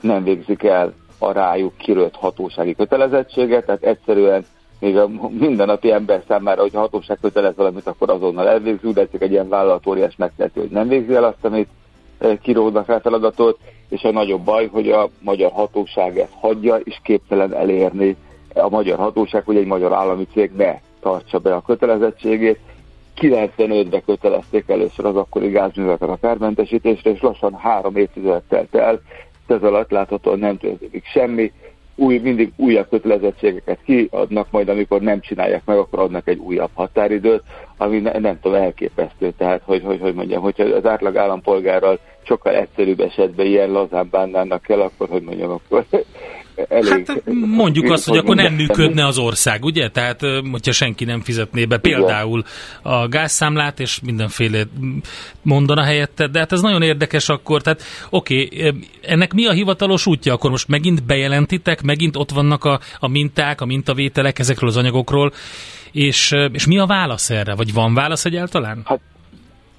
nem 0.00 0.24
végzik 0.24 0.62
el 0.62 0.92
a 1.18 1.32
rájuk 1.32 1.76
kirőtt 1.76 2.14
hatósági 2.14 2.74
kötelezettséget, 2.74 3.66
tehát 3.66 3.82
egyszerűen 3.82 4.44
még 4.80 4.96
a 4.96 5.08
mindennapi 5.38 5.92
ember 5.92 6.22
számára, 6.28 6.60
hogyha 6.60 6.78
a 6.78 6.82
hatóság 6.82 7.18
kötelez 7.20 7.56
valamit, 7.56 7.86
akkor 7.86 8.10
azonnal 8.10 8.48
elvégzi, 8.48 8.92
de 8.92 9.08
csak 9.08 9.22
egy 9.22 9.30
ilyen 9.30 9.48
vállalat 9.48 9.86
óriás 9.86 10.16
megteheti, 10.16 10.58
hogy 10.58 10.70
nem 10.70 10.88
végzi 10.88 11.14
el 11.14 11.24
azt, 11.24 11.44
amit 11.44 11.68
eh, 12.18 12.36
kiródnak 12.42 12.88
el 12.88 13.00
feladatot, 13.00 13.58
és 13.88 14.02
a 14.02 14.10
nagyobb 14.10 14.44
baj, 14.44 14.66
hogy 14.66 14.90
a 14.90 15.08
magyar 15.20 15.50
hatóság 15.50 16.18
ezt 16.18 16.32
hagyja, 16.40 16.76
és 16.76 17.00
képtelen 17.02 17.54
elérni 17.54 18.16
a 18.54 18.68
magyar 18.68 18.98
hatóság, 18.98 19.44
hogy 19.44 19.56
egy 19.56 19.66
magyar 19.66 19.92
állami 19.92 20.26
cég 20.32 20.50
ne 20.56 20.74
tartsa 21.00 21.38
be 21.38 21.54
a 21.54 21.62
kötelezettségét. 21.62 22.58
95-ben 23.20 24.02
kötelezték 24.04 24.68
először 24.68 25.04
az 25.04 25.16
akkori 25.16 25.48
gázműveket 25.50 26.08
a 26.08 26.18
kármentesítésre, 26.20 27.10
és 27.10 27.20
lassan 27.20 27.54
három 27.54 27.96
évtized 27.96 28.42
telt 28.48 28.74
el, 28.74 29.00
ez 29.46 29.62
alatt 29.62 29.90
láthatóan 29.90 30.38
nem 30.38 30.58
történik 30.58 31.04
semmi, 31.04 31.52
új, 31.94 32.18
mindig 32.18 32.52
újabb 32.56 32.88
kötelezettségeket 32.88 33.78
kiadnak, 33.84 34.50
majd 34.50 34.68
amikor 34.68 35.00
nem 35.00 35.20
csinálják 35.20 35.62
meg, 35.64 35.78
akkor 35.78 35.98
adnak 35.98 36.28
egy 36.28 36.38
újabb 36.38 36.70
határidőt, 36.74 37.42
ami 37.76 37.98
ne, 37.98 38.18
nem 38.18 38.40
tudom, 38.40 38.62
elképesztő. 38.62 39.32
Tehát, 39.36 39.62
hogy, 39.64 39.82
hogy, 39.82 40.00
hogy 40.00 40.14
mondjam, 40.14 40.42
hogyha 40.42 40.64
az 40.64 40.86
átlag 40.86 41.16
állampolgárral 41.16 41.98
sokkal 42.22 42.54
egyszerűbb 42.54 43.00
esetben 43.00 43.46
ilyen 43.46 43.70
lazán 43.70 44.08
bánnának 44.10 44.68
el, 44.68 44.80
akkor, 44.80 45.08
hogy 45.08 45.22
mondjam, 45.22 45.50
akkor 45.50 45.84
elég... 46.68 46.90
Hát 46.90 47.22
mondjuk 47.56 47.90
azt, 47.90 48.08
hogy 48.08 48.18
akkor 48.18 48.36
nem 48.36 48.54
működne 48.54 49.06
az 49.06 49.18
ország, 49.18 49.64
ugye? 49.64 49.90
Tehát, 49.90 50.20
hogyha 50.50 50.72
senki 50.72 51.04
nem 51.04 51.20
fizetné 51.20 51.64
be 51.64 51.78
például 51.78 52.44
a 52.82 53.08
gázszámlát, 53.08 53.80
és 53.80 54.00
mindenféle 54.00 54.62
mondana 55.42 55.82
helyette, 55.82 56.26
de 56.26 56.38
hát 56.38 56.52
ez 56.52 56.60
nagyon 56.60 56.82
érdekes 56.82 57.28
akkor, 57.28 57.62
tehát 57.62 57.82
oké, 58.10 58.44
okay, 58.44 58.88
ennek 59.02 59.32
mi 59.32 59.46
a 59.46 59.52
hivatalos 59.52 60.06
útja? 60.06 60.32
Akkor 60.32 60.50
most 60.50 60.68
megint 60.68 61.04
bejelentitek, 61.04 61.82
megint 61.82 62.16
ott 62.16 62.30
vannak 62.30 62.64
a, 62.64 62.80
a 62.98 63.08
minták, 63.08 63.60
a 63.60 63.66
mintavételek 63.66 64.38
ezekről 64.38 64.68
az 64.68 64.76
anyagokról, 64.76 65.32
és, 65.92 66.34
és 66.52 66.66
mi 66.66 66.78
a 66.78 66.86
válasz 66.86 67.30
erre? 67.30 67.54
Vagy 67.54 67.72
van 67.72 67.94
válasz 67.94 68.24
egyáltalán? 68.24 68.82
Hát 68.84 69.00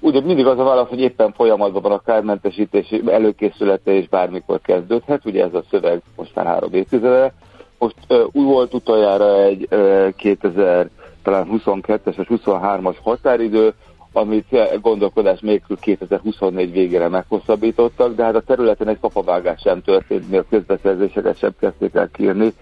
ugye 0.04 0.20
mindig 0.20 0.46
az 0.46 0.58
a 0.58 0.64
válasz, 0.64 0.88
hogy 0.88 1.00
éppen 1.00 1.32
folyamatban 1.32 1.82
van 1.82 1.92
a 1.92 1.98
kármentesítés 1.98 2.90
előkészülete, 3.06 3.92
és 3.92 4.08
bármikor 4.08 4.60
kezdődhet, 4.60 5.24
ugye 5.24 5.44
ez 5.44 5.54
a 5.54 5.64
szöveg 5.70 6.02
most 6.16 6.34
már 6.34 6.46
három 6.46 6.72
évtizede. 6.72 7.34
Most 7.78 7.96
uh, 8.08 8.18
úgy 8.32 8.44
volt 8.44 8.74
utoljára 8.74 9.42
egy 9.42 9.68
uh, 9.70 10.08
2000, 10.16 10.88
talán 11.22 11.48
22-es 11.52 12.14
vagy 12.16 12.26
23-as 12.30 12.96
határidő, 13.02 13.74
amit 14.12 14.80
gondolkodás 14.80 15.40
nélkül 15.40 15.76
2024 15.80 16.72
végére 16.72 17.08
meghosszabbítottak, 17.08 18.14
de 18.14 18.24
hát 18.24 18.34
a 18.34 18.40
területen 18.40 18.88
egy 18.88 18.98
papavágás 18.98 19.60
sem 19.60 19.82
történt, 19.82 20.36
a 20.36 20.44
közbeszerzéseket 20.50 21.38
sem 21.38 21.54
kezdték 21.60 21.94
el 21.94 22.08
kírni, 22.12 22.52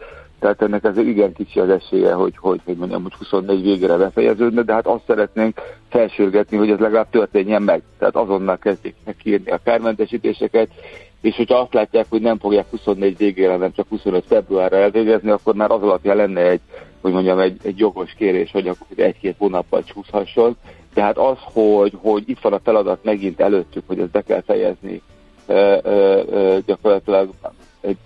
tehát 0.42 0.62
ennek 0.62 0.84
ez 0.84 0.96
igen 0.96 1.32
kicsi 1.32 1.60
az 1.60 1.68
esélye, 1.68 2.12
hogy, 2.12 2.36
hogy, 2.36 2.60
hogy 2.64 2.76
mondjam, 2.76 3.02
hogy 3.02 3.14
24 3.14 3.62
végére 3.62 3.96
befejeződne, 3.96 4.62
de 4.62 4.72
hát 4.72 4.86
azt 4.86 5.02
szeretnénk 5.06 5.60
felsürgetni, 5.88 6.56
hogy 6.56 6.70
ez 6.70 6.78
legalább 6.78 7.10
történjen 7.10 7.62
meg. 7.62 7.82
Tehát 7.98 8.16
azonnal 8.16 8.58
kezdjék 8.58 8.94
meg 9.04 9.16
írni 9.22 9.50
a 9.50 9.60
kármentesítéseket, 9.64 10.68
és 11.20 11.36
hogyha 11.36 11.58
azt 11.58 11.74
látják, 11.74 12.06
hogy 12.08 12.20
nem 12.20 12.38
fogják 12.38 12.66
24 12.70 13.16
végére, 13.16 13.52
hanem 13.52 13.72
csak 13.72 13.86
25 13.88 14.24
februárra 14.26 14.76
elvégezni, 14.76 15.30
akkor 15.30 15.54
már 15.54 15.70
az 15.70 15.82
alapján 15.82 16.16
lenne 16.16 16.40
egy 16.40 16.60
hogy 17.00 17.12
mondjam, 17.12 17.38
egy, 17.38 17.60
egy 17.62 17.78
jogos 17.78 18.14
kérés, 18.18 18.50
hogy 18.50 18.68
akkor 18.68 18.86
egy-két 18.96 19.34
hónappal 19.38 19.84
csúszhasson. 19.84 20.56
Tehát 20.94 21.18
az, 21.18 21.36
hogy, 21.52 21.92
hogy 21.96 22.22
itt 22.26 22.40
van 22.40 22.52
a 22.52 22.60
feladat 22.64 23.04
megint 23.04 23.40
előttük, 23.40 23.82
hogy 23.86 23.98
ezt 23.98 24.10
be 24.10 24.22
kell 24.22 24.42
fejezni 24.42 25.02
ö, 25.46 25.76
ö, 25.82 26.22
ö, 26.30 26.58
gyakorlatilag 26.66 27.30
egy 27.80 27.96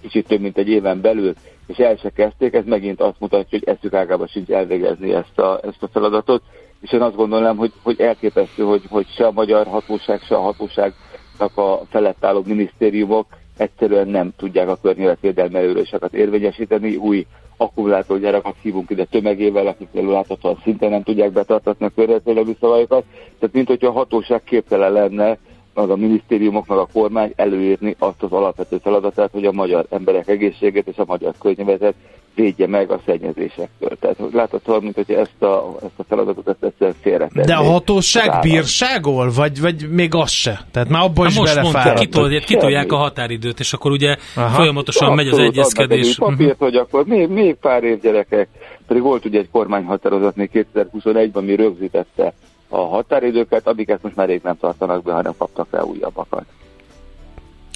kicsit 0.00 0.26
több 0.26 0.40
mint 0.40 0.58
egy 0.58 0.68
éven 0.68 1.00
belül, 1.00 1.34
és 1.66 1.76
el 1.76 1.96
se 1.96 2.10
kezdték, 2.10 2.54
ez 2.54 2.64
megint 2.64 3.00
azt 3.00 3.20
mutatja, 3.20 3.58
hogy 3.58 3.68
eszük 3.76 3.94
ágában 3.94 4.26
sincs 4.26 4.48
elvégezni 4.48 5.12
ezt 5.12 5.38
a, 5.38 5.60
ezt 5.62 5.82
a 5.82 5.88
feladatot, 5.92 6.42
és 6.80 6.92
én 6.92 7.02
azt 7.02 7.16
gondolom, 7.16 7.56
hogy, 7.56 7.72
hogy 7.82 8.00
elképesztő, 8.00 8.62
hogy, 8.62 8.82
hogy 8.88 9.06
se 9.16 9.26
a 9.26 9.32
magyar 9.32 9.66
hatóság, 9.66 10.20
se 10.20 10.34
a 10.34 10.40
hatóságnak 10.40 11.56
a 11.56 11.80
felett 11.90 12.24
álló 12.24 12.42
minisztériumok 12.46 13.26
egyszerűen 13.56 14.08
nem 14.08 14.32
tudják 14.36 14.68
a 14.68 14.78
környezetvédelmi 14.82 15.54
előröseket 15.54 16.14
érvényesíteni, 16.14 16.96
új 16.96 17.26
akkumulátorgyárakat 17.56 18.54
hívunk 18.62 18.90
ide 18.90 19.04
tömegével, 19.04 19.66
akik 19.66 19.88
láthatóan 19.92 20.60
szinte 20.62 20.88
nem 20.88 21.02
tudják 21.02 21.32
betartatni 21.32 21.86
a 21.86 21.90
környezetvédelmi 21.94 22.56
szabályokat. 22.60 23.04
Tehát 23.38 23.54
mint 23.54 23.68
hogyha 23.68 23.88
a 23.88 23.92
hatóság 23.92 24.42
képtelen 24.44 24.92
lenne 24.92 25.38
meg 25.76 25.90
a 25.90 25.96
minisztériumok, 25.96 26.66
meg 26.66 26.78
a 26.78 26.88
kormány 26.92 27.32
előírni 27.36 27.96
azt 27.98 28.22
az 28.22 28.32
alapvető 28.32 28.78
feladatát, 28.82 29.30
hogy 29.32 29.44
a 29.44 29.52
magyar 29.52 29.86
emberek 29.90 30.28
egészségét 30.28 30.86
és 30.86 30.96
a 30.96 31.04
magyar 31.06 31.34
környezetet 31.40 31.94
védje 32.36 32.66
meg 32.66 32.90
a 32.90 33.00
szennyezésektől. 33.06 33.96
Tehát 34.00 34.16
láthatóan, 34.32 34.82
mint 34.82 34.94
hogy 34.94 35.10
ezt 35.10 35.42
a, 35.42 35.76
ezt 35.82 35.92
a 35.96 36.04
feladatot 36.08 36.48
ezt 36.48 36.64
egyszerűen 36.64 36.96
félretenni. 37.00 37.46
De 37.46 37.54
a 37.54 37.62
hatóság 37.62 38.40
bírságol, 38.40 39.30
vagy, 39.36 39.60
vagy 39.60 39.88
még 39.90 40.14
az 40.14 40.30
se? 40.30 40.60
Tehát 40.70 40.88
már 40.88 41.02
abban 41.02 41.26
is 41.26 41.40
belefáradt. 41.40 41.98
Kitolják, 41.98 42.44
kitolják 42.44 42.92
a 42.92 42.96
határidőt, 42.96 43.60
és 43.60 43.72
akkor 43.72 43.90
ugye 43.90 44.16
Aha. 44.36 44.48
folyamatosan 44.48 45.14
megy 45.14 45.28
az 45.28 45.38
egyezkedés. 45.38 46.16
Papírt, 46.16 46.40
uh-huh. 46.40 46.58
hogy 46.58 46.76
akkor 46.76 47.06
még, 47.06 47.28
még 47.28 47.54
pár 47.54 47.84
év 47.84 48.00
gyerekek, 48.00 48.48
pedig 48.86 49.02
volt 49.02 49.24
ugye 49.24 49.38
egy 49.38 49.50
kormányhatározat 49.50 50.36
még 50.36 50.66
2021-ben, 50.74 51.42
ami 51.42 51.56
rögzítette 51.56 52.34
a 52.68 52.78
határidőket, 52.78 53.66
amiket 53.66 54.02
most 54.02 54.16
már 54.16 54.28
rég 54.28 54.40
nem 54.42 54.58
tartanak 54.58 55.02
be, 55.02 55.12
hanem 55.12 55.34
kaptak 55.38 55.68
el 55.70 55.84
újabbakat. 55.84 56.44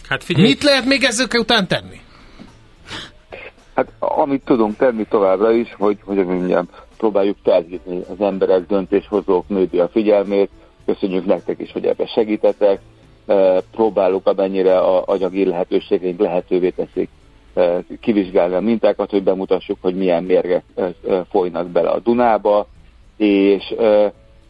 Hát 0.09 0.25
figyelj. 0.25 0.47
Mit 0.47 0.63
lehet 0.63 0.85
még 0.85 1.05
ezek 1.05 1.33
után 1.35 1.67
tenni? 1.67 2.01
Hát 3.75 3.93
amit 3.99 4.45
tudunk 4.45 4.77
tenni 4.77 5.07
továbbra 5.09 5.53
is, 5.53 5.75
hogy, 5.79 5.99
hogy 6.05 6.27
mondjam, 6.27 6.69
próbáljuk 6.97 7.37
felhívni 7.43 8.01
az 8.09 8.21
emberek, 8.21 8.67
döntéshozók, 8.67 9.49
média 9.49 9.89
figyelmét, 9.89 10.51
köszönjük 10.87 11.27
nektek 11.27 11.61
is, 11.61 11.73
hogy 11.73 11.85
ebbe 11.85 12.07
segítetek, 12.07 12.81
e, 13.27 13.61
próbáljuk 13.61 14.27
amennyire 14.27 14.79
a 14.79 15.03
anyagi 15.07 15.45
lehetőségeink 15.45 16.21
lehetővé 16.21 16.71
teszik 16.71 17.09
e, 17.55 17.83
kivizsgálni 18.01 18.55
a 18.55 18.61
mintákat, 18.61 19.11
hogy 19.11 19.23
bemutassuk, 19.23 19.79
hogy 19.81 19.95
milyen 19.95 20.25
mérgek 20.25 20.65
e, 20.75 20.93
folynak 21.31 21.69
bele 21.69 21.91
a 21.91 21.99
Dunába, 21.99 22.67
és 23.17 23.75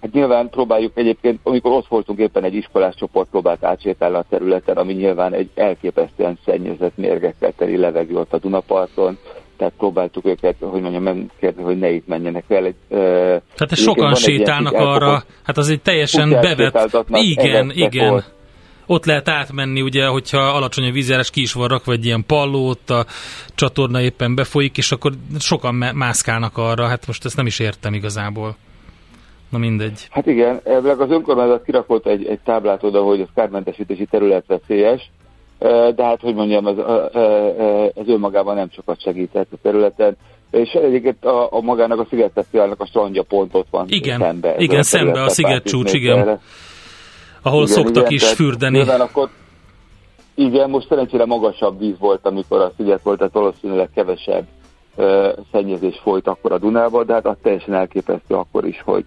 Hát 0.01 0.12
nyilván 0.12 0.48
próbáljuk 0.48 0.92
egyébként, 0.98 1.40
amikor 1.42 1.72
ott 1.72 1.86
voltunk 1.86 2.18
éppen 2.18 2.44
egy 2.44 2.55
iskolás 2.55 2.94
csoport 2.94 3.30
próbált 3.30 3.64
átsétálni 3.64 4.16
a 4.16 4.24
területen, 4.28 4.76
ami 4.76 4.92
nyilván 4.92 5.32
egy 5.32 5.51
elképesztően 5.55 6.38
szennyezett 6.44 6.96
mérgekkel 6.96 7.53
teli 7.57 7.76
levegő 7.76 8.16
ott 8.16 8.32
a 8.32 8.38
Dunaparton, 8.38 9.18
tehát 9.57 9.72
próbáltuk 9.78 10.26
őket, 10.26 10.57
hogy 10.61 10.80
mondjam, 10.80 11.03
megkérdezni, 11.03 11.62
hogy 11.62 11.78
ne 11.78 11.90
itt 11.90 12.07
menjenek 12.07 12.44
el. 12.48 12.64
Egy, 12.64 12.74
tehát 12.88 13.74
sokan 13.74 14.14
sétálnak 14.14 14.72
arra, 14.72 15.22
hát 15.42 15.57
az 15.57 15.68
egy 15.68 15.82
teljesen 15.82 16.30
bevett, 16.30 17.05
igen, 17.11 17.70
igen. 17.74 18.11
Volt. 18.11 18.32
Ott 18.86 19.05
lehet 19.05 19.28
átmenni, 19.28 19.80
ugye, 19.80 20.07
hogyha 20.07 20.38
alacsony 20.38 20.88
a 20.88 20.92
vízjárás, 20.92 21.30
ki 21.30 21.40
is 21.40 21.53
van 21.53 21.68
rakva 21.68 21.92
egy 21.92 22.05
ilyen 22.05 22.24
palló, 22.26 22.68
ott 22.68 22.90
a 22.90 23.07
csatorna 23.55 24.01
éppen 24.01 24.34
befolyik, 24.34 24.76
és 24.76 24.92
akkor 24.92 25.12
sokan 25.38 25.74
mászkálnak 25.74 26.59
arra, 26.59 26.86
hát 26.86 27.07
most 27.07 27.24
ezt 27.24 27.36
nem 27.36 27.46
is 27.46 27.59
értem 27.59 27.94
igazából. 27.94 28.57
Na 29.51 29.59
mindegy. 29.59 30.07
Hát 30.11 30.26
igen, 30.26 30.61
ebből 30.64 31.01
az 31.01 31.11
önkormányzat 31.11 31.64
kirakott 31.64 32.07
egy, 32.07 32.26
egy 32.26 32.38
táblát 32.44 32.82
oda, 32.82 33.03
hogy 33.03 33.20
az 33.20 33.28
kármentesítési 33.34 34.05
terület 34.05 34.44
veszélyes, 34.46 35.11
de 35.94 36.05
hát, 36.05 36.20
hogy 36.20 36.34
mondjam, 36.34 36.66
ez, 36.66 36.76
ez 37.94 38.09
önmagában 38.09 38.55
nem 38.55 38.70
sokat 38.70 39.01
segített 39.03 39.53
a 39.53 39.57
területen. 39.62 40.16
És 40.51 40.72
egyébként 40.72 41.24
a, 41.24 41.53
a 41.53 41.61
magának 41.61 41.98
a 41.98 42.07
Szigetfesztiválnak 42.09 42.80
a 42.80 42.86
strandja 42.86 43.22
pont 43.22 43.55
ott 43.55 43.66
van 43.70 43.84
igen, 43.88 44.20
szembe. 44.20 44.55
Igen, 44.59 44.78
a 44.78 44.82
szembe 44.82 45.22
a 45.22 45.28
Szigetcsúcs, 45.28 45.92
igen. 45.92 46.40
Ahol 47.42 47.62
igen, 47.62 47.74
szoktak 47.74 48.11
igen, 48.11 48.12
is 48.12 48.32
fürdeni. 48.32 48.76
Nyilván 48.76 49.01
akkor, 49.01 49.28
igen, 50.34 50.70
most 50.70 50.88
szerencsére 50.88 51.24
magasabb 51.24 51.78
víz 51.78 51.98
volt, 51.98 52.26
amikor 52.26 52.61
a 52.61 52.72
sziget 52.76 53.03
volt, 53.03 53.18
tehát 53.18 53.32
valószínűleg 53.32 53.90
kevesebb 53.94 54.46
uh, 54.96 55.28
szennyezés 55.53 56.01
folyt 56.03 56.26
akkor 56.26 56.53
a 56.53 56.59
Dunába, 56.59 57.05
de 57.05 57.12
hát 57.12 57.26
az 57.26 57.36
teljesen 57.42 57.74
elképesztő 57.74 58.34
akkor 58.34 58.66
is, 58.66 58.82
hogy 58.84 59.05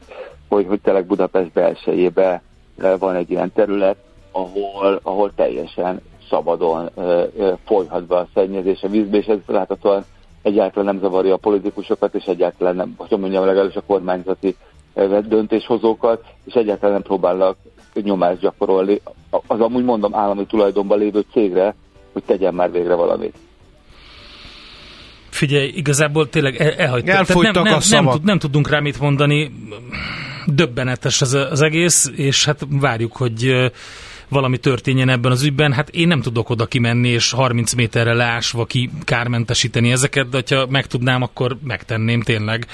hogy, 0.53 0.65
hogy 0.67 0.81
tényleg 0.81 1.05
Budapest 1.05 1.51
belsejébe 1.51 2.41
eh, 2.77 2.97
van 2.99 3.15
egy 3.15 3.31
ilyen 3.31 3.51
terület, 3.53 3.97
ahol, 4.31 4.99
ahol 5.03 5.31
teljesen 5.35 6.01
szabadon 6.29 6.89
uh, 6.93 7.23
folyhat 7.65 8.03
be 8.05 8.15
a 8.15 8.27
szennyezés 8.33 8.81
a 8.81 8.87
vízbe, 8.87 9.17
és 9.17 9.25
ez 9.25 9.37
láthatóan 9.45 10.05
egyáltalán 10.41 10.85
nem 10.85 11.03
zavarja 11.03 11.33
a 11.33 11.37
politikusokat, 11.37 12.15
és 12.15 12.23
egyáltalán 12.23 12.75
nem, 12.75 12.93
hogy 12.97 13.19
mondjam, 13.19 13.45
legalábbis 13.45 13.75
a 13.75 13.83
kormányzati 13.87 14.55
döntéshozókat, 15.27 16.23
és 16.45 16.53
egyáltalán 16.53 16.93
nem 16.93 17.01
próbálnak 17.01 17.57
nyomást 17.93 18.39
gyakorolni 18.39 19.01
az 19.47 19.59
amúgy 19.59 19.83
mondom 19.83 20.15
állami 20.15 20.45
tulajdonban 20.45 20.99
lévő 20.99 21.25
cégre, 21.31 21.75
hogy 22.13 22.23
tegyen 22.23 22.53
már 22.53 22.71
végre 22.71 22.95
valamit. 22.95 23.35
Figyelj, 25.29 25.67
igazából 25.67 26.29
tényleg 26.29 26.55
el, 26.55 26.71
elhagytuk. 26.71 27.13
Nem, 27.13 27.25
nem, 27.53 27.63
nem, 27.63 27.79
nem, 27.89 28.09
tud, 28.09 28.23
nem 28.23 28.39
tudunk 28.39 28.69
rá 28.69 28.79
mit 28.79 28.99
mondani 28.99 29.51
döbbenetes 30.45 31.21
az, 31.21 31.33
az 31.33 31.61
egész, 31.61 32.11
és 32.15 32.45
hát 32.45 32.59
várjuk, 32.69 33.15
hogy 33.17 33.71
valami 34.29 34.57
történjen 34.57 35.09
ebben 35.09 35.31
az 35.31 35.43
ügyben. 35.43 35.73
Hát 35.73 35.89
én 35.89 36.07
nem 36.07 36.21
tudok 36.21 36.49
oda 36.49 36.65
kimenni, 36.65 37.07
és 37.07 37.31
30 37.31 37.73
méterre 37.73 38.13
leásva 38.13 38.65
ki 38.65 38.89
kármentesíteni 39.03 39.91
ezeket, 39.91 40.29
de 40.29 40.55
ha 40.55 40.65
meg 40.69 40.85
tudnám, 40.85 41.21
akkor 41.21 41.57
megtenném 41.63 42.21
tényleg. 42.21 42.65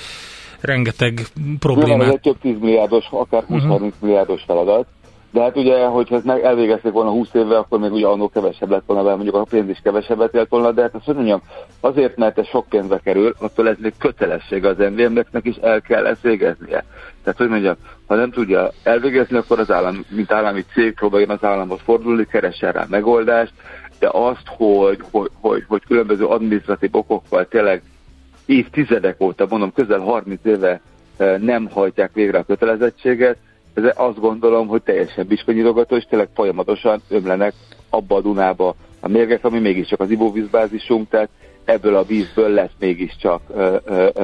Rengeteg 0.61 1.21
problémát. 1.59 2.07
ez 2.07 2.13
egy 2.13 2.19
több 2.19 2.39
10 2.41 2.59
milliárdos, 2.59 3.05
akár 3.11 3.43
20-30 3.49 3.55
uh-huh. 3.55 3.79
Mhm. 3.79 3.87
milliárdos 3.99 4.43
feladat. 4.45 4.85
De 5.31 5.41
hát 5.41 5.57
ugye, 5.57 5.85
hogyha 5.85 6.15
ezt 6.15 6.25
meg 6.25 6.43
elvégezték 6.43 6.91
volna 6.91 7.09
20 7.09 7.33
évvel, 7.33 7.57
akkor 7.57 7.79
még 7.79 7.91
ugye 7.91 8.07
annó 8.07 8.29
kevesebb 8.29 8.69
lett 8.69 8.83
volna, 8.85 9.03
mert 9.03 9.15
mondjuk 9.15 9.35
a 9.35 9.45
pénz 9.49 9.69
is 9.69 9.79
kevesebbet 9.83 10.33
élt 10.33 10.49
volna, 10.49 10.71
de 10.71 10.81
hát 10.81 10.95
azt 10.95 11.15
mondjam, 11.15 11.41
azért, 11.79 12.17
mert 12.17 12.37
ez 12.37 12.47
sok 12.47 12.65
pénzbe 12.69 12.99
kerül, 13.03 13.35
attól 13.39 13.69
ez 13.69 13.75
még 13.79 13.93
kötelesség 13.97 14.65
az 14.65 14.77
MVM-nek 14.77 15.39
is 15.41 15.55
el 15.55 15.81
kell 15.81 16.05
ezt 16.05 16.21
végeznie. 16.21 16.83
Tehát, 17.29 17.43
hogy 17.43 17.61
mondjam, 17.61 17.75
ha 18.07 18.15
nem 18.15 18.31
tudja 18.31 18.71
elvégezni, 18.83 19.37
akkor 19.37 19.59
az 19.59 19.71
állam, 19.71 20.05
mint 20.09 20.31
állami 20.31 20.65
cég 20.73 20.93
próbáljon 20.93 21.29
az 21.29 21.43
államhoz 21.43 21.79
fordulni, 21.83 22.25
keressen 22.25 22.71
rá 22.71 22.85
megoldást, 22.89 23.53
de 23.99 24.09
azt, 24.11 24.43
hogy, 24.45 24.99
hogy, 25.11 25.29
hogy, 25.33 25.63
hogy 25.67 25.83
különböző 25.87 26.25
adminisztratív 26.25 26.95
okokkal 26.95 27.47
tényleg 27.47 27.81
évtizedek 28.45 29.21
óta, 29.21 29.45
mondom 29.49 29.73
közel 29.73 29.99
30 29.99 30.45
éve 30.45 30.81
eh, 31.17 31.37
nem 31.37 31.69
hajtják 31.69 32.13
végre 32.13 32.37
a 32.37 32.43
kötelezettséget, 32.43 33.37
ez 33.73 33.83
azt 33.95 34.19
gondolom, 34.19 34.67
hogy 34.67 34.81
teljesen 34.81 35.27
biskonyitogató, 35.27 35.95
és 35.95 36.05
tényleg 36.09 36.29
folyamatosan 36.33 37.01
ömlenek 37.09 37.53
abba 37.89 38.15
a 38.15 38.21
Dunába 38.21 38.75
a 38.99 39.07
mérgek, 39.07 39.45
ami 39.45 39.59
mégiscsak 39.59 39.99
az 39.99 40.09
ivóvízbázisunk, 40.09 41.09
tehát 41.09 41.29
ebből 41.65 41.95
a 41.95 42.03
vízből 42.03 42.49
lesz 42.49 42.75
mégiscsak 42.79 43.41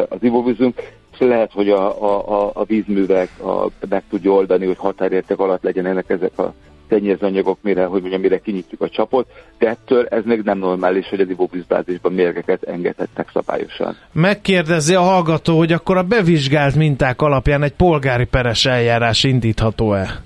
az 0.10 0.18
ivóvízünk, 0.20 0.82
lehet, 1.20 1.52
hogy 1.52 1.70
a, 1.70 2.04
a, 2.04 2.52
a 2.54 2.64
vízművek 2.64 3.30
a, 3.44 3.68
meg 3.90 4.04
tudja 4.10 4.32
oldani, 4.32 4.66
hogy 4.66 4.78
határértek 4.78 5.40
alatt 5.40 5.64
legyenek 5.64 6.10
ezek 6.10 6.40
a 6.40 6.54
szennyezőanyagok, 6.90 7.58
mire, 7.62 7.86
hogy 7.86 8.00
mondjam, 8.02 8.22
mire 8.22 8.40
kinyitjuk 8.40 8.82
a 8.82 8.90
csapot, 8.90 9.28
de 9.58 9.70
ettől 9.70 10.06
ez 10.06 10.24
még 10.26 10.42
nem 10.42 10.58
normális, 10.58 11.08
hogy 11.08 11.20
az 11.20 11.30
ivóvízbázisban 11.30 12.14
mérgeket 12.14 12.64
engedhetnek 12.64 13.30
szabályosan. 13.34 13.98
Megkérdezi 14.12 14.96
a 14.96 15.02
hallgató, 15.02 15.58
hogy 15.58 15.72
akkor 15.72 15.98
a 15.98 16.04
bevizsgált 16.04 16.76
minták 16.76 17.22
alapján 17.22 17.64
egy 17.64 17.74
polgári 17.74 18.26
peres 18.26 18.66
eljárás 18.66 19.24
indítható-e? 19.24 20.25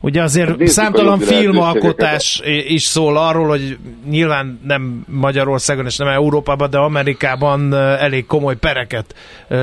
Ugye 0.00 0.22
azért 0.22 0.48
hát 0.48 0.66
számtalan 0.66 1.18
filmalkotás 1.18 2.42
is 2.66 2.82
szól 2.82 3.16
arról, 3.16 3.48
hogy 3.48 3.78
nyilván 4.08 4.60
nem 4.66 5.04
Magyarországon 5.08 5.84
és 5.84 5.96
nem 5.96 6.08
Európában, 6.08 6.70
de 6.70 6.78
Amerikában 6.78 7.74
elég 7.74 8.26
komoly 8.26 8.56
pereket 8.56 9.14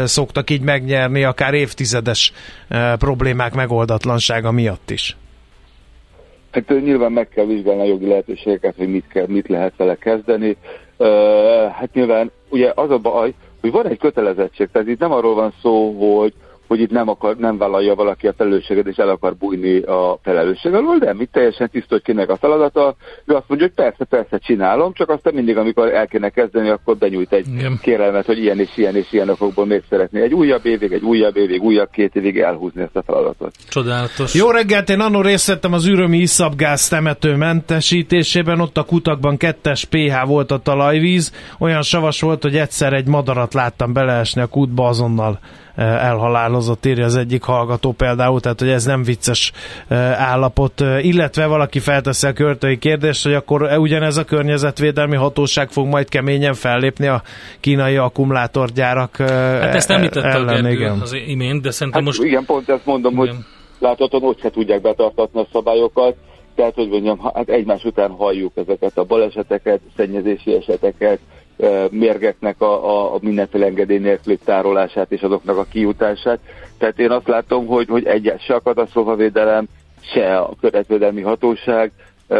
szoktak 0.03 0.49
így 0.49 0.61
megnyerni, 0.61 1.23
akár 1.23 1.53
évtizedes 1.53 2.34
problémák 2.97 3.53
megoldatlansága 3.53 4.51
miatt 4.51 4.89
is. 4.89 5.17
Hát 6.51 6.67
nyilván 6.67 7.11
meg 7.11 7.29
kell 7.29 7.45
vizsgálni 7.45 7.81
a 7.81 7.86
jogi 7.86 8.07
lehetőségeket, 8.07 8.75
hogy 8.77 8.88
mit, 8.88 9.07
kell, 9.07 9.25
mit 9.27 9.47
lehet 9.47 9.73
vele 9.77 9.95
kezdeni. 9.95 10.57
Hát 11.71 11.89
nyilván 11.93 12.31
ugye 12.49 12.71
az 12.75 12.89
a 12.89 12.97
baj, 12.97 13.34
hogy 13.61 13.71
van 13.71 13.88
egy 13.88 13.97
kötelezettség, 13.97 14.69
tehát 14.71 14.88
itt 14.88 14.99
nem 14.99 15.11
arról 15.11 15.36
van 15.36 15.53
szó, 15.61 15.91
hogy, 15.91 16.34
hogy 16.68 16.80
itt 16.80 16.91
nem, 16.91 17.09
akar, 17.09 17.36
nem 17.36 17.57
vállalja 17.57 17.95
valaki 17.95 18.28
a 18.28 18.34
felelősséget, 18.38 18.88
és 18.88 18.95
el 18.95 19.09
akar 19.09 19.36
bújni 19.36 19.82
a 19.82 20.20
felelősség 20.24 20.74
alól, 20.74 20.97
de 20.97 21.14
mi 21.14 21.26
teljesen 21.26 21.70
tiszta, 21.70 21.88
hogy 21.89 22.01
kinek 22.01 22.30
a 22.30 22.38
feladata. 22.38 22.95
Ő 23.26 23.34
azt 23.34 23.47
mondja, 23.47 23.68
hogy 23.68 23.76
persze, 23.76 24.03
persze 24.05 24.38
csinálom, 24.38 24.93
csak 24.93 25.09
aztán 25.09 25.34
mindig, 25.34 25.57
amikor 25.57 25.93
el 25.93 26.07
kéne 26.07 26.30
kezdeni, 26.30 26.70
akkor 26.70 26.97
benyújt 26.97 27.34
egy 27.34 27.47
Igen. 27.47 27.80
kérelmet, 27.82 28.26
hogy 28.26 28.38
ilyen 28.38 28.59
és 28.59 28.70
ilyen 28.76 28.95
és 28.95 29.11
ilyen 29.11 29.30
okokból 29.30 29.66
még 29.66 29.84
szeretné 29.89 30.22
egy 30.22 30.34
újabb 30.34 30.66
évig, 30.66 30.91
egy 30.91 31.03
újabb 31.03 31.38
évig, 31.38 31.61
újabb 31.61 31.89
két 31.91 32.16
évig 32.16 32.39
elhúzni 32.39 32.82
ezt 32.82 32.95
a 32.95 33.03
feladatot. 33.03 33.51
Csodálatos. 33.70 34.34
Jó 34.34 34.49
reggelt, 34.49 34.89
én 34.89 34.99
annól 34.99 35.24
részt 35.24 35.47
vettem 35.47 35.74
az 35.74 35.88
ürömi 35.88 36.18
iszapgáz 36.18 36.88
temető 36.88 37.36
mentesítésében, 37.36 38.59
ott 38.59 38.78
a 38.78 38.84
kutakban 38.84 39.38
kettes 39.38 39.86
pH 39.86 40.28
volt 40.28 40.51
a 40.51 40.57
talajvíz, 40.57 41.32
olyan 41.59 41.82
savas 41.82 42.22
volt, 42.22 42.41
hogy 42.41 42.55
egyszer 42.55 42.93
egy 42.93 43.07
madarat 43.07 43.53
láttam 43.53 43.93
beleesni 43.93 44.41
a 44.41 44.47
kútba, 44.47 44.88
azonnal 44.88 45.39
elhalálozott, 45.76 46.86
írja 46.86 47.05
az 47.05 47.15
egyik 47.15 47.43
hallgató 47.43 47.91
például, 47.91 48.39
tehát 48.39 48.59
hogy 48.59 48.69
ez 48.69 48.86
nem 48.86 49.03
vicces 49.03 49.51
eh, 49.88 50.21
állapot, 50.32 50.82
eh, 50.82 51.05
illetve 51.05 51.45
valaki 51.45 51.80
felteszi 51.80 52.28
a 52.28 52.34
költői 52.34 52.78
kérdést, 52.78 53.24
hogy 53.24 53.34
akkor 53.34 53.61
ugyanez 53.78 54.17
a 54.17 54.24
környezetvédelmi 54.24 55.15
hatóság 55.15 55.69
fog 55.69 55.88
majd 55.88 56.09
keményen 56.09 56.53
fellépni 56.53 57.07
a 57.07 57.21
kínai 57.59 57.97
akkumulátorgyárak 57.97 59.17
Hát 59.17 59.76
ezt 59.76 59.89
említette 59.89 60.28
ellen, 60.28 60.47
a 60.47 60.51
Gergő 60.51 60.69
igen. 60.69 60.99
az 60.99 61.15
imént, 61.28 61.61
de 61.61 61.71
szerintem 61.71 62.05
hát 62.05 62.17
most... 62.17 62.30
Igen, 62.30 62.45
pont 62.45 62.69
ezt 62.69 62.86
mondom, 62.86 63.13
igen. 63.13 63.26
hogy 63.26 63.36
láthatóan 63.80 64.24
ott 64.24 64.39
se 64.39 64.49
tudják 64.49 64.82
betartatni 64.82 65.39
a 65.39 65.47
szabályokat, 65.51 66.15
tehát, 66.55 66.74
hogy 66.74 66.89
mondjam, 66.89 67.19
hát 67.34 67.49
egymás 67.49 67.84
után 67.84 68.11
halljuk 68.11 68.51
ezeket 68.55 68.97
a 68.97 69.03
baleseteket, 69.03 69.80
szennyezési 69.95 70.53
eseteket, 70.53 71.19
mérgeknek 71.89 72.62
a, 72.62 72.89
a, 72.89 73.14
a 73.14 73.18
mindenféle 73.22 73.66
engedély 73.66 73.97
nélküli 73.97 74.38
tárolását 74.38 75.12
és 75.12 75.22
azoknak 75.22 75.58
a 75.58 75.66
kijutását. 75.72 76.39
Tehát 76.78 76.99
én 76.99 77.12
azt 77.12 77.28
látom, 77.28 77.66
hogy, 77.66 77.88
hogy 77.88 78.06
egy, 78.06 78.34
se 78.39 78.54
a 78.54 78.62
katasztrófavédelem, 78.62 79.66
se 80.01 80.38
a 80.38 80.54
környezetvédelmi 80.62 81.22
hatóság, 81.22 81.91
ö, 82.28 82.36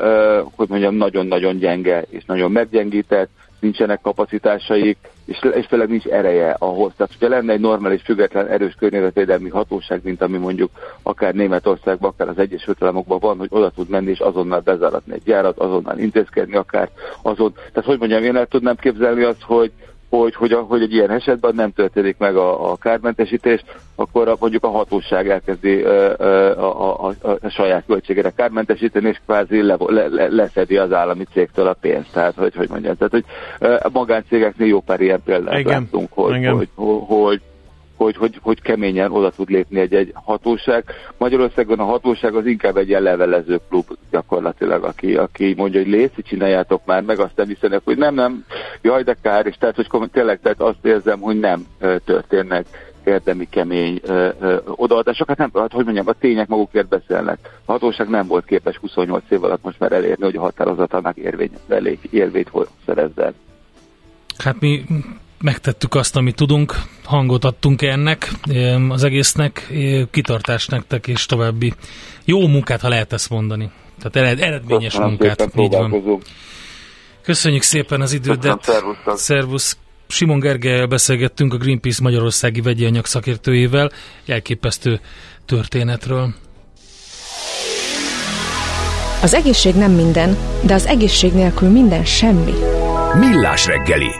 ö, 0.00 0.42
hogy 0.56 0.68
mondjam, 0.68 0.94
nagyon-nagyon 0.94 1.58
gyenge 1.58 2.04
és 2.10 2.24
nagyon 2.24 2.52
meggyengített, 2.52 3.30
nincsenek 3.60 4.00
kapacitásaik, 4.00 4.98
és, 5.24 5.38
és 5.52 5.66
főleg 5.66 5.88
nincs 5.88 6.04
ereje 6.04 6.56
ahhoz. 6.58 6.92
Tehát, 6.96 7.12
hogyha 7.18 7.34
lenne 7.36 7.52
egy 7.52 7.60
normális, 7.60 8.02
független, 8.02 8.46
erős 8.46 8.74
környezetvédelmi 8.78 9.48
hatóság, 9.48 10.00
mint 10.02 10.22
ami 10.22 10.38
mondjuk 10.38 10.70
akár 11.02 11.34
Németországban, 11.34 12.10
akár 12.10 12.28
az 12.28 12.38
Egyesült 12.38 12.82
Államokban 12.82 13.18
van, 13.18 13.38
hogy 13.38 13.48
oda 13.50 13.70
tud 13.70 13.88
menni 13.88 14.10
és 14.10 14.18
azonnal 14.18 14.60
bezáratni 14.60 15.12
egy 15.12 15.22
gyárat, 15.24 15.58
azonnal 15.58 15.98
intézkedni, 15.98 16.56
akár 16.56 16.90
azon. 17.22 17.52
Tehát, 17.52 17.88
hogy 17.88 17.98
mondjam, 17.98 18.22
én 18.22 18.36
el 18.36 18.46
tudnám 18.46 18.76
képzelni 18.76 19.22
azt, 19.22 19.42
hogy 19.42 19.72
hogy, 20.10 20.34
hogy, 20.34 20.52
hogy 20.68 20.82
egy 20.82 20.92
ilyen 20.92 21.10
esetben 21.10 21.54
nem 21.54 21.72
történik 21.72 22.16
meg 22.18 22.36
a, 22.36 22.70
a 22.70 22.76
kármentesítés, 22.76 23.64
akkor 23.94 24.28
a, 24.28 24.36
mondjuk 24.40 24.64
a 24.64 24.68
hatóság 24.68 25.28
elkezdi 25.28 25.82
a, 25.82 26.18
a, 26.58 27.06
a, 27.08 27.14
a, 27.22 27.28
a 27.40 27.48
saját 27.48 27.84
költségére 27.86 28.30
kármentesíteni, 28.30 29.08
és 29.08 29.20
kvázi 29.26 29.62
le, 29.62 29.76
le, 29.78 30.06
le, 30.08 30.28
leszedi 30.28 30.76
az 30.76 30.92
állami 30.92 31.24
cégtől 31.32 31.66
a 31.66 31.76
pénzt. 31.80 32.12
Tehát, 32.12 32.34
hogy, 32.34 32.54
hogy 32.54 32.68
mondjam, 32.68 32.96
tehát, 32.96 33.12
hogy 33.12 33.24
a 33.58 33.88
magáncégeknél 33.92 34.66
jó 34.66 34.80
pár 34.80 35.00
ilyen 35.00 35.22
példát 35.24 35.58
Igen. 35.58 35.80
láttunk, 35.80 36.12
hogy, 36.12 36.46
hogy, 36.46 36.68
hogy, 36.74 37.00
hogy 37.06 37.40
hogy, 37.98 38.16
hogy, 38.16 38.38
hogy 38.42 38.62
keményen 38.62 39.12
oda 39.12 39.30
tud 39.30 39.50
lépni 39.50 39.80
egy, 39.80 39.94
egy 39.94 40.10
hatóság. 40.14 40.84
Magyarországon 41.16 41.78
a 41.78 41.84
hatóság 41.84 42.34
az 42.34 42.46
inkább 42.46 42.76
egy 42.76 42.88
ilyen 42.88 43.02
levelező 43.02 43.60
klub 43.68 43.84
gyakorlatilag, 44.10 44.84
aki, 44.84 45.16
aki 45.16 45.54
mondja, 45.56 45.80
hogy 45.80 45.90
léci, 45.90 46.22
csináljátok 46.22 46.82
már 46.84 47.02
meg, 47.02 47.18
aztán 47.18 47.46
viszonylag, 47.46 47.80
hogy 47.84 47.96
nem, 47.96 48.14
nem, 48.14 48.44
jaj, 48.82 49.02
de 49.02 49.16
kár, 49.22 49.46
és 49.46 49.56
tehát, 49.56 49.74
hogy 49.74 50.10
tényleg 50.10 50.40
tehát 50.40 50.60
azt 50.60 50.84
érzem, 50.84 51.20
hogy 51.20 51.38
nem 51.38 51.66
történnek 52.04 52.66
érdemi 53.04 53.48
kemény 53.48 54.00
ö, 54.02 54.28
ö, 54.40 54.56
odaadások. 54.64 55.28
Hát 55.28 55.38
nem, 55.38 55.50
hát 55.54 55.72
hogy 55.72 55.84
mondjam, 55.84 56.08
a 56.08 56.12
tények 56.12 56.48
magukért 56.48 56.88
beszélnek. 56.88 57.38
A 57.64 57.72
hatóság 57.72 58.08
nem 58.08 58.26
volt 58.26 58.44
képes 58.44 58.76
28 58.76 59.22
év 59.28 59.44
alatt 59.44 59.62
most 59.62 59.78
már 59.78 59.92
elérni, 59.92 60.24
hogy 60.24 60.36
a 60.36 60.40
határozatának 60.40 61.16
érvényt, 61.16 61.58
érvényt 62.10 62.50
szerezzen. 62.86 63.34
Hát 64.38 64.60
mi 64.60 64.84
megtettük 65.40 65.94
azt, 65.94 66.16
amit 66.16 66.34
tudunk, 66.34 66.76
hangot 67.04 67.44
adtunk 67.44 67.82
ennek 67.82 68.32
az 68.88 69.04
egésznek, 69.04 69.72
kitartást 70.10 70.70
nektek 70.70 71.06
és 71.06 71.26
további 71.26 71.72
jó 72.24 72.46
munkát, 72.46 72.80
ha 72.80 72.88
lehet 72.88 73.12
ezt 73.12 73.30
mondani. 73.30 73.70
Tehát 74.00 74.40
eredményes 74.40 74.92
Köszönöm 74.92 75.08
munkát. 75.08 75.50
Így 75.56 75.72
van. 75.72 76.22
Köszönjük 77.22 77.62
szépen 77.62 78.00
az 78.00 78.12
idődet. 78.12 78.70
Szervusz. 79.06 79.76
Simon 80.10 80.38
Gergelyel 80.38 80.86
beszélgettünk 80.86 81.54
a 81.54 81.56
Greenpeace 81.56 82.02
Magyarországi 82.02 82.60
vegyi 82.60 82.84
anyag 82.84 83.06
szakértőjével 83.06 83.90
elképesztő 84.26 85.00
történetről. 85.46 86.34
Az 89.22 89.34
egészség 89.34 89.74
nem 89.74 89.92
minden, 89.92 90.36
de 90.62 90.74
az 90.74 90.86
egészség 90.86 91.32
nélkül 91.32 91.68
minden 91.68 92.04
semmi. 92.04 92.52
Millás 93.14 93.66
reggeli 93.66 94.10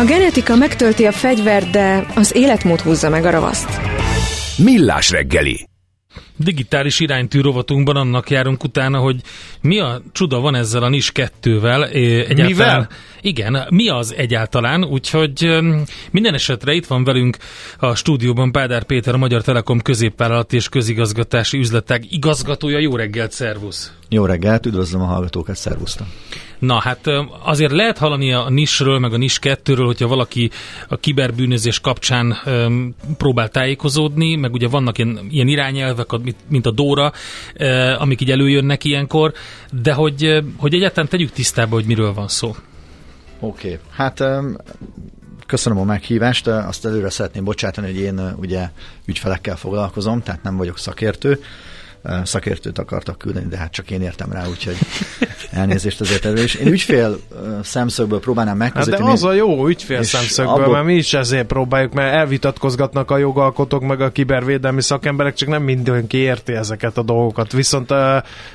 A 0.00 0.04
genetika 0.04 0.56
megtölti 0.56 1.06
a 1.06 1.12
fegyvert, 1.12 1.70
de 1.70 2.06
az 2.14 2.36
életmód 2.36 2.80
húzza 2.80 3.08
meg 3.08 3.24
a 3.24 3.30
ravaszt. 3.30 3.80
Millás 4.56 5.10
reggeli. 5.10 5.68
Digitális 6.42 7.00
iránytű 7.00 7.40
rovatunkban 7.40 7.96
annak 7.96 8.30
járunk 8.30 8.64
utána, 8.64 8.98
hogy 8.98 9.20
mi 9.60 9.78
a 9.78 10.02
csuda 10.12 10.40
van 10.40 10.54
ezzel 10.54 10.82
a 10.82 10.88
NIS 10.88 11.12
2-vel. 11.14 11.92
Egyáltalán, 11.92 12.46
Mivel? 12.46 12.88
Igen, 13.20 13.66
mi 13.70 13.88
az 13.88 14.14
egyáltalán, 14.16 14.84
úgyhogy 14.84 15.60
minden 16.10 16.34
esetre 16.34 16.72
itt 16.72 16.86
van 16.86 17.04
velünk 17.04 17.36
a 17.78 17.94
stúdióban 17.94 18.52
Pádár 18.52 18.84
Péter, 18.84 19.14
a 19.14 19.18
Magyar 19.18 19.42
Telekom 19.42 19.80
középvállalat 19.80 20.52
és 20.52 20.68
közigazgatási 20.68 21.58
üzletág 21.58 22.12
igazgatója. 22.12 22.78
Jó 22.78 22.96
reggelt, 22.96 23.32
szervusz! 23.32 23.92
Jó 24.08 24.24
reggelt, 24.24 24.66
üdvözlöm 24.66 25.02
a 25.02 25.06
hallgatókat, 25.06 25.56
szervusztam! 25.56 26.06
Na 26.58 26.80
hát 26.80 27.06
azért 27.42 27.72
lehet 27.72 27.98
hallani 27.98 28.32
a 28.32 28.48
NIS-ről, 28.48 28.98
meg 28.98 29.12
a 29.12 29.16
NIS 29.16 29.38
2-ről, 29.42 29.82
hogyha 29.84 30.08
valaki 30.08 30.50
a 30.88 30.96
kiberbűnözés 30.96 31.80
kapcsán 31.80 32.36
um, 32.46 32.94
próbál 33.16 33.48
tájékozódni, 33.48 34.36
meg 34.36 34.52
ugye 34.52 34.68
vannak 34.68 34.98
ilyen, 34.98 35.18
ilyen 35.30 35.48
irányelvek, 35.48 36.12
mint 36.48 36.66
a 36.66 36.70
Dóra, 36.70 37.12
uh, 37.60 38.00
amik 38.00 38.20
így 38.20 38.30
előjönnek 38.30 38.84
ilyenkor, 38.84 39.32
de 39.82 39.92
hogy, 39.92 40.42
hogy 40.56 40.74
egyáltalán 40.74 41.08
tegyük 41.08 41.30
tisztába, 41.30 41.74
hogy 41.74 41.84
miről 41.86 42.12
van 42.12 42.28
szó. 42.28 42.54
Oké, 43.40 43.68
okay. 43.68 43.78
hát 43.90 44.22
köszönöm 45.46 45.78
a 45.78 45.84
meghívást, 45.84 46.46
azt 46.46 46.86
előre 46.86 47.10
szeretném 47.10 47.44
bocsátani, 47.44 47.86
hogy 47.86 48.00
én 48.00 48.34
ugye 48.36 48.68
ügyfelekkel 49.04 49.56
foglalkozom, 49.56 50.22
tehát 50.22 50.42
nem 50.42 50.56
vagyok 50.56 50.78
szakértő, 50.78 51.40
szakértőt 52.24 52.78
akartak 52.78 53.18
küldeni, 53.18 53.46
de 53.46 53.56
hát 53.56 53.72
csak 53.72 53.90
én 53.90 54.02
értem 54.02 54.32
rá, 54.32 54.46
úgyhogy 54.46 54.76
elnézést 55.50 56.00
azért 56.00 56.24
erről 56.24 56.38
is. 56.38 56.54
Én 56.54 56.66
ügyfél 56.66 57.18
szemszögből 57.62 58.20
próbálnám 58.20 58.56
megközelíteni. 58.56 59.08
Hát 59.08 59.20
de 59.20 59.26
az 59.26 59.32
a 59.32 59.36
jó 59.36 59.66
ügyfél 59.66 60.02
szemszögből, 60.02 60.54
abból... 60.54 60.72
mert 60.72 60.84
mi 60.84 60.94
is 60.94 61.14
ezért 61.14 61.46
próbáljuk, 61.46 61.92
mert 61.92 62.14
elvitatkozgatnak 62.14 63.10
a 63.10 63.16
jogalkotók, 63.16 63.82
meg 63.82 64.00
a 64.00 64.10
kibervédelmi 64.10 64.82
szakemberek, 64.82 65.34
csak 65.34 65.48
nem 65.48 65.62
mindenki 65.62 66.16
érti 66.16 66.52
ezeket 66.52 66.98
a 66.98 67.02
dolgokat, 67.02 67.52
viszont 67.52 67.92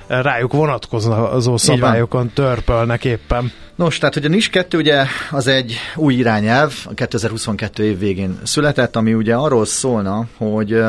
rájuk 0.07 0.53
vonatkozó 0.53 1.57
szabályokon 1.57 2.29
törpölnek 2.33 3.05
éppen. 3.05 3.51
Nos, 3.75 3.97
tehát 3.97 4.13
hogy 4.13 4.25
a 4.25 4.29
NIS 4.29 4.49
2 4.49 4.77
ugye 4.77 5.03
az 5.31 5.47
egy 5.47 5.75
új 5.95 6.13
irányelv, 6.13 6.73
a 6.85 6.93
2022 6.93 7.83
év 7.83 7.99
végén 7.99 8.39
született, 8.43 8.95
ami 8.95 9.13
ugye 9.13 9.35
arról 9.35 9.65
szólna, 9.65 10.25
hogy 10.37 10.83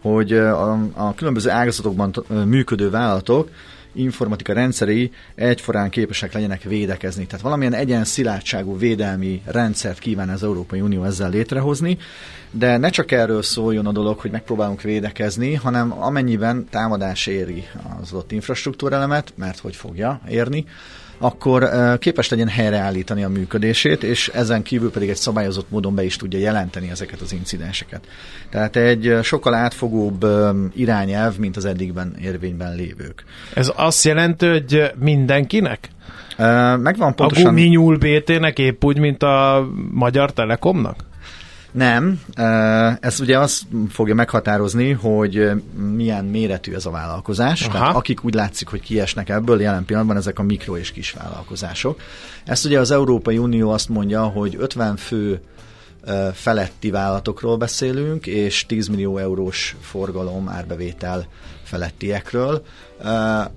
hogy 0.00 0.32
a, 0.32 0.72
a 0.94 1.14
különböző 1.14 1.50
ágazatokban 1.50 2.14
működő 2.46 2.90
vállalatok 2.90 3.48
informatika 3.92 4.52
rendszerei 4.52 5.10
egyforán 5.34 5.90
képesek 5.90 6.32
legyenek 6.32 6.62
védekezni. 6.62 7.26
Tehát 7.26 7.44
valamilyen 7.44 7.74
egyen 7.74 8.04
szilárdságú 8.04 8.78
védelmi 8.78 9.42
rendszert 9.44 9.98
kíván 9.98 10.28
az 10.28 10.42
Európai 10.42 10.80
Unió 10.80 11.04
ezzel 11.04 11.30
létrehozni, 11.30 11.98
de 12.50 12.76
ne 12.76 12.90
csak 12.90 13.10
erről 13.12 13.42
szóljon 13.42 13.86
a 13.86 13.92
dolog, 13.92 14.18
hogy 14.18 14.30
megpróbálunk 14.30 14.82
védekezni, 14.82 15.54
hanem 15.54 16.02
amennyiben 16.02 16.66
támadás 16.70 17.26
éri 17.26 17.64
az 18.00 18.12
adott 18.12 18.32
infrastruktúrelemet, 18.32 19.32
mert 19.36 19.58
hogy 19.58 19.76
fogja 19.76 20.20
érni, 20.28 20.64
akkor 21.22 21.70
képes 21.98 22.28
legyen 22.28 22.48
helyreállítani 22.48 23.24
a 23.24 23.28
működését, 23.28 24.02
és 24.02 24.28
ezen 24.28 24.62
kívül 24.62 24.90
pedig 24.90 25.08
egy 25.08 25.16
szabályozott 25.16 25.70
módon 25.70 25.94
be 25.94 26.04
is 26.04 26.16
tudja 26.16 26.38
jelenteni 26.38 26.90
ezeket 26.90 27.20
az 27.20 27.32
incidenseket. 27.32 28.06
Tehát 28.50 28.76
egy 28.76 29.18
sokkal 29.22 29.54
átfogóbb 29.54 30.26
irányelv, 30.74 31.36
mint 31.38 31.56
az 31.56 31.64
eddigben 31.64 32.16
érvényben 32.22 32.74
lévők. 32.74 33.24
Ez 33.54 33.72
azt 33.76 34.04
jelenti, 34.04 34.46
hogy 34.46 34.90
mindenkinek? 34.98 35.88
Megvan 36.76 37.14
pontosan... 37.14 37.46
A 37.46 37.48
guminyúl 37.48 37.98
BT-nek 37.98 38.58
épp 38.58 38.84
úgy, 38.84 38.98
mint 38.98 39.22
a 39.22 39.68
Magyar 39.92 40.32
Telekomnak? 40.32 41.08
Nem, 41.72 42.20
ez 43.00 43.20
ugye 43.20 43.38
azt 43.38 43.62
fogja 43.88 44.14
meghatározni, 44.14 44.92
hogy 44.92 45.50
milyen 45.94 46.24
méretű 46.24 46.74
ez 46.74 46.86
a 46.86 46.90
vállalkozás. 46.90 47.62
Aha. 47.62 47.72
Tehát 47.72 47.96
akik 47.96 48.24
úgy 48.24 48.34
látszik, 48.34 48.68
hogy 48.68 48.80
kiesnek 48.80 49.28
ebből, 49.28 49.60
jelen 49.60 49.84
pillanatban 49.84 50.16
ezek 50.16 50.38
a 50.38 50.42
mikro 50.42 50.76
és 50.76 50.92
kis 50.92 51.12
vállalkozások. 51.12 52.00
Ezt 52.44 52.64
ugye 52.64 52.78
az 52.78 52.90
Európai 52.90 53.38
Unió 53.38 53.70
azt 53.70 53.88
mondja, 53.88 54.22
hogy 54.22 54.56
50 54.58 54.96
fő 54.96 55.40
feletti 56.32 56.90
vállalatokról 56.90 57.56
beszélünk, 57.56 58.26
és 58.26 58.66
10 58.66 58.88
millió 58.88 59.18
eurós 59.18 59.76
forgalom, 59.80 60.48
árbevétel 60.48 61.26
felettiekről. 61.62 62.62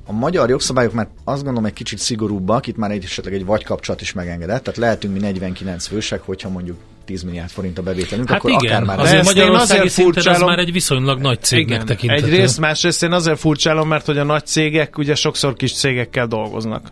A 0.05 0.11
magyar 0.11 0.49
jogszabályok 0.49 0.93
már 0.93 1.07
azt 1.23 1.43
gondolom 1.43 1.65
egy 1.65 1.73
kicsit 1.73 1.99
szigorúbbak, 1.99 2.67
itt 2.67 2.77
már 2.77 2.91
egy 2.91 3.03
esetleg 3.03 3.33
egy 3.33 3.45
vagykapcsolat 3.45 4.01
is 4.01 4.13
megengedett, 4.13 4.63
tehát 4.63 4.79
lehetünk 4.79 5.13
mi 5.13 5.19
49 5.19 5.85
fősek, 5.87 6.21
hogyha 6.21 6.49
mondjuk 6.49 6.77
10 7.05 7.23
milliárd 7.23 7.49
forint 7.49 7.77
a 7.77 7.81
bevételünk, 7.81 8.29
hát 8.29 8.37
akkor 8.37 8.51
igen, 8.51 8.83
akár 8.83 8.83
már... 8.83 8.99
Azért 8.99 9.23
Magyarországi 9.23 9.89
szinten 9.89 10.33
az 10.33 10.41
már 10.41 10.59
egy 10.59 10.71
viszonylag 10.71 11.19
nagy 11.19 11.41
cégnek 11.41 11.83
tekinthető. 11.83 12.25
Egyrészt, 12.25 12.59
másrészt 12.59 13.03
én 13.03 13.11
azért 13.11 13.39
furcsálom, 13.39 13.87
mert 13.87 14.05
hogy 14.05 14.17
a 14.17 14.23
nagy 14.23 14.45
cégek 14.45 14.97
ugye 14.97 15.15
sokszor 15.15 15.53
kis 15.53 15.73
cégekkel 15.73 16.27
dolgoznak 16.27 16.91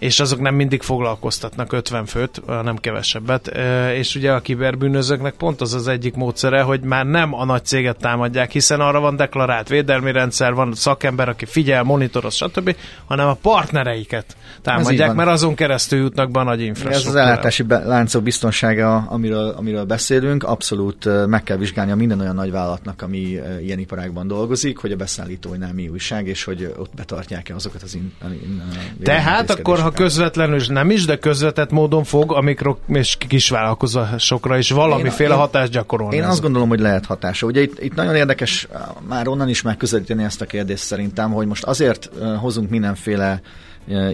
és 0.00 0.20
azok 0.20 0.40
nem 0.40 0.54
mindig 0.54 0.82
foglalkoztatnak 0.82 1.72
50 1.72 2.06
főt, 2.06 2.42
nem 2.46 2.76
kevesebbet, 2.76 3.50
és 3.94 4.14
ugye 4.14 4.32
a 4.32 4.40
kiberbűnözőknek 4.40 5.34
pont 5.34 5.60
az 5.60 5.74
az 5.74 5.88
egyik 5.88 6.14
módszere, 6.14 6.62
hogy 6.62 6.80
már 6.80 7.06
nem 7.06 7.34
a 7.34 7.44
nagy 7.44 7.64
céget 7.64 7.96
támadják, 7.96 8.50
hiszen 8.50 8.80
arra 8.80 9.00
van 9.00 9.16
deklarált 9.16 9.68
védelmi 9.68 10.12
rendszer, 10.12 10.54
van 10.54 10.74
szakember, 10.74 11.28
aki 11.28 11.44
figyel, 11.44 11.82
monitoroz, 11.82 12.34
stb., 12.34 12.76
hanem 13.06 13.28
a 13.28 13.34
partnereiket 13.34 14.36
támadják, 14.62 15.14
mert 15.14 15.28
azon 15.28 15.54
keresztül 15.54 15.98
jutnak 15.98 16.30
be 16.30 16.40
a 16.40 16.42
nagy 16.42 16.60
infrastruktúra. 16.60 17.18
Ez 17.18 17.24
az 17.24 17.28
ellátási 17.28 17.64
láncok 17.68 18.22
biztonsága, 18.22 18.96
amiről, 18.96 19.54
amiről 19.56 19.84
beszélünk, 19.84 20.44
abszolút 20.44 21.26
meg 21.26 21.42
kell 21.42 21.56
vizsgálni 21.56 21.90
a 21.92 21.96
minden 21.96 22.20
olyan 22.20 22.34
nagy 22.34 22.50
vállalatnak, 22.50 23.02
ami 23.02 23.38
ilyen 23.62 23.78
iparágban 23.78 24.26
dolgozik, 24.26 24.78
hogy 24.78 24.92
a 24.92 24.96
beszállítóinál 24.96 25.72
mi 25.72 25.88
újság, 25.88 26.26
és 26.26 26.44
hogy 26.44 26.74
ott 26.76 26.90
betartják-e 26.94 27.54
azokat 27.54 27.82
az 27.82 27.94
in, 27.94 28.12
in, 28.24 28.32
in, 28.32 29.02
Tehát 29.02 29.50
akkor, 29.50 29.78
ha 29.80 29.89
közvetlenül 29.90 30.56
is 30.56 30.66
nem 30.66 30.90
is, 30.90 31.04
de 31.04 31.16
közvetett 31.16 31.70
módon 31.70 32.04
fog 32.04 32.32
a 32.32 32.40
mikro 32.40 32.76
és 32.86 33.16
kisvállalkozásokra 33.28 34.58
is 34.58 34.70
valamiféle 34.70 35.34
én, 35.34 35.40
hatást 35.40 35.72
gyakorolni. 35.72 36.16
Én 36.16 36.22
azt 36.22 36.40
gondolom, 36.40 36.68
hogy 36.68 36.80
lehet 36.80 37.06
hatása. 37.06 37.46
Ugye 37.46 37.60
itt, 37.60 37.82
itt 37.82 37.94
nagyon 37.94 38.14
érdekes 38.14 38.68
már 39.08 39.28
onnan 39.28 39.48
is 39.48 39.62
megközelíteni 39.62 40.22
ezt 40.22 40.40
a 40.40 40.46
kérdést 40.46 40.82
szerintem, 40.82 41.32
hogy 41.32 41.46
most 41.46 41.64
azért 41.64 42.10
hozunk 42.40 42.70
mindenféle 42.70 43.40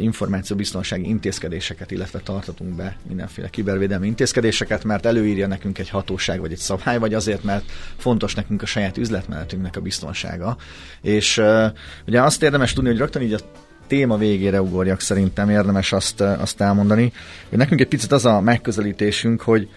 információbiztonsági 0.01 1.09
intézkedéseket, 1.09 1.91
illetve 1.91 2.19
tartatunk 2.19 2.75
be 2.75 2.97
mindenféle 3.09 3.49
kibervédelmi 3.49 4.07
intézkedéseket, 4.07 4.85
mert 4.85 5.07
előírja 5.07 5.47
nekünk 5.47 5.79
egy 5.79 5.89
hatóság 5.89 6.41
vagy 6.41 6.53
egy 6.53 6.59
szabály, 6.59 6.99
vagy 6.99 7.15
azért, 7.15 7.45
mert 7.45 7.65
fontos 7.97 8.35
nekünk 8.35 8.63
a 8.63 8.67
saját 8.67 8.97
üzletmenetünknek 8.97 9.77
a 9.77 9.81
biztonsága. 9.81 10.57
És 11.03 11.39
uh, 11.39 11.65
ugye 12.07 12.23
azt 12.23 12.43
érdemes 12.43 12.73
tudni, 12.73 12.89
hogy 12.89 12.99
rögtön 12.99 13.23
így 13.23 13.33
a 13.33 13.39
téma 13.87 14.17
végére 14.17 14.63
ugorjak, 14.63 15.01
szerintem 15.01 15.51
érdemes 15.51 15.93
azt, 15.93 16.21
azt 16.21 16.61
elmondani, 16.61 17.13
hogy 17.49 17.59
nekünk 17.59 17.81
egy 17.81 17.89
picit 17.89 18.13
az 18.13 18.25
a 18.25 18.41
megközelítésünk, 18.41 19.41
hogy 19.41 19.69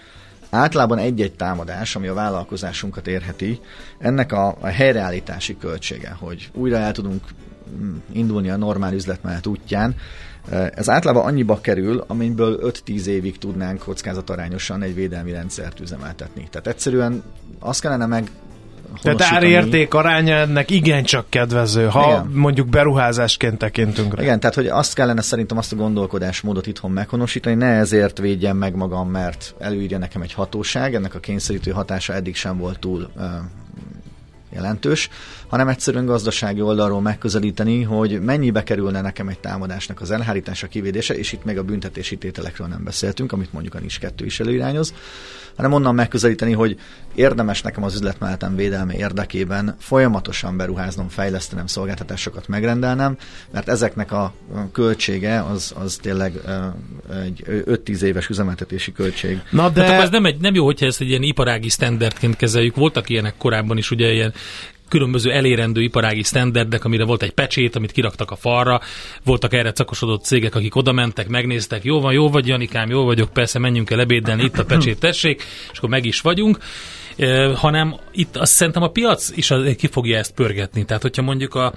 általában 0.49 0.97
egy-egy 0.97 1.34
támadás, 1.34 1.95
ami 1.95 2.07
a 2.07 2.14
vállalkozásunkat 2.14 3.07
érheti, 3.07 3.60
ennek 3.99 4.32
a, 4.32 4.57
a 4.60 4.68
helyreállítási 4.68 5.57
költsége, 5.57 6.16
hogy 6.20 6.49
újra 6.53 6.78
el 6.78 6.91
tudunk 6.91 7.24
mm, 7.82 7.95
indulni 8.12 8.49
a 8.49 8.57
normál 8.57 8.93
üzletmenet 8.93 9.45
útján, 9.45 9.95
ez 10.51 10.89
általában 10.89 11.26
annyiba 11.26 11.62
kerül, 11.62 12.03
amiből 12.07 12.60
5-10 12.86 13.05
évig 13.05 13.38
tudnánk 13.38 13.80
kockázatarányosan 13.80 14.82
egy 14.82 14.95
védelmi 14.95 15.32
rendszert 15.32 15.80
üzemeltetni. 15.80 16.47
Tehát 16.51 16.68
egyszerűen 16.68 17.24
azt 17.60 17.82
kellene 17.82 18.05
meg 18.05 18.32
tehát 19.01 19.21
árérték 19.21 19.93
aránya 19.93 20.35
ennek 20.35 20.71
igencsak 20.71 21.25
kedvező, 21.29 21.85
ha 21.85 22.09
Igen. 22.09 22.31
mondjuk 22.33 22.67
beruházásként 22.67 23.57
tekintünk 23.57 24.15
rá. 24.15 24.21
Igen, 24.21 24.39
tehát 24.39 24.55
hogy 24.55 24.67
azt 24.67 24.93
kellene 24.93 25.21
szerintem 25.21 25.57
azt 25.57 25.73
a 25.73 25.75
gondolkodásmódot 25.75 26.67
itthon 26.67 26.91
meghonosítani, 26.91 27.55
ne 27.55 27.67
ezért 27.67 28.17
védjem 28.17 28.57
meg 28.57 28.75
magam, 28.75 29.09
mert 29.09 29.55
előírja 29.59 29.97
nekem 29.97 30.21
egy 30.21 30.33
hatóság, 30.33 30.95
ennek 30.95 31.15
a 31.15 31.19
kényszerítő 31.19 31.71
hatása 31.71 32.13
eddig 32.13 32.35
sem 32.35 32.57
volt 32.57 32.79
túl 32.79 33.09
uh, 33.15 33.23
jelentős, 34.53 35.09
hanem 35.47 35.67
egyszerűen 35.67 36.05
gazdasági 36.05 36.61
oldalról 36.61 37.01
megközelíteni, 37.01 37.83
hogy 37.83 38.21
mennyibe 38.21 38.63
kerülne 38.63 39.01
nekem 39.01 39.27
egy 39.27 39.39
támadásnak 39.39 40.01
az 40.01 40.11
elhárítása, 40.11 40.67
kivédése, 40.67 41.17
és 41.17 41.31
itt 41.31 41.43
meg 41.43 41.57
a 41.57 41.63
büntetési 41.63 42.17
tételekről 42.17 42.67
nem 42.67 42.83
beszéltünk, 42.83 43.31
amit 43.31 43.53
mondjuk 43.53 43.75
a 43.75 43.79
NIS 43.79 43.97
2 43.97 44.25
is 44.25 44.39
előirányoz, 44.39 44.93
hanem 45.60 45.74
onnan 45.74 45.95
megközelíteni, 45.95 46.53
hogy 46.53 46.80
érdemes 47.16 47.62
nekem 47.62 47.84
az 47.84 47.93
üzletmenetem 47.93 48.55
védelme 48.55 48.93
érdekében 48.93 49.76
folyamatosan 49.80 50.57
beruháznom, 50.57 51.07
fejlesztenem, 51.07 51.68
szolgáltatásokat 51.68 52.47
megrendelnem, 52.47 53.18
mert 53.51 53.70
ezeknek 53.70 54.12
a 54.12 54.34
költsége 54.72 55.43
az, 55.43 55.74
az 55.80 55.97
tényleg 56.01 56.34
egy 57.24 57.43
5-10 57.47 58.01
éves 58.01 58.30
üzemeltetési 58.30 58.91
költség. 58.91 59.41
Na 59.51 59.70
de... 59.70 59.84
Hát 59.84 60.01
ez 60.01 60.10
nem, 60.10 60.26
egy, 60.26 60.39
nem 60.39 60.55
jó, 60.55 60.66
hogyha 60.66 60.86
ezt 60.86 61.01
egy 61.01 61.10
ilyen 61.10 61.24
iparági 61.24 61.70
standardként 61.70 62.36
kezeljük. 62.36 62.76
Voltak 62.76 63.10
ilyenek 63.10 63.34
korábban 63.38 63.78
is, 63.78 63.91
ugye 63.91 64.12
ilyen 64.12 64.34
különböző 64.89 65.31
elérendő 65.31 65.81
iparági 65.81 66.23
standardek, 66.23 66.85
amire 66.85 67.05
volt 67.05 67.23
egy 67.23 67.31
pecsét, 67.31 67.75
amit 67.75 67.91
kiraktak 67.91 68.31
a 68.31 68.35
falra, 68.35 68.81
voltak 69.23 69.53
erre 69.53 69.71
szakosodott 69.75 70.23
cégek, 70.23 70.55
akik 70.55 70.75
oda 70.75 70.91
mentek, 70.91 71.27
megnéztek, 71.27 71.83
jó 71.83 71.99
van, 71.99 72.13
jó 72.13 72.29
vagy 72.29 72.47
Janikám, 72.47 72.89
jó 72.89 73.03
vagyok, 73.03 73.33
persze 73.33 73.59
menjünk 73.59 73.89
el 73.89 73.99
ebédelni, 73.99 74.43
itt 74.43 74.59
a 74.59 74.65
pecsét 74.65 74.99
tessék, 74.99 75.43
és 75.71 75.77
akkor 75.77 75.89
meg 75.89 76.05
is 76.05 76.21
vagyunk 76.21 76.57
hanem 77.55 77.95
itt 78.12 78.38
azt 78.38 78.53
szerintem 78.53 78.84
a 78.84 78.88
piac 78.88 79.30
is 79.36 79.53
ki 79.78 79.88
fogja 79.88 80.18
ezt 80.18 80.34
pörgetni. 80.34 80.86
Tehát, 80.86 81.01
hogyha 81.01 81.22
mondjuk 81.22 81.55
a, 81.55 81.74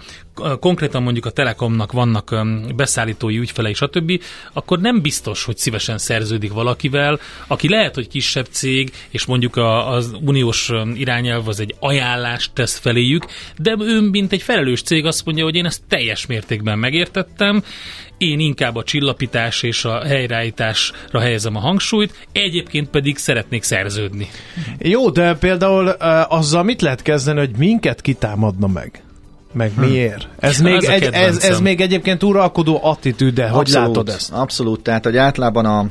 konkrétan 0.60 1.02
mondjuk 1.02 1.26
a 1.26 1.30
Telekomnak 1.30 1.92
vannak 1.92 2.46
beszállítói 2.76 3.38
ügyfelei, 3.38 3.74
stb., 3.74 4.22
akkor 4.52 4.80
nem 4.80 5.00
biztos, 5.00 5.44
hogy 5.44 5.56
szívesen 5.56 5.98
szerződik 5.98 6.52
valakivel, 6.52 7.20
aki 7.46 7.68
lehet, 7.68 7.94
hogy 7.94 8.08
kisebb 8.08 8.46
cég, 8.50 8.92
és 9.10 9.24
mondjuk 9.24 9.56
a, 9.56 9.90
az 9.90 10.12
uniós 10.24 10.70
irányelv 10.94 11.48
az 11.48 11.60
egy 11.60 11.74
ajánlást 11.80 12.52
tesz 12.52 12.78
feléjük, 12.78 13.26
de 13.58 13.76
ő, 13.78 14.00
mint 14.00 14.32
egy 14.32 14.42
felelős 14.42 14.82
cég 14.82 15.06
azt 15.06 15.24
mondja, 15.24 15.44
hogy 15.44 15.54
én 15.54 15.66
ezt 15.66 15.82
teljes 15.88 16.26
mértékben 16.26 16.78
megértettem, 16.78 17.62
én 18.22 18.38
inkább 18.38 18.76
a 18.76 18.82
csillapítás 18.82 19.62
és 19.62 19.84
a 19.84 20.04
helyreállításra 20.04 21.20
helyezem 21.20 21.56
a 21.56 21.60
hangsúlyt, 21.60 22.26
egyébként 22.32 22.88
pedig 22.88 23.16
szeretnék 23.16 23.62
szerződni. 23.62 24.28
Jó, 24.78 25.10
de 25.10 25.34
például 25.34 25.86
uh, 25.86 26.32
azzal 26.32 26.62
mit 26.62 26.82
lehet 26.82 27.02
kezdeni, 27.02 27.38
hogy 27.38 27.56
minket 27.56 28.00
kitámadna 28.00 28.66
meg? 28.66 29.02
Meg 29.52 29.72
hm. 29.74 29.80
miért? 29.80 30.28
Ez, 30.38 30.58
hm. 30.60 30.64
még, 30.64 30.84
egy, 30.84 31.02
ez, 31.02 31.38
ez 31.38 31.60
még 31.60 31.80
egyébként 31.80 32.22
uralkodó 32.22 32.80
attitűde, 32.82 33.48
hogy 33.48 33.68
látod 33.68 34.08
ezt? 34.08 34.32
Abszolút, 34.32 34.82
tehát 34.82 35.04
hogy 35.04 35.16
általában 35.16 35.64
a, 35.64 35.86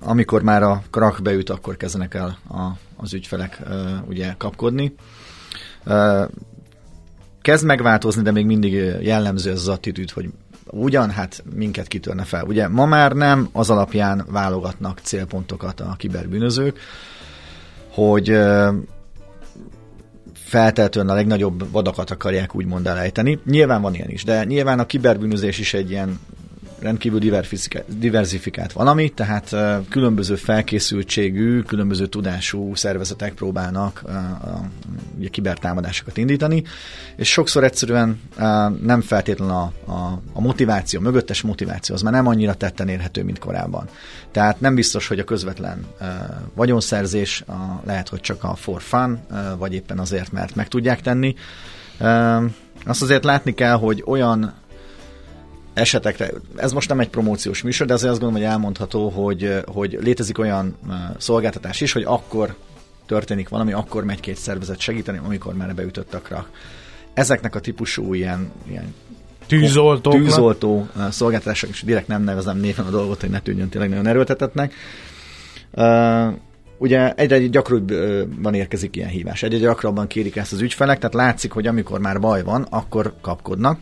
amikor 0.00 0.42
már 0.42 0.62
a 0.62 0.82
krak 0.90 1.20
beüt, 1.22 1.50
akkor 1.50 1.76
kezdenek 1.76 2.14
el 2.14 2.38
a, 2.48 2.60
az 2.96 3.14
ügyfelek 3.14 3.58
uh, 3.64 4.08
ugye 4.08 4.34
kapkodni. 4.38 4.94
Uh, 5.86 6.28
kezd 7.42 7.64
megváltozni, 7.64 8.22
de 8.22 8.30
még 8.30 8.46
mindig 8.46 8.72
jellemző 9.00 9.50
ez 9.50 9.58
az 9.58 9.68
attitűd, 9.68 10.10
hogy 10.10 10.28
ugyan, 10.70 11.10
hát 11.10 11.44
minket 11.54 11.88
kitörne 11.88 12.24
fel. 12.24 12.44
Ugye 12.44 12.68
ma 12.68 12.86
már 12.86 13.12
nem 13.12 13.48
az 13.52 13.70
alapján 13.70 14.24
válogatnak 14.28 14.98
célpontokat 15.02 15.80
a 15.80 15.94
kiberbűnözők, 15.98 16.78
hogy 17.88 18.38
feltétlenül 20.34 21.10
a 21.10 21.14
legnagyobb 21.14 21.70
vadakat 21.70 22.10
akarják 22.10 22.54
úgymond 22.54 22.86
elejteni. 22.86 23.38
Nyilván 23.44 23.82
van 23.82 23.94
ilyen 23.94 24.10
is, 24.10 24.24
de 24.24 24.44
nyilván 24.44 24.78
a 24.78 24.86
kiberbűnözés 24.86 25.58
is 25.58 25.74
egy 25.74 25.90
ilyen 25.90 26.18
rendkívül 26.82 27.18
diversifikált 27.86 28.72
valami, 28.72 29.08
tehát 29.08 29.56
különböző 29.88 30.34
felkészültségű, 30.34 31.60
különböző 31.60 32.06
tudású 32.06 32.74
szervezetek 32.74 33.32
próbálnak 33.32 34.02
ugye, 35.18 35.28
kibertámadásokat 35.28 36.16
indítani, 36.16 36.62
és 37.16 37.30
sokszor 37.30 37.64
egyszerűen 37.64 38.20
nem 38.82 39.00
feltétlenül 39.00 39.54
a, 39.54 39.72
a, 39.92 40.20
a 40.32 40.40
motiváció, 40.40 41.00
a 41.00 41.02
mögöttes 41.02 41.42
motiváció, 41.42 41.94
az 41.94 42.02
már 42.02 42.12
nem 42.12 42.26
annyira 42.26 42.54
tetten 42.54 42.88
érhető, 42.88 43.24
mint 43.24 43.38
korábban. 43.38 43.88
Tehát 44.30 44.60
nem 44.60 44.74
biztos, 44.74 45.06
hogy 45.06 45.18
a 45.18 45.24
közvetlen 45.24 45.86
vagyonszerzés 46.54 47.44
a, 47.46 47.80
lehet, 47.84 48.08
hogy 48.08 48.20
csak 48.20 48.44
a 48.44 48.54
for 48.54 48.82
fun, 48.82 49.20
vagy 49.58 49.74
éppen 49.74 49.98
azért, 49.98 50.32
mert 50.32 50.54
meg 50.54 50.68
tudják 50.68 51.00
tenni. 51.00 51.34
Azt 52.84 53.02
azért 53.02 53.24
látni 53.24 53.54
kell, 53.54 53.76
hogy 53.76 54.02
olyan 54.06 54.52
esetekre, 55.74 56.30
ez 56.56 56.72
most 56.72 56.88
nem 56.88 57.00
egy 57.00 57.08
promóciós 57.08 57.62
műsor, 57.62 57.86
de 57.86 57.92
azért 57.92 58.10
azt 58.10 58.20
gondolom, 58.20 58.44
hogy 58.44 58.52
elmondható, 58.52 59.08
hogy, 59.08 59.62
hogy 59.66 59.98
létezik 60.00 60.38
olyan 60.38 60.76
szolgáltatás 61.18 61.80
is, 61.80 61.92
hogy 61.92 62.04
akkor 62.06 62.54
történik 63.06 63.48
valami, 63.48 63.72
akkor 63.72 64.04
megy 64.04 64.20
két 64.20 64.36
szervezet 64.36 64.80
segíteni, 64.80 65.20
amikor 65.24 65.54
már 65.54 65.74
beütöttek 65.74 66.28
rá. 66.28 66.46
Ezeknek 67.14 67.54
a 67.54 67.60
típusú 67.60 68.14
ilyen, 68.14 68.50
ilyen 68.68 68.94
tűzoltó, 69.46 70.10
tűzoltó 70.10 70.88
szolgáltatások, 71.10 71.70
és 71.70 71.82
direkt 71.82 72.06
nem 72.06 72.22
nevezem 72.22 72.58
néven 72.58 72.86
a 72.86 72.90
dolgot, 72.90 73.20
hogy 73.20 73.30
ne 73.30 73.40
tűnjön 73.40 73.68
tényleg 73.68 73.90
nagyon 73.90 74.06
erőltetetnek. 74.06 74.74
Uh, 75.72 76.32
ugye 76.78 77.12
egyre 77.12 77.46
gyakrabban 77.46 78.54
érkezik 78.54 78.96
ilyen 78.96 79.08
hívás, 79.08 79.42
egyre 79.42 79.58
gyakrabban 79.58 80.06
kérik 80.06 80.36
ezt 80.36 80.52
az 80.52 80.60
ügyfelek, 80.60 80.96
tehát 80.98 81.14
látszik, 81.14 81.52
hogy 81.52 81.66
amikor 81.66 82.00
már 82.00 82.20
baj 82.20 82.42
van, 82.42 82.66
akkor 82.70 83.14
kapkodnak, 83.20 83.78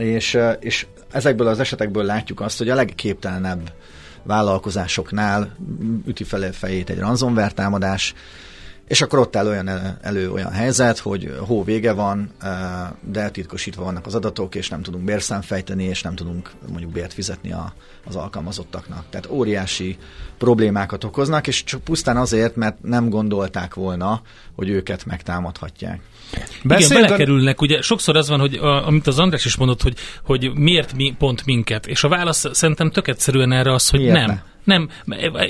és, 0.00 0.38
és 0.60 0.86
ezekből 1.10 1.46
az 1.46 1.60
esetekből 1.60 2.04
látjuk 2.04 2.40
azt, 2.40 2.58
hogy 2.58 2.68
a 2.68 2.74
legképtelenebb 2.74 3.72
vállalkozásoknál 4.22 5.56
üti 6.06 6.24
fel 6.24 6.52
fejét 6.52 6.90
egy 6.90 6.98
ransomware 6.98 7.50
támadás, 7.50 8.14
és 8.90 9.00
akkor 9.00 9.18
ott 9.18 9.36
áll 9.36 9.46
olyan 9.46 9.68
elő 10.00 10.30
olyan 10.30 10.50
helyzet, 10.52 10.98
hogy 10.98 11.32
hó 11.46 11.64
vége 11.64 11.92
van, 11.92 12.30
de 13.00 13.30
titkosítva 13.30 13.84
vannak 13.84 14.06
az 14.06 14.14
adatok, 14.14 14.54
és 14.54 14.68
nem 14.68 14.82
tudunk 14.82 15.04
bérszám 15.04 15.40
fejteni, 15.40 15.84
és 15.84 16.02
nem 16.02 16.14
tudunk 16.14 16.50
mondjuk 16.68 16.92
bért 16.92 17.12
fizetni 17.12 17.52
a, 17.52 17.72
az 18.06 18.16
alkalmazottaknak. 18.16 19.04
Tehát 19.10 19.30
óriási 19.30 19.98
problémákat 20.38 21.04
okoznak, 21.04 21.46
és 21.46 21.64
csak 21.64 21.80
pusztán 21.80 22.16
azért, 22.16 22.56
mert 22.56 22.82
nem 22.82 23.08
gondolták 23.08 23.74
volna, 23.74 24.22
hogy 24.56 24.68
őket 24.68 25.04
megtámadhatják. 25.04 26.00
Beszél, 26.62 26.90
Igen, 26.90 27.02
belekerülnek, 27.02 27.60
ugye 27.60 27.82
sokszor 27.82 28.16
az 28.16 28.28
van, 28.28 28.40
hogy 28.40 28.54
a, 28.54 28.86
amit 28.86 29.06
az 29.06 29.18
András 29.18 29.44
is 29.44 29.56
mondott, 29.56 29.82
hogy, 29.82 29.96
hogy 30.24 30.50
miért 30.54 30.94
mi 30.94 31.14
pont 31.18 31.44
minket, 31.46 31.86
és 31.86 32.04
a 32.04 32.08
válasz 32.08 32.46
szerintem 32.52 32.90
tök 32.90 33.08
egyszerűen 33.08 33.52
erre 33.52 33.72
az, 33.72 33.88
hogy 33.88 34.00
miért 34.00 34.14
nem. 34.14 34.26
Ne? 34.26 34.49
Nem, 34.64 34.88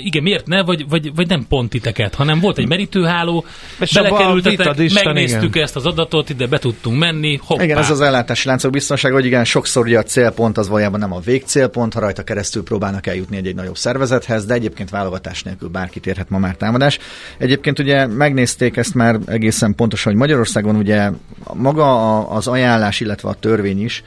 igen, 0.04 0.22
miért 0.22 0.46
ne, 0.46 0.62
vagy, 0.62 0.88
vagy, 0.88 1.14
vagy 1.14 1.28
nem 1.28 1.46
pont 1.48 1.70
titeket, 1.70 2.14
hanem 2.14 2.40
volt 2.40 2.58
egy 2.58 2.68
merítőháló, 2.68 3.44
és 3.80 3.92
belekerültetek, 3.92 4.76
megnéztük 4.92 5.42
igen. 5.42 5.62
ezt 5.62 5.76
az 5.76 5.86
adatot, 5.86 6.30
ide 6.30 6.46
be 6.46 6.58
tudtunk 6.58 6.98
menni, 6.98 7.40
hoppá. 7.42 7.64
Igen, 7.64 7.78
ez 7.78 7.90
az 7.90 8.00
ellátási 8.00 8.48
láncok 8.48 8.70
biztonság, 8.70 9.12
hogy 9.12 9.24
igen, 9.24 9.44
sokszor 9.44 9.86
ugye 9.86 9.98
a 9.98 10.02
célpont 10.02 10.58
az 10.58 10.68
valójában 10.68 11.00
nem 11.00 11.12
a 11.12 11.20
végcélpont, 11.20 11.94
ha 11.94 12.00
rajta 12.00 12.22
keresztül 12.22 12.62
próbálnak 12.62 13.06
eljutni 13.06 13.36
egy, 13.36 13.46
egy 13.46 13.54
nagyobb 13.54 13.76
szervezethez, 13.76 14.46
de 14.46 14.54
egyébként 14.54 14.90
válogatás 14.90 15.42
nélkül 15.42 15.68
bárkit 15.68 16.06
érhet 16.06 16.30
ma 16.30 16.38
már 16.38 16.56
támadás. 16.56 16.98
Egyébként 17.38 17.78
ugye 17.78 18.06
megnézték 18.06 18.76
ezt 18.76 18.94
már 18.94 19.18
egészen 19.26 19.74
pontosan, 19.74 20.12
hogy 20.12 20.20
Magyarországon 20.20 20.76
ugye 20.76 21.10
maga 21.54 22.18
az 22.28 22.46
ajánlás, 22.46 23.00
illetve 23.00 23.28
a 23.28 23.34
törvény 23.34 23.84
is, 23.84 24.02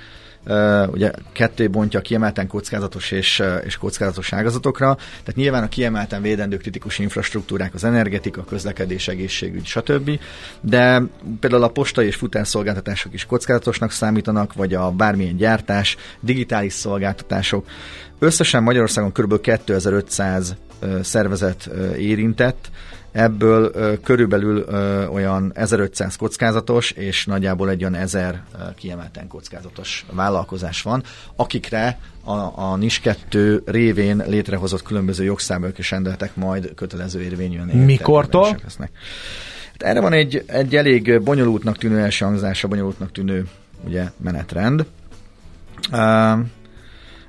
ugye 0.87 1.11
ketté 1.31 1.67
bontja 1.67 1.99
a 1.99 2.01
kiemelten 2.01 2.47
kockázatos 2.47 3.11
és, 3.11 3.43
és 3.63 3.77
kockázatos 3.77 4.33
ágazatokra, 4.33 4.95
tehát 4.95 5.35
nyilván 5.35 5.63
a 5.63 5.69
kiemelten 5.69 6.21
védendő 6.21 6.57
kritikus 6.57 6.99
infrastruktúrák, 6.99 7.73
az 7.73 7.83
energetika, 7.83 8.41
a 8.41 8.45
közlekedés, 8.45 9.07
egészségügy, 9.07 9.65
stb. 9.65 10.19
De 10.61 11.01
például 11.39 11.63
a 11.63 11.67
postai 11.67 12.05
és 12.05 12.15
futárszolgáltatások 12.15 13.13
is 13.13 13.25
kockázatosnak 13.25 13.91
számítanak, 13.91 14.53
vagy 14.53 14.73
a 14.73 14.91
bármilyen 14.91 15.37
gyártás, 15.37 15.97
digitális 16.19 16.73
szolgáltatások. 16.73 17.65
Összesen 18.19 18.63
Magyarországon 18.63 19.11
kb. 19.11 19.41
2500 19.41 20.55
uh, 20.81 21.01
szervezet 21.01 21.69
érintett, 21.97 22.69
Ebből 23.13 23.71
ö, 23.73 23.93
körülbelül 24.03 24.65
ö, 24.67 25.05
olyan 25.05 25.51
1500 25.55 26.15
kockázatos, 26.15 26.91
és 26.91 27.25
nagyjából 27.25 27.69
egy 27.69 27.81
olyan 27.81 27.95
1000 27.95 28.41
ö, 28.53 28.57
kiemelten 28.75 29.27
kockázatos 29.27 30.05
vállalkozás 30.11 30.81
van, 30.81 31.03
akikre 31.35 31.99
a, 32.23 32.61
a 32.61 32.75
NIS 32.75 32.99
2 32.99 33.63
révén 33.65 34.23
létrehozott 34.27 34.81
különböző 34.81 35.23
jogszabályok 35.23 35.77
és 35.77 35.91
rendeletek 35.91 36.35
majd 36.35 36.73
kötelező 36.75 37.21
érvényűen 37.21 37.67
Mikortól? 37.67 38.47
Hát 38.47 39.83
erre 39.83 39.99
van 40.01 40.13
egy, 40.13 40.43
egy 40.47 40.75
elég 40.75 41.21
bonyolultnak 41.21 41.77
tűnő 41.77 41.99
első 41.99 42.25
hangzása, 42.25 42.67
bonyolultnak 42.67 43.11
tűnő 43.11 43.45
ugye, 43.85 44.11
menetrend. 44.23 44.85
Uh, 45.91 46.39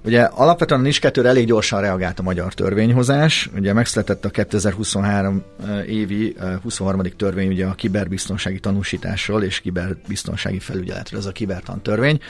Ugye 0.05 0.23
alapvetően 0.23 0.81
a 0.81 0.83
NIS 0.83 0.99
2 0.99 1.27
elég 1.27 1.47
gyorsan 1.47 1.81
reagált 1.81 2.19
a 2.19 2.23
magyar 2.23 2.55
törvényhozás. 2.55 3.51
Ugye 3.57 3.73
megszületett 3.73 4.25
a 4.25 4.31
2023 4.31 5.43
eh, 5.67 5.89
évi 5.89 6.37
23. 6.63 7.01
Eh, 7.01 7.11
törvény 7.17 7.49
ugye 7.49 7.67
a 7.67 7.75
kiberbiztonsági 7.75 8.61
tanúsításról 8.61 9.43
és 9.43 9.61
kiberbiztonsági 9.61 10.59
felügyeletről, 10.59 11.21
ez 11.21 11.27
a 11.27 11.33
kibertan 11.33 11.83
törvény. 11.83 12.21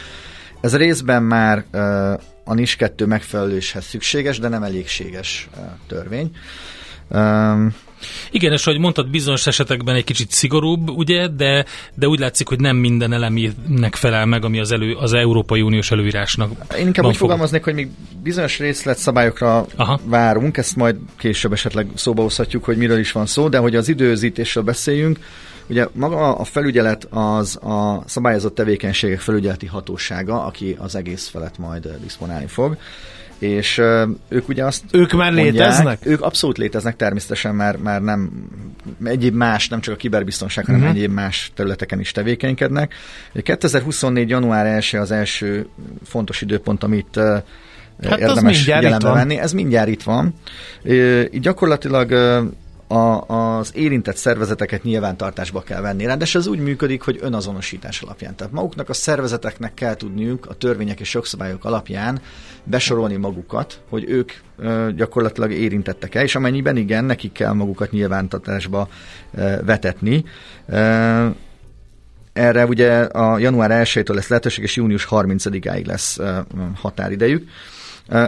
Ez 0.60 0.76
részben 0.76 1.22
már 1.22 1.64
eh, 1.70 2.12
a 2.44 2.54
NIS 2.54 2.76
2 2.76 3.06
megfeleléshez 3.06 3.84
szükséges, 3.84 4.38
de 4.38 4.48
nem 4.48 4.62
elégséges 4.62 5.48
törvény. 5.86 6.30
Igen, 8.30 8.52
és 8.52 8.66
ahogy 8.66 8.80
mondtad, 8.80 9.10
bizonyos 9.10 9.46
esetekben 9.46 9.94
egy 9.94 10.04
kicsit 10.04 10.30
szigorúbb, 10.30 10.88
ugye, 10.88 11.28
de, 11.28 11.64
de 11.94 12.08
úgy 12.08 12.18
látszik, 12.18 12.48
hogy 12.48 12.60
nem 12.60 12.76
minden 12.76 13.12
elemének 13.12 13.94
felel 13.94 14.26
meg, 14.26 14.44
ami 14.44 14.58
az, 14.60 14.72
elő, 14.72 14.94
az 14.94 15.12
Európai 15.12 15.60
Uniós 15.60 15.90
előírásnak 15.90 16.50
Én 16.78 16.86
inkább 16.86 17.04
úgy 17.04 17.16
fogalmaznék, 17.16 17.64
hogy 17.64 17.74
még 17.74 17.88
bizonyos 18.22 18.58
részletszabályokra 18.58 19.66
Aha. 19.76 20.00
várunk, 20.04 20.56
ezt 20.56 20.76
majd 20.76 20.96
később 21.18 21.52
esetleg 21.52 21.86
szóba 21.94 22.22
hozhatjuk, 22.22 22.64
hogy 22.64 22.76
miről 22.76 22.98
is 22.98 23.12
van 23.12 23.26
szó, 23.26 23.48
de 23.48 23.58
hogy 23.58 23.76
az 23.76 23.88
időzítésről 23.88 24.64
beszéljünk, 24.64 25.18
Ugye 25.68 25.86
maga 25.92 26.36
a 26.36 26.44
felügyelet 26.44 27.06
az 27.10 27.56
a 27.56 28.02
szabályozott 28.06 28.54
tevékenységek 28.54 29.20
felügyeleti 29.20 29.66
hatósága, 29.66 30.44
aki 30.44 30.76
az 30.78 30.94
egész 30.94 31.28
felett 31.28 31.58
majd 31.58 31.88
disponálni 32.02 32.46
fog 32.46 32.76
és 33.48 33.78
ők 34.28 34.48
ugye 34.48 34.64
azt 34.64 34.82
Ők 34.90 35.12
már 35.12 35.32
mondják, 35.32 35.52
léteznek? 35.52 35.98
Ők 36.06 36.22
abszolút 36.22 36.58
léteznek, 36.58 36.96
természetesen 36.96 37.54
már, 37.54 37.76
már 37.76 38.02
nem 38.02 38.30
egyéb 39.04 39.34
más, 39.34 39.68
nem 39.68 39.80
csak 39.80 39.94
a 39.94 39.96
kiberbiztonság, 39.96 40.64
hanem 40.64 40.80
uh-huh. 40.80 40.96
egyéb 40.96 41.12
más 41.12 41.52
területeken 41.54 42.00
is 42.00 42.12
tevékenykednek. 42.12 42.94
2024. 43.42 44.28
január 44.28 44.66
1 44.66 44.96
az 44.96 45.10
első 45.10 45.66
fontos 46.04 46.40
időpont, 46.40 46.82
amit 46.84 47.20
hát 48.02 48.18
érdemes 48.18 48.58
figyelembe 48.58 49.12
venni. 49.12 49.38
Ez 49.38 49.52
mindjárt 49.52 49.88
itt 49.88 50.02
van. 50.02 50.34
Uh, 50.84 51.24
gyakorlatilag 51.24 52.12
a, 52.86 53.20
az 53.28 53.70
érintett 53.74 54.16
szervezeteket 54.16 54.82
nyilvántartásba 54.82 55.62
kell 55.62 55.80
venni. 55.80 56.04
Ráadásul 56.04 56.40
ez 56.40 56.46
úgy 56.46 56.58
működik, 56.58 57.02
hogy 57.02 57.18
önazonosítás 57.20 58.02
alapján. 58.02 58.36
Tehát 58.36 58.52
maguknak 58.52 58.88
a 58.88 58.92
szervezeteknek 58.92 59.74
kell 59.74 59.94
tudniuk 59.94 60.46
a 60.46 60.54
törvények 60.54 61.00
és 61.00 61.14
jogszabályok 61.14 61.64
alapján 61.64 62.20
besorolni 62.64 63.16
magukat, 63.16 63.80
hogy 63.88 64.04
ők 64.08 64.32
ö, 64.56 64.88
gyakorlatilag 64.96 65.52
érintettek-e, 65.52 66.22
és 66.22 66.34
amennyiben 66.34 66.76
igen, 66.76 67.04
nekik 67.04 67.32
kell 67.32 67.52
magukat 67.52 67.90
nyilvántartásba 67.90 68.88
ö, 69.34 69.56
vetetni. 69.64 70.24
Ö, 70.66 71.26
erre 72.32 72.66
ugye 72.66 73.00
a 73.00 73.38
január 73.38 73.70
1-től 73.84 74.14
lesz 74.14 74.28
lehetőség, 74.28 74.64
és 74.64 74.76
június 74.76 75.06
30-áig 75.10 75.86
lesz 75.86 76.18
határidejük. 76.74 77.48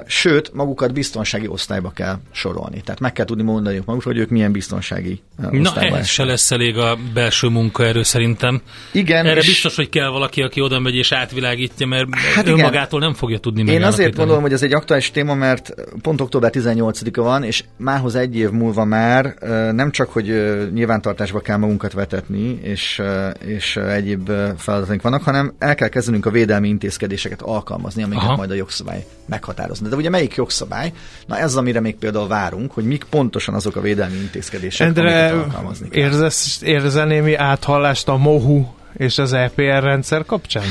Sőt, 0.06 0.54
magukat 0.54 0.92
biztonsági 0.92 1.46
osztályba 1.46 1.90
kell 1.90 2.18
sorolni. 2.32 2.80
Tehát 2.80 3.00
meg 3.00 3.12
kell 3.12 3.24
tudni 3.24 3.42
mondani 3.42 3.82
magukról, 3.84 4.12
hogy 4.12 4.22
ők 4.22 4.30
milyen 4.30 4.52
biztonsági 4.52 5.22
Na, 5.50 5.74
ez 5.74 6.06
se 6.06 6.24
lesz 6.24 6.50
elég 6.50 6.78
a 6.78 6.98
belső 7.14 7.48
munkaerő 7.48 8.02
szerintem. 8.02 8.62
Igen. 8.92 9.26
Erre 9.26 9.40
és... 9.40 9.46
biztos, 9.46 9.76
hogy 9.76 9.88
kell 9.88 10.08
valaki, 10.08 10.42
aki 10.42 10.60
oda 10.60 10.78
megy 10.78 10.94
és 10.94 11.12
átvilágítja, 11.12 11.86
mert 11.86 12.14
hát 12.14 12.48
önmagától 12.48 13.00
nem 13.00 13.14
fogja 13.14 13.38
tudni 13.38 13.72
Én 13.72 13.82
azért 13.82 14.16
gondolom, 14.16 14.42
hogy 14.42 14.52
ez 14.52 14.62
egy 14.62 14.74
aktuális 14.74 15.10
téma, 15.10 15.34
mert 15.34 15.74
pont 16.02 16.20
október 16.20 16.50
18-a 16.54 17.22
van, 17.22 17.42
és 17.42 17.64
mához 17.76 18.14
egy 18.14 18.36
év 18.36 18.50
múlva 18.50 18.84
már 18.84 19.34
nem 19.72 19.90
csak, 19.90 20.12
hogy 20.12 20.24
nyilvántartásba 20.72 21.40
kell 21.40 21.56
magunkat 21.56 21.92
vetetni, 21.92 22.58
és, 22.62 23.02
és 23.46 23.76
egyéb 23.76 24.30
feladataink 24.56 25.02
vannak, 25.02 25.22
hanem 25.22 25.54
el 25.58 25.74
kell 25.74 25.88
kezdenünk 25.88 26.26
a 26.26 26.30
védelmi 26.30 26.68
intézkedéseket 26.68 27.42
alkalmazni, 27.42 28.02
amiket 28.02 28.24
Aha. 28.24 28.36
majd 28.36 28.50
a 28.50 28.54
jogszabály 28.54 29.04
meghatároz 29.26 29.65
meghatározni. 29.66 29.88
De 29.88 29.96
ugye 29.96 30.10
melyik 30.10 30.34
jogszabály? 30.34 30.92
Na 31.26 31.38
ez, 31.38 31.54
amire 31.56 31.80
még 31.80 31.96
például 31.96 32.28
várunk, 32.28 32.72
hogy 32.72 32.84
mik 32.84 33.04
pontosan 33.10 33.54
azok 33.54 33.76
a 33.76 33.80
védelmi 33.80 34.16
intézkedések, 34.16 34.86
Endre, 34.86 35.28
amiket 35.28 35.46
alkalmazni 35.46 35.88
kell. 35.88 36.02
Érzesz, 36.02 36.60
érzel 36.62 37.06
némi 37.06 37.34
áthallást 37.34 38.08
a 38.08 38.16
MOHU 38.16 38.64
és 38.96 39.18
az 39.18 39.32
EPR 39.32 39.82
rendszer 39.82 40.24
kapcsán? 40.24 40.64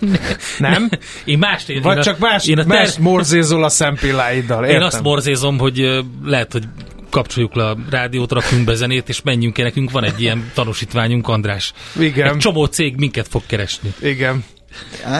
Nem? 0.58 0.88
Én 1.24 1.38
mást 1.38 1.68
én, 1.68 1.82
Vagy 1.82 1.96
én 1.96 2.02
csak 2.02 2.18
más, 2.18 2.46
én 2.46 2.58
a 2.58 2.64
ter... 2.64 2.78
más 2.78 2.98
morzézol 2.98 3.64
a 3.64 3.68
szempilláiddal. 3.68 4.64
Értem. 4.64 4.80
Én 4.80 4.86
azt 4.86 5.02
morzézom, 5.02 5.58
hogy 5.58 6.04
lehet, 6.24 6.52
hogy 6.52 6.64
kapcsoljuk 7.10 7.54
le 7.54 7.64
a 7.64 7.76
rádiót, 7.90 8.32
rakjunk 8.32 8.64
be 8.64 8.74
zenét, 8.74 9.08
és 9.08 9.22
menjünk 9.22 9.58
el, 9.58 9.64
nekünk 9.64 9.90
van 9.90 10.04
egy 10.04 10.20
ilyen 10.20 10.50
tanúsítványunk, 10.54 11.28
András. 11.28 11.72
Igen. 11.98 12.28
Egy 12.28 12.36
csomó 12.36 12.64
cég 12.64 12.96
minket 12.96 13.28
fog 13.28 13.42
keresni. 13.46 13.92
Igen. 14.00 14.44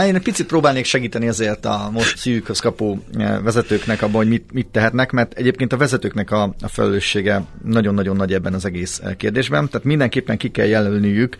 Én 0.07 0.14
egy 0.14 0.22
picit 0.22 0.46
próbálnék 0.46 0.84
segíteni 0.84 1.28
azért 1.28 1.64
a 1.64 1.90
most 1.92 2.16
szűkhöz 2.16 2.61
kapó 2.61 2.98
eh, 3.18 3.42
vezetőknek 3.42 4.02
abban, 4.02 4.16
hogy 4.16 4.28
mit, 4.28 4.52
mit 4.52 4.66
tehetnek, 4.66 5.11
mert 5.11 5.32
egyébként 5.32 5.72
a 5.72 5.76
vezetőknek 5.76 6.30
a, 6.30 6.42
a 6.61 6.68
felelőssége 6.68 7.42
nagyon-nagyon 7.64 8.16
nagy 8.16 8.32
ebben 8.32 8.54
az 8.54 8.64
egész 8.64 9.00
eh, 9.04 9.14
kérdésben. 9.14 9.68
Tehát 9.68 9.86
mindenképpen 9.86 10.36
ki 10.36 10.50
kell 10.50 10.66
jelölniük 10.66 11.36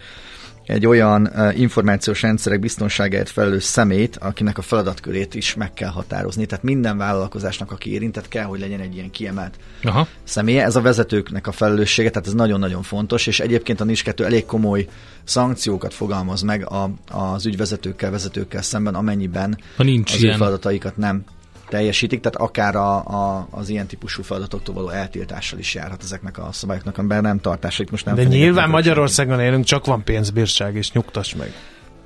egy 0.67 0.87
olyan 0.87 1.31
információs 1.57 2.23
rendszerek 2.23 2.61
biztonságáért 2.61 3.29
felelős 3.29 3.65
szemét, 3.65 4.17
akinek 4.17 4.59
a 4.59 4.63
feladatkörét 4.63 5.35
is 5.35 5.55
meg 5.55 5.75
kell 5.75 5.91
határozni. 5.91 6.47
Tehát 6.47 6.65
minden 6.65 6.97
vállalkozásnak, 6.97 7.73
aki 7.73 7.93
érintett, 7.93 8.29
kell, 8.29 8.45
hogy 8.45 8.61
legyen 8.61 8.81
egy 8.81 8.95
ilyen 8.95 9.11
kiemelt 9.11 9.55
Aha. 9.83 10.07
személye. 10.25 10.65
Ez 10.65 10.77
a 10.77 10.81
vezetőknek 10.81 11.47
a 11.47 11.53
felelőssége, 11.53 12.11
tehát 12.11 12.27
ez 12.27 12.35
nagyon-nagyon 12.35 12.83
fontos, 12.83 13.27
és 13.27 13.41
egyébként 13.41 13.81
a 13.81 13.85
NIS 13.85 14.03
2 14.03 14.25
elég 14.25 14.45
komoly 14.45 14.87
szankciókat 15.25 15.95
fogalmaz 15.95 16.43
meg 16.43 16.71
a, 16.71 16.91
az 17.11 17.47
ügyvezetőkkel, 17.47 18.11
vezetőkkel 18.11 18.63
szemben, 18.63 18.95
amennyiben 18.95 19.59
ha 19.77 19.83
nincs 19.83 20.13
az 20.13 20.23
ilyen. 20.23 20.35
ő 20.35 20.37
feladataikat 20.39 20.97
nem 20.97 21.25
teljesítik, 21.69 22.21
tehát 22.21 22.37
akár 22.37 22.77
a, 22.77 22.97
a, 22.97 23.47
az 23.51 23.69
ilyen 23.69 23.87
típusú 23.87 24.23
feladatoktól 24.23 24.75
való 24.75 24.89
eltiltással 24.89 25.59
is 25.59 25.75
járhat 25.75 26.03
ezeknek 26.03 26.39
a 26.39 26.49
szabályoknak, 26.53 26.99
amiben 26.99 27.23
nem 27.23 27.41
tartása. 27.41 27.83
Itt 27.83 27.91
most 27.91 28.05
nem 28.05 28.15
De 28.15 28.25
nyilván 28.25 28.71
Magyarországon 28.71 29.41
élünk, 29.41 29.65
csak 29.65 29.87
van 29.87 30.05
pénzbírság, 30.05 30.75
és 30.75 30.93
nyugtass 30.93 31.35
meg. 31.35 31.53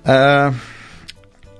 Uh, 0.04 0.54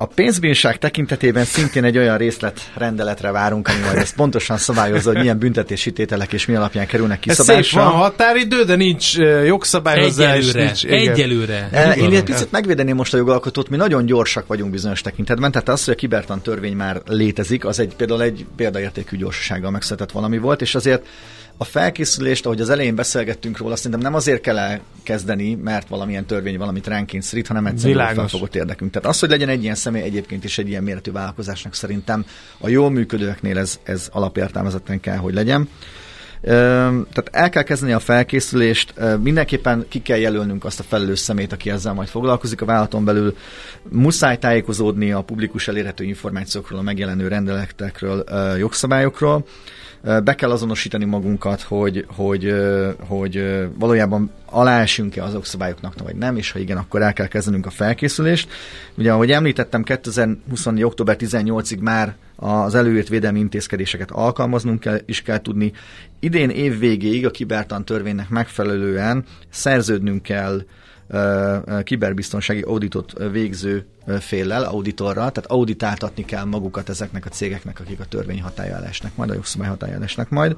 a 0.02 0.06
pénzbírság 0.06 0.78
tekintetében 0.78 1.44
szintén 1.44 1.84
egy 1.84 1.98
olyan 1.98 2.18
részletrendeletre 2.18 3.30
várunk, 3.30 3.68
ami 3.68 3.78
majd 3.84 3.96
ezt 3.96 4.14
pontosan 4.14 4.56
szabályozza, 4.56 5.10
hogy 5.10 5.20
milyen 5.20 5.38
büntetési 5.38 5.92
tételek 5.92 6.32
és 6.32 6.46
mi 6.46 6.54
alapján 6.54 6.86
kerülnek 6.86 7.18
kiszabásra. 7.18 7.82
van 7.82 7.92
határidő, 7.92 8.64
de 8.64 8.74
nincs 8.74 9.16
jogszabály 9.44 10.02
hozzá. 10.02 10.32
Egyelőre. 10.32 10.64
Nincs, 10.64 10.84
egyelőre. 10.84 11.68
E, 11.72 11.92
én 11.92 12.12
egy 12.12 12.22
picit 12.22 12.50
megvédeném 12.50 12.96
most 12.96 13.14
a 13.14 13.16
jogalkotót, 13.16 13.68
mi 13.68 13.76
nagyon 13.76 14.06
gyorsak 14.06 14.46
vagyunk 14.46 14.70
bizonyos 14.70 15.00
tekintetben, 15.00 15.52
tehát 15.52 15.68
az, 15.68 15.84
hogy 15.84 15.94
a 15.94 15.96
kibertan 15.96 16.40
törvény 16.40 16.76
már 16.76 17.02
létezik, 17.06 17.64
az 17.64 17.78
egy 17.78 17.94
például 17.96 18.22
egy 18.22 18.46
példaértékű 18.56 19.16
gyorsasággal 19.16 19.70
megszületett 19.70 20.10
valami 20.10 20.38
volt, 20.38 20.60
és 20.60 20.74
azért 20.74 21.06
a 21.60 21.64
felkészülést, 21.64 22.46
ahogy 22.46 22.60
az 22.60 22.70
elején 22.70 22.94
beszélgettünk 22.94 23.58
róla, 23.58 23.76
szerintem 23.76 24.00
nem 24.00 24.14
azért 24.14 24.40
kell 24.40 24.58
elkezdeni, 24.58 25.54
mert 25.54 25.88
valamilyen 25.88 26.24
törvény 26.24 26.58
valamit 26.58 26.86
ránk 26.86 27.06
kényszerít, 27.06 27.46
hanem 27.46 27.66
egyszerűen 27.66 28.14
felfogott 28.14 28.54
érdekünk. 28.54 28.90
Tehát 28.90 29.08
az, 29.08 29.18
hogy 29.18 29.28
legyen 29.28 29.48
egy 29.48 29.62
ilyen 29.62 29.74
személy 29.74 30.02
egyébként 30.02 30.44
is 30.44 30.58
egy 30.58 30.68
ilyen 30.68 30.82
méretű 30.82 31.12
vállalkozásnak 31.12 31.74
szerintem 31.74 32.24
a 32.58 32.68
jól 32.68 32.90
működőeknél 32.90 33.58
ez, 33.58 33.80
ez 33.82 34.08
alapértelmezetten 34.12 35.00
kell, 35.00 35.16
hogy 35.16 35.34
legyen. 35.34 35.68
Tehát 36.40 37.28
el 37.30 37.48
kell 37.48 37.62
kezdeni 37.62 37.92
a 37.92 37.98
felkészülést, 37.98 38.94
mindenképpen 39.22 39.86
ki 39.88 40.02
kell 40.02 40.18
jelölnünk 40.18 40.64
azt 40.64 40.80
a 40.80 40.82
felelős 40.82 41.18
szemét, 41.18 41.52
aki 41.52 41.70
ezzel 41.70 41.92
majd 41.92 42.08
foglalkozik 42.08 42.60
a 42.60 42.64
vállalaton 42.64 43.04
belül. 43.04 43.36
Muszáj 43.88 44.38
tájékozódni 44.38 45.12
a 45.12 45.20
publikus 45.20 45.68
elérhető 45.68 46.04
információkról, 46.04 46.78
a 46.78 46.82
megjelenő 46.82 47.28
rendeletekről, 47.28 48.24
jogszabályokról 48.58 49.44
be 50.02 50.34
kell 50.34 50.50
azonosítani 50.50 51.04
magunkat, 51.04 51.60
hogy, 51.60 52.06
hogy, 52.16 52.54
hogy 52.98 53.44
valójában 53.74 54.30
aláesünk-e 54.44 55.24
azok 55.24 55.46
szabályoknak, 55.46 55.94
vagy 56.02 56.16
nem, 56.16 56.36
és 56.36 56.50
ha 56.50 56.58
igen, 56.58 56.76
akkor 56.76 57.02
el 57.02 57.12
kell 57.12 57.26
kezdenünk 57.26 57.66
a 57.66 57.70
felkészülést. 57.70 58.50
Ugye, 58.94 59.12
ahogy 59.12 59.30
említettem, 59.30 59.82
2024. 59.82 60.84
október 60.84 61.16
18-ig 61.18 61.80
már 61.80 62.16
az 62.36 62.74
előírt 62.74 63.08
védelmi 63.08 63.38
intézkedéseket 63.38 64.10
alkalmaznunk 64.10 64.80
kell, 64.80 64.98
is 65.06 65.22
kell 65.22 65.40
tudni. 65.40 65.72
Idén 66.20 66.50
év 66.50 66.78
végéig 66.78 67.26
a 67.26 67.30
kibertan 67.30 67.84
törvénynek 67.84 68.28
megfelelően 68.28 69.24
szerződnünk 69.50 70.22
kell 70.22 70.62
kiberbiztonsági 71.82 72.60
auditot 72.60 73.12
végző 73.32 73.86
féllel, 74.20 74.64
auditorral, 74.64 75.30
tehát 75.30 75.50
auditáltatni 75.50 76.24
kell 76.24 76.44
magukat 76.44 76.88
ezeknek 76.88 77.26
a 77.26 77.28
cégeknek, 77.28 77.80
akik 77.80 78.00
a 78.00 78.04
törvény 78.04 78.42
hatája 78.42 78.84
esnek 78.84 79.16
majd, 79.16 79.30
a 79.30 79.34
jogszabály 79.34 79.68
hatája 79.68 79.98
esnek 80.02 80.28
majd. 80.28 80.56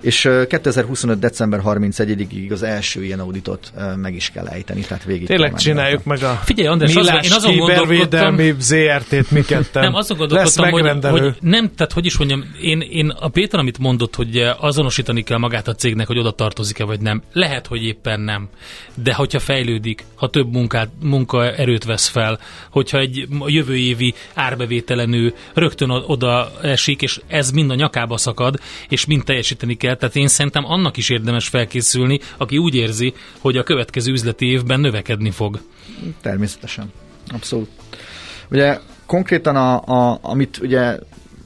És 0.00 0.28
2025. 0.48 1.18
december 1.18 1.60
31-ig 1.64 2.52
az 2.52 2.62
első 2.62 3.04
ilyen 3.04 3.20
auditot 3.20 3.72
meg 3.96 4.14
is 4.14 4.30
kell 4.30 4.46
ejteni, 4.46 4.80
tehát 4.80 5.04
végig 5.04 5.26
Tényleg 5.26 5.54
csináljuk 5.54 6.04
meg 6.04 6.22
a 6.22 6.40
Figyelj, 6.44 6.68
András, 6.68 6.96
az, 6.96 7.06
én 7.06 7.32
azon 7.32 7.52
kibervédelmi 7.52 8.54
ZRT-t 8.58 9.30
mi 9.30 9.40
ketten. 9.40 9.82
Nem, 9.82 9.94
azon 9.94 10.16
gondolkodtam, 10.16 10.70
hogy, 10.70 11.00
hogy, 11.00 11.34
nem, 11.40 11.74
tehát 11.74 11.92
hogy 11.92 12.06
is 12.06 12.18
mondjam, 12.18 12.44
én, 12.60 12.80
én 12.80 13.08
a 13.08 13.28
Péter, 13.28 13.60
amit 13.60 13.78
mondott, 13.78 14.14
hogy 14.14 14.36
azonosítani 14.58 15.22
kell 15.22 15.38
magát 15.38 15.68
a 15.68 15.74
cégnek, 15.74 16.06
hogy 16.06 16.18
oda 16.18 16.30
tartozik-e 16.30 16.84
vagy 16.84 17.00
nem. 17.00 17.22
Lehet, 17.32 17.66
hogy 17.66 17.84
éppen 17.84 18.20
nem. 18.20 18.48
De 18.94 19.14
hogyha 19.14 19.38
fejlődik, 19.38 20.04
ha 20.14 20.28
több 20.28 20.52
munkát, 20.52 20.88
munkaerőt 21.02 21.84
vesz 21.84 22.08
fel, 22.08 22.38
hogyha 22.70 22.98
egy 22.98 23.26
jövő 23.46 23.76
évi 23.76 24.14
árbevételenő 24.34 25.34
rögtön 25.54 25.90
oda 25.90 26.50
esik, 26.62 27.02
és 27.02 27.20
ez 27.26 27.50
mind 27.50 27.70
a 27.70 27.74
nyakába 27.74 28.16
szakad, 28.16 28.60
és 28.88 29.06
mind 29.06 29.24
teljesíteni 29.24 29.74
kell. 29.74 29.96
Tehát 29.96 30.16
én 30.16 30.28
szerintem 30.28 30.64
annak 30.64 30.96
is 30.96 31.08
érdemes 31.08 31.48
felkészülni, 31.48 32.20
aki 32.36 32.58
úgy 32.58 32.74
érzi, 32.74 33.14
hogy 33.38 33.56
a 33.56 33.62
következő 33.62 34.12
üzleti 34.12 34.46
évben 34.46 34.80
növekedni 34.80 35.30
fog. 35.30 35.60
Természetesen. 36.20 36.92
Abszolút. 37.28 37.68
Ugye 38.50 38.78
konkrétan, 39.06 39.56
a, 39.56 39.82
a, 39.84 40.18
amit 40.22 40.58
ugye 40.62 40.98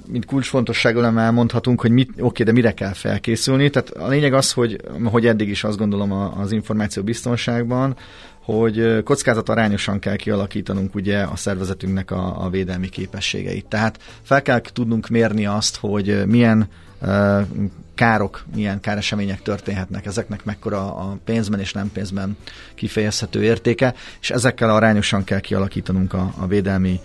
mint 0.06 0.24
kulcsfontosságú 0.24 1.00
nem 1.00 1.18
elmondhatunk, 1.18 1.80
hogy 1.80 1.90
mit, 1.90 2.10
oké, 2.18 2.42
de 2.42 2.52
mire 2.52 2.72
kell 2.72 2.92
felkészülni. 2.92 3.70
Tehát 3.70 3.90
a 3.90 4.08
lényeg 4.08 4.34
az, 4.34 4.52
hogy, 4.52 4.80
hogy 5.04 5.26
eddig 5.26 5.48
is 5.48 5.64
azt 5.64 5.78
gondolom 5.78 6.12
az 6.12 6.52
információ 6.52 7.02
biztonságban, 7.02 7.96
hogy 8.44 9.02
arányosan 9.48 9.98
kell 9.98 10.16
kialakítanunk 10.16 10.94
ugye 10.94 11.22
a 11.22 11.36
szervezetünknek 11.36 12.10
a, 12.10 12.44
a 12.44 12.50
védelmi 12.50 12.88
képességeit. 12.88 13.66
Tehát 13.66 13.98
fel 14.22 14.42
kell 14.42 14.60
tudnunk 14.60 15.08
mérni 15.08 15.46
azt, 15.46 15.76
hogy 15.76 16.26
milyen 16.26 16.68
károk, 17.94 18.44
milyen 18.54 18.80
káresemények 18.80 19.42
történhetnek, 19.42 20.06
ezeknek 20.06 20.44
mekkora 20.44 20.96
a 20.96 21.18
pénzben 21.24 21.60
és 21.60 21.72
nem 21.72 21.92
pénzben 21.92 22.36
kifejezhető 22.74 23.42
értéke, 23.42 23.94
és 24.20 24.30
ezekkel 24.30 24.70
arányosan 24.70 25.24
kell 25.24 25.40
kialakítanunk 25.40 26.12
a, 26.12 26.34
a 26.38 26.46
védelmi 26.46 27.00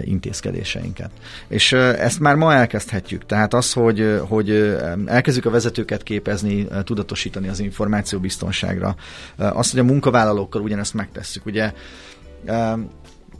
intézkedéseinket. 0.00 1.10
És 1.48 1.72
ezt 1.72 2.20
már 2.20 2.34
ma 2.34 2.54
elkezdhetjük. 2.54 3.26
Tehát 3.26 3.54
az, 3.54 3.72
hogy, 3.72 4.20
hogy 4.28 4.78
elkezdjük 5.06 5.46
a 5.46 5.50
vezetőket 5.50 6.02
képezni, 6.02 6.68
tudatosítani 6.84 7.48
az 7.48 7.60
információbiztonságra, 7.60 8.96
az, 9.36 9.70
hogy 9.70 9.80
a 9.80 9.84
munkavállalókkal 9.84 10.62
ugyanezt 10.62 10.94
megtesszük. 10.94 11.46
Ugye 11.46 11.72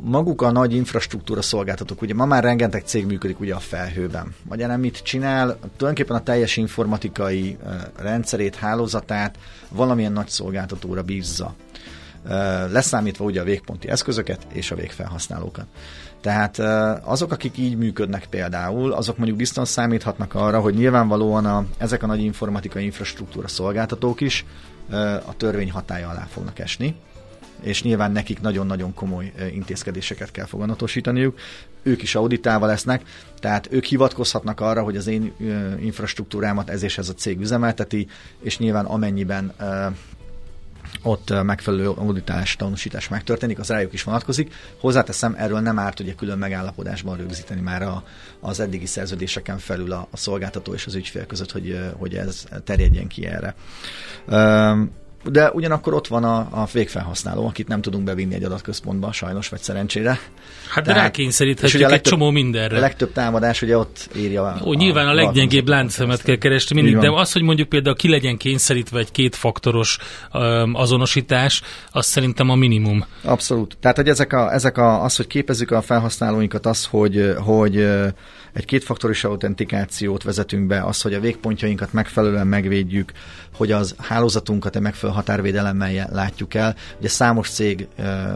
maguk 0.01 0.43
a 0.43 0.51
nagy 0.51 0.75
infrastruktúra 0.75 1.43
szolgáltatók, 1.43 2.03
ugye 2.03 2.15
ma 2.15 2.25
már 2.25 2.43
rengeteg 2.43 2.83
cég 2.85 3.07
működik 3.07 3.41
ugye 3.41 3.55
a 3.55 3.59
felhőben. 3.59 4.35
nem 4.67 4.81
mit 4.81 5.03
csinál? 5.03 5.59
Tulajdonképpen 5.77 6.17
a 6.17 6.23
teljes 6.23 6.57
informatikai 6.57 7.57
rendszerét, 7.97 8.55
hálózatát 8.55 9.39
valamilyen 9.69 10.13
nagy 10.13 10.29
szolgáltatóra 10.29 11.03
bízza. 11.03 11.55
Leszámítva 12.71 13.25
ugye 13.25 13.41
a 13.41 13.45
végponti 13.45 13.89
eszközöket 13.89 14.47
és 14.53 14.71
a 14.71 14.75
végfelhasználókat. 14.75 15.67
Tehát 16.21 16.59
azok, 17.05 17.33
akik 17.33 17.59
így 17.59 17.77
működnek 17.77 18.27
például, 18.27 18.93
azok 18.93 19.17
mondjuk 19.17 19.39
biztos 19.39 19.69
számíthatnak 19.69 20.35
arra, 20.35 20.61
hogy 20.61 20.75
nyilvánvalóan 20.75 21.47
a, 21.47 21.67
ezek 21.79 22.03
a 22.03 22.07
nagy 22.07 22.21
informatikai 22.21 22.85
infrastruktúra 22.85 23.49
szolgáltatók 23.49 24.21
is 24.21 24.45
a 25.27 25.37
törvény 25.37 25.71
hatája 25.71 26.09
alá 26.09 26.27
fognak 26.31 26.59
esni 26.59 26.97
és 27.63 27.83
nyilván 27.83 28.13
nekik 28.13 28.41
nagyon-nagyon 28.41 28.95
komoly 28.95 29.33
intézkedéseket 29.53 30.31
kell 30.31 30.45
foganatosítaniuk. 30.45 31.39
Ők 31.83 32.03
is 32.03 32.15
auditálva 32.15 32.67
lesznek, 32.67 33.03
tehát 33.39 33.69
ők 33.71 33.85
hivatkozhatnak 33.85 34.61
arra, 34.61 34.83
hogy 34.83 34.97
az 34.97 35.07
én 35.07 35.33
infrastruktúrámat 35.81 36.71
ez 36.71 36.83
és 36.83 36.99
ez 36.99 37.09
a 37.09 37.15
cég 37.15 37.41
üzemelteti, 37.41 38.07
és 38.43 38.59
nyilván 38.59 38.85
amennyiben 38.85 39.53
ott 41.03 41.43
megfelelő 41.43 41.89
auditálás, 41.89 42.57
tanúsítás 42.57 43.09
megtörténik, 43.09 43.59
az 43.59 43.69
rájuk 43.69 43.93
is 43.93 44.03
vonatkozik. 44.03 44.55
Hozzáteszem, 44.81 45.35
erről 45.39 45.61
nem 45.61 45.79
árt 45.79 46.01
ugye 46.01 46.15
külön 46.15 46.39
megállapodásban 46.39 47.17
rögzíteni 47.17 47.61
már 47.61 47.83
a, 47.83 48.05
az 48.41 48.61
eddigi 48.61 48.87
szerződéseken 48.87 49.59
felül 49.59 49.93
a, 49.93 50.09
a 50.11 50.17
szolgáltató 50.17 50.75
és 50.75 50.87
az 50.87 50.95
ügyfél 50.95 51.27
között, 51.27 51.53
hogy, 51.53 51.91
hogy 51.97 52.15
ez 52.15 52.45
terjedjen 52.65 53.07
ki 53.07 53.27
erre 53.27 53.55
de 55.25 55.51
ugyanakkor 55.51 55.95
ott 55.95 56.07
van 56.07 56.25
a, 56.25 56.37
a 56.51 56.69
végfelhasználó, 56.73 57.47
akit 57.47 57.69
nem 57.69 57.81
tudunk 57.81 58.05
bevinni 58.05 58.35
egy 58.35 58.45
adatközpontba, 58.45 59.13
sajnos, 59.13 59.49
vagy 59.49 59.61
szerencsére. 59.61 60.19
Hát 60.69 60.85
de 60.85 60.93
rákényszeríthetjük 60.93 61.83
egy 61.83 61.91
legtöbb, 61.91 62.13
csomó 62.13 62.31
mindenre. 62.31 62.77
A 62.77 62.81
legtöbb 62.81 63.13
támadás 63.13 63.63
ugye 63.63 63.79
ott 63.79 64.09
írja. 64.17 64.57
Ó, 64.65 64.73
a, 64.73 64.75
nyilván 64.75 65.09
a 65.09 65.13
leggyengébb 65.13 65.69
láncszemet 65.69 66.23
kell 66.23 66.37
keresni 66.37 66.75
mindig, 66.75 66.99
de 66.99 67.11
az, 67.11 67.33
hogy 67.33 67.43
mondjuk 67.43 67.69
például 67.69 67.97
ki 67.97 68.09
legyen 68.09 68.37
kényszerítve 68.37 68.99
egy 68.99 69.11
kétfaktoros 69.11 69.99
um, 70.33 70.75
azonosítás, 70.75 71.63
az 71.91 72.07
szerintem 72.07 72.51
a 72.51 72.55
minimum. 72.55 73.05
Abszolút. 73.25 73.77
Tehát, 73.81 73.97
hogy 73.97 74.09
ezek 74.09 74.33
a, 74.33 74.53
ezek 74.53 74.79
a, 74.79 75.03
az, 75.03 75.17
hogy 75.17 75.27
képezzük 75.27 75.71
a 75.71 75.83
felhasználóinkat, 75.83 76.67
az, 76.67 76.85
hogy, 76.85 77.35
hogy 77.37 77.89
egy 78.53 78.65
kétfaktoros 78.65 79.25
autentikációt 79.25 80.23
vezetünk 80.23 80.67
be, 80.67 80.83
az, 80.83 81.03
hogy 81.03 81.15
a 81.15 81.21
végpontjainkat 81.21 81.93
megfelelően 81.93 82.47
megvédjük, 82.47 83.13
hogy 83.55 83.73
az 83.73 83.95
hálózatunkat 83.99 84.77
egy 84.77 84.83
megfelelő 84.83 85.19
határvédelemmel 85.19 86.09
látjuk 86.13 86.55
el. 86.55 86.77
Ugye 86.99 87.09
számos 87.09 87.51
cég 87.51 87.89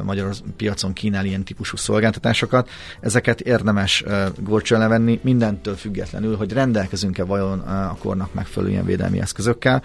magyar 0.05 0.35
piacon 0.57 0.93
kínál 0.93 1.25
ilyen 1.25 1.45
típusú 1.45 1.77
szolgáltatásokat, 1.77 2.69
ezeket 3.01 3.41
érdemes 3.41 4.05
gorcsön 4.39 4.79
levenni, 4.79 5.21
mindentől 5.23 5.75
függetlenül, 5.75 6.37
hogy 6.37 6.53
rendelkezünk-e 6.53 7.25
vajon 7.25 7.59
a 7.59 7.97
kornak 7.99 8.35
megfelelő 8.35 8.73
ilyen 8.73 8.85
védelmi 8.85 9.21
eszközökkel. 9.21 9.83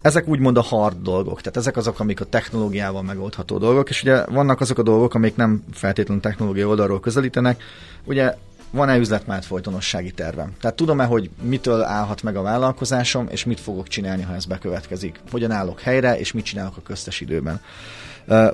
Ezek 0.00 0.28
úgymond 0.28 0.56
a 0.56 0.62
hard 0.62 1.02
dolgok, 1.02 1.40
tehát 1.40 1.56
ezek 1.56 1.76
azok, 1.76 2.00
amik 2.00 2.20
a 2.20 2.24
technológiával 2.24 3.02
megoldható 3.02 3.58
dolgok, 3.58 3.90
és 3.90 4.02
ugye 4.02 4.24
vannak 4.24 4.60
azok 4.60 4.78
a 4.78 4.82
dolgok, 4.82 5.14
amik 5.14 5.36
nem 5.36 5.64
feltétlenül 5.72 6.22
technológiai 6.22 6.64
oldalról 6.64 7.00
közelítenek. 7.00 7.62
Ugye 8.04 8.34
van-e 8.70 8.96
üzletmenet 8.96 9.44
folytonossági 9.44 10.10
tervem? 10.10 10.52
Tehát 10.60 10.76
tudom-e, 10.76 11.04
hogy 11.04 11.30
mitől 11.42 11.82
állhat 11.82 12.22
meg 12.22 12.36
a 12.36 12.42
vállalkozásom, 12.42 13.26
és 13.30 13.44
mit 13.44 13.60
fogok 13.60 13.88
csinálni, 13.88 14.22
ha 14.22 14.34
ez 14.34 14.44
bekövetkezik? 14.44 15.20
Hogyan 15.30 15.50
állok 15.50 15.80
helyre, 15.80 16.18
és 16.18 16.32
mit 16.32 16.44
csinálok 16.44 16.76
a 16.76 16.82
köztes 16.82 17.20
időben? 17.20 17.60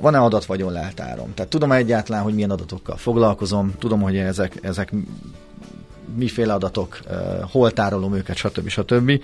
Van-e 0.01 0.19
adatvagyon 0.19 0.73
leltárom? 0.73 1.35
Tehát 1.35 1.51
tudom 1.51 1.73
-e 1.73 1.77
egyáltalán, 1.77 2.23
hogy 2.23 2.35
milyen 2.35 2.51
adatokkal 2.51 2.97
foglalkozom, 2.97 3.75
tudom, 3.79 4.01
hogy 4.01 4.17
ezek, 4.17 4.59
ezek 4.63 4.93
miféle 6.15 6.53
adatok, 6.53 7.01
hol 7.51 7.73
tárolom 7.73 8.15
őket, 8.15 8.37
stb. 8.37 8.69
stb. 8.69 9.21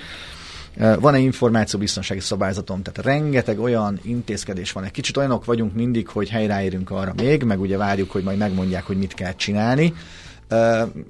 Van-e 1.01 1.19
információbiztonsági 1.19 2.21
szabályzatom? 2.21 2.83
Tehát 2.83 3.11
rengeteg 3.11 3.61
olyan 3.61 3.99
intézkedés 4.03 4.73
van. 4.73 4.85
Egy 4.85 4.91
kicsit 4.91 5.17
olyanok 5.17 5.45
vagyunk 5.45 5.75
mindig, 5.75 6.09
hogy 6.09 6.29
helyreérünk 6.29 6.91
arra 6.91 7.13
még, 7.17 7.43
meg 7.43 7.61
ugye 7.61 7.77
várjuk, 7.77 8.11
hogy 8.11 8.23
majd 8.23 8.39
megmondják, 8.39 8.85
hogy 8.85 8.97
mit 8.97 9.15
kell 9.15 9.35
csinálni. 9.35 9.95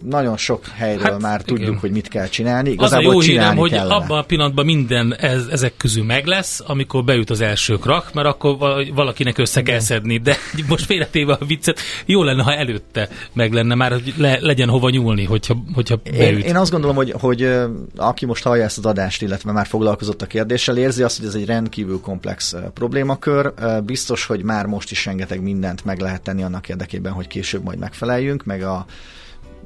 Nagyon 0.04 0.36
sok 0.36 0.66
helyről 0.66 1.10
hát, 1.10 1.20
már 1.20 1.40
igen. 1.40 1.56
tudjuk, 1.56 1.78
hogy 1.78 1.90
mit 1.90 2.08
kell 2.08 2.26
csinálni. 2.26 2.70
Igazából 2.70 3.08
az 3.08 3.12
a 3.12 3.12
jó 3.12 3.20
hírem, 3.20 3.56
hogy 3.56 3.70
kellene. 3.70 3.94
abban 3.94 4.18
a 4.18 4.22
pillanatban 4.22 4.64
minden 4.64 5.14
ez, 5.14 5.46
ezek 5.50 5.76
közül 5.76 6.04
meg 6.04 6.26
lesz, 6.26 6.62
amikor 6.66 7.04
beüt 7.04 7.30
az 7.30 7.40
első 7.40 7.76
krak, 7.76 8.12
mert 8.14 8.26
akkor 8.26 8.56
valakinek 8.94 9.38
össze 9.38 9.62
kell 9.62 9.78
szedni. 9.78 10.18
De 10.18 10.36
most 10.68 10.84
félretéve 10.84 11.32
a 11.32 11.44
viccet, 11.44 11.80
jó 12.06 12.22
lenne, 12.22 12.42
ha 12.42 12.54
előtte 12.54 13.08
meg 13.32 13.52
lenne 13.52 13.74
már, 13.74 13.92
hogy 13.92 14.14
le, 14.16 14.38
legyen 14.40 14.68
hova 14.68 14.90
nyúlni, 14.90 15.24
hogyha, 15.24 15.56
hogyha 15.74 15.96
beüt. 15.96 16.38
Én, 16.38 16.38
én 16.38 16.56
azt 16.56 16.70
gondolom, 16.70 16.96
hogy, 16.96 17.14
hogy 17.20 17.50
aki 17.96 18.26
most 18.26 18.44
hallja 18.44 18.64
ezt 18.64 18.78
az 18.78 18.86
adást, 18.86 19.22
illetve 19.22 19.52
már 19.52 19.66
foglalkozott 19.66 20.22
a 20.22 20.26
kérdéssel, 20.26 20.76
érzi 20.76 21.02
azt, 21.02 21.18
hogy 21.18 21.26
ez 21.26 21.34
egy 21.34 21.46
rendkívül 21.46 22.00
komplex 22.00 22.54
problémakör. 22.74 23.52
Biztos, 23.84 24.26
hogy 24.26 24.42
már 24.42 24.66
most 24.66 24.90
is 24.90 25.06
rengeteg 25.06 25.42
mindent 25.42 25.84
meg 25.84 26.00
lehet 26.00 26.22
tenni 26.22 26.42
annak 26.42 26.68
érdekében, 26.68 27.12
hogy 27.12 27.26
később 27.26 27.62
majd 27.62 27.78
megfeleljünk, 27.78 28.44
meg 28.44 28.62
a 28.62 28.86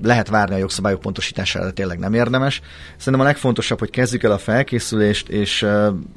lehet 0.02 0.28
várni 0.28 0.54
a 0.54 0.58
jogszabályok 0.58 1.00
pontosítására, 1.00 1.64
de 1.64 1.70
tényleg 1.70 1.98
nem 1.98 2.14
érdemes. 2.14 2.60
Szerintem 2.96 3.20
a 3.20 3.28
legfontosabb, 3.28 3.78
hogy 3.78 3.90
kezdjük 3.90 4.22
el 4.22 4.32
a 4.32 4.38
felkészülést, 4.38 5.28
és 5.28 5.66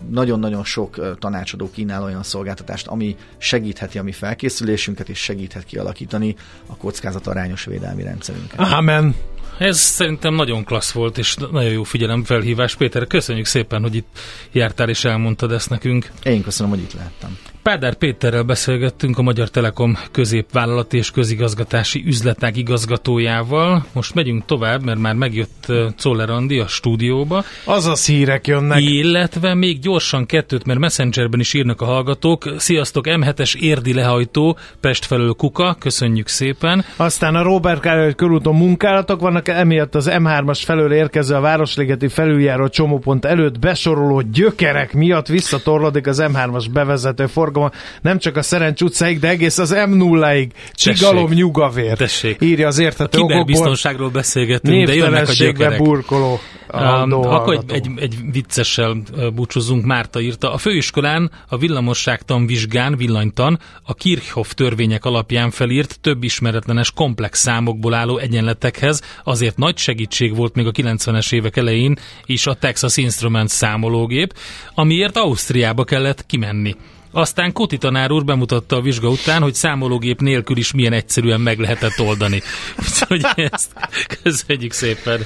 nagyon-nagyon 0.10 0.64
sok 0.64 1.18
tanácsadó 1.20 1.70
kínál 1.72 2.04
olyan 2.04 2.24
szolgáltatást, 2.24 2.88
ami 2.88 3.16
segítheti 3.38 3.98
a 3.98 4.04
mi 4.04 4.12
felkészülésünket, 4.12 5.10
és 5.10 5.20
segíthet 5.20 5.66
kialakítani 5.66 6.36
a 6.68 6.78
kockázat 6.78 7.28
arányos 7.28 7.66
védelmi 7.66 8.04
rendszerünket. 8.04 8.60
Amen. 8.60 9.16
Ez 9.60 9.78
szerintem 9.80 10.34
nagyon 10.34 10.64
klassz 10.64 10.92
volt, 10.92 11.18
és 11.18 11.36
nagyon 11.52 11.72
jó 11.72 11.84
figyelemfelhívás. 11.84 12.76
Péter, 12.76 13.08
köszönjük 13.08 13.46
szépen, 13.46 13.82
hogy 13.82 13.96
itt 13.96 14.20
jártál 14.52 14.90
és 14.90 15.06
elmondtad 15.06 15.52
ezt 15.52 15.70
nekünk. 15.70 16.12
Én 16.24 16.44
köszönöm, 16.44 16.72
hogy 16.72 16.82
itt 16.82 16.94
lehettem. 16.94 17.38
Pádár 17.64 17.96
Péterrel 17.96 18.44
beszélgettünk 18.44 19.18
a 19.18 19.22
Magyar 19.22 19.50
Telekom 19.50 19.98
középvállalati 20.12 20.98
és 20.98 21.12
közigazgatási 21.12 22.04
üzletág 22.06 22.58
igazgatójával. 22.58 23.86
Most 23.94 24.14
megyünk 24.14 24.46
tovább, 24.46 24.84
mert 24.84 25.00
már 25.00 25.14
megjött 25.14 25.72
Czoller 25.98 26.30
Andi 26.30 26.60
a 26.60 26.68
stúdióba. 26.68 27.44
Azaz 27.64 28.06
hírek 28.06 28.48
jönnek. 28.48 28.82
Illetve 28.82 29.54
még 29.54 29.80
gyorsan 29.80 30.26
kettőt, 30.26 30.66
mert 30.66 30.80
Messengerben 30.80 31.40
is 31.40 31.54
írnak 31.54 31.82
a 31.82 31.86
hallgatók. 31.86 32.54
Sziasztok, 32.58 33.06
M7-es 33.08 33.56
érdi 33.56 33.94
lehajtó, 33.94 34.58
Pest 34.80 35.06
felől 35.06 35.34
Kuka, 35.34 35.76
köszönjük 35.80 36.28
szépen. 36.28 36.86
Aztán 36.96 37.36
a 37.36 37.44
Robert 37.44 37.82
Károly 37.82 38.16
körúton 38.16 38.56
munkálatok 38.56 39.20
vannak, 39.20 39.48
emiatt 39.56 39.96
az 39.96 40.10
M3-as 40.12 40.60
felől 40.66 40.94
érkező 40.94 41.36
a 41.36 41.40
Városligeti 41.40 42.08
felüljáró 42.08 42.68
csomópont 42.68 43.26
előtt 43.26 43.60
besoroló 43.60 44.22
gyökerek 44.22 44.94
miatt 44.94 45.28
visszatorlódik 45.28 46.08
az 46.08 46.24
M3-as 46.26 46.66
bevezető 46.74 47.26
forgalma 47.26 47.72
nem 48.02 48.18
csak 48.18 48.36
a 48.36 48.42
Szerencs 48.42 48.82
utcáig, 48.82 49.20
de 49.20 49.28
egész 49.28 49.58
az 49.58 49.74
M0-ig. 49.76 50.50
Csigalom 50.72 51.32
nyugavér. 51.32 51.98
Tessék. 51.98 52.42
Írja 52.42 52.68
az 52.68 52.80
értető 52.80 53.20
a 53.20 53.22
okokból. 53.22 54.10
beszélgetünk, 54.12 54.86
de 54.86 54.94
jönnek 54.96 55.30
a 55.30 55.34
gyökerek. 55.34 55.78
burkoló. 55.78 56.40
Um, 56.74 57.14
akkor 57.14 57.54
egy, 57.54 57.72
egy, 57.72 57.90
egy 57.96 58.16
viccessel 58.32 58.98
búcsúzunk, 59.34 59.86
Márta 59.86 60.20
írta. 60.20 60.54
A 60.54 60.58
főiskolán 60.58 61.32
a 61.48 61.58
villamosságtan 61.58 62.46
vizsgán, 62.46 62.98
villanytan 62.98 63.60
a 63.84 63.94
Kirchhoff 63.94 64.52
törvények 64.54 65.06
alapján 65.06 65.52
felírt 65.52 66.00
több 66.00 66.24
ismeretlenes 66.24 66.92
komplex 66.92 67.40
számokból 67.40 67.94
álló 67.94 68.18
egyenletekhez 68.18 69.02
azért 69.40 69.58
nagy 69.58 69.78
segítség 69.78 70.36
volt 70.36 70.56
még 70.56 70.68
a 70.68 70.72
90-es 70.72 71.34
évek 71.34 71.58
elején 71.58 71.98
is 72.26 72.48
a 72.48 72.54
Texas 72.54 72.98
Instruments 72.98 73.50
számológép, 73.50 74.34
amiért 74.74 75.18
Ausztriába 75.18 75.84
kellett 75.84 76.26
kimenni. 76.26 76.76
Aztán 77.12 77.54
Kuti 77.54 77.78
tanár 77.78 78.12
úr 78.12 78.26
bemutatta 78.26 78.76
a 78.76 78.82
vizsga 78.82 79.10
után, 79.10 79.42
hogy 79.42 79.54
számológép 79.54 80.20
nélkül 80.20 80.58
is 80.58 80.74
milyen 80.74 80.94
egyszerűen 80.94 81.42
meg 81.42 81.60
lehetett 81.60 82.00
oldani. 82.00 82.42
Úgyhogy 83.10 83.26
ezt 83.52 83.72
köszönjük 84.24 84.72
szépen. 84.72 85.26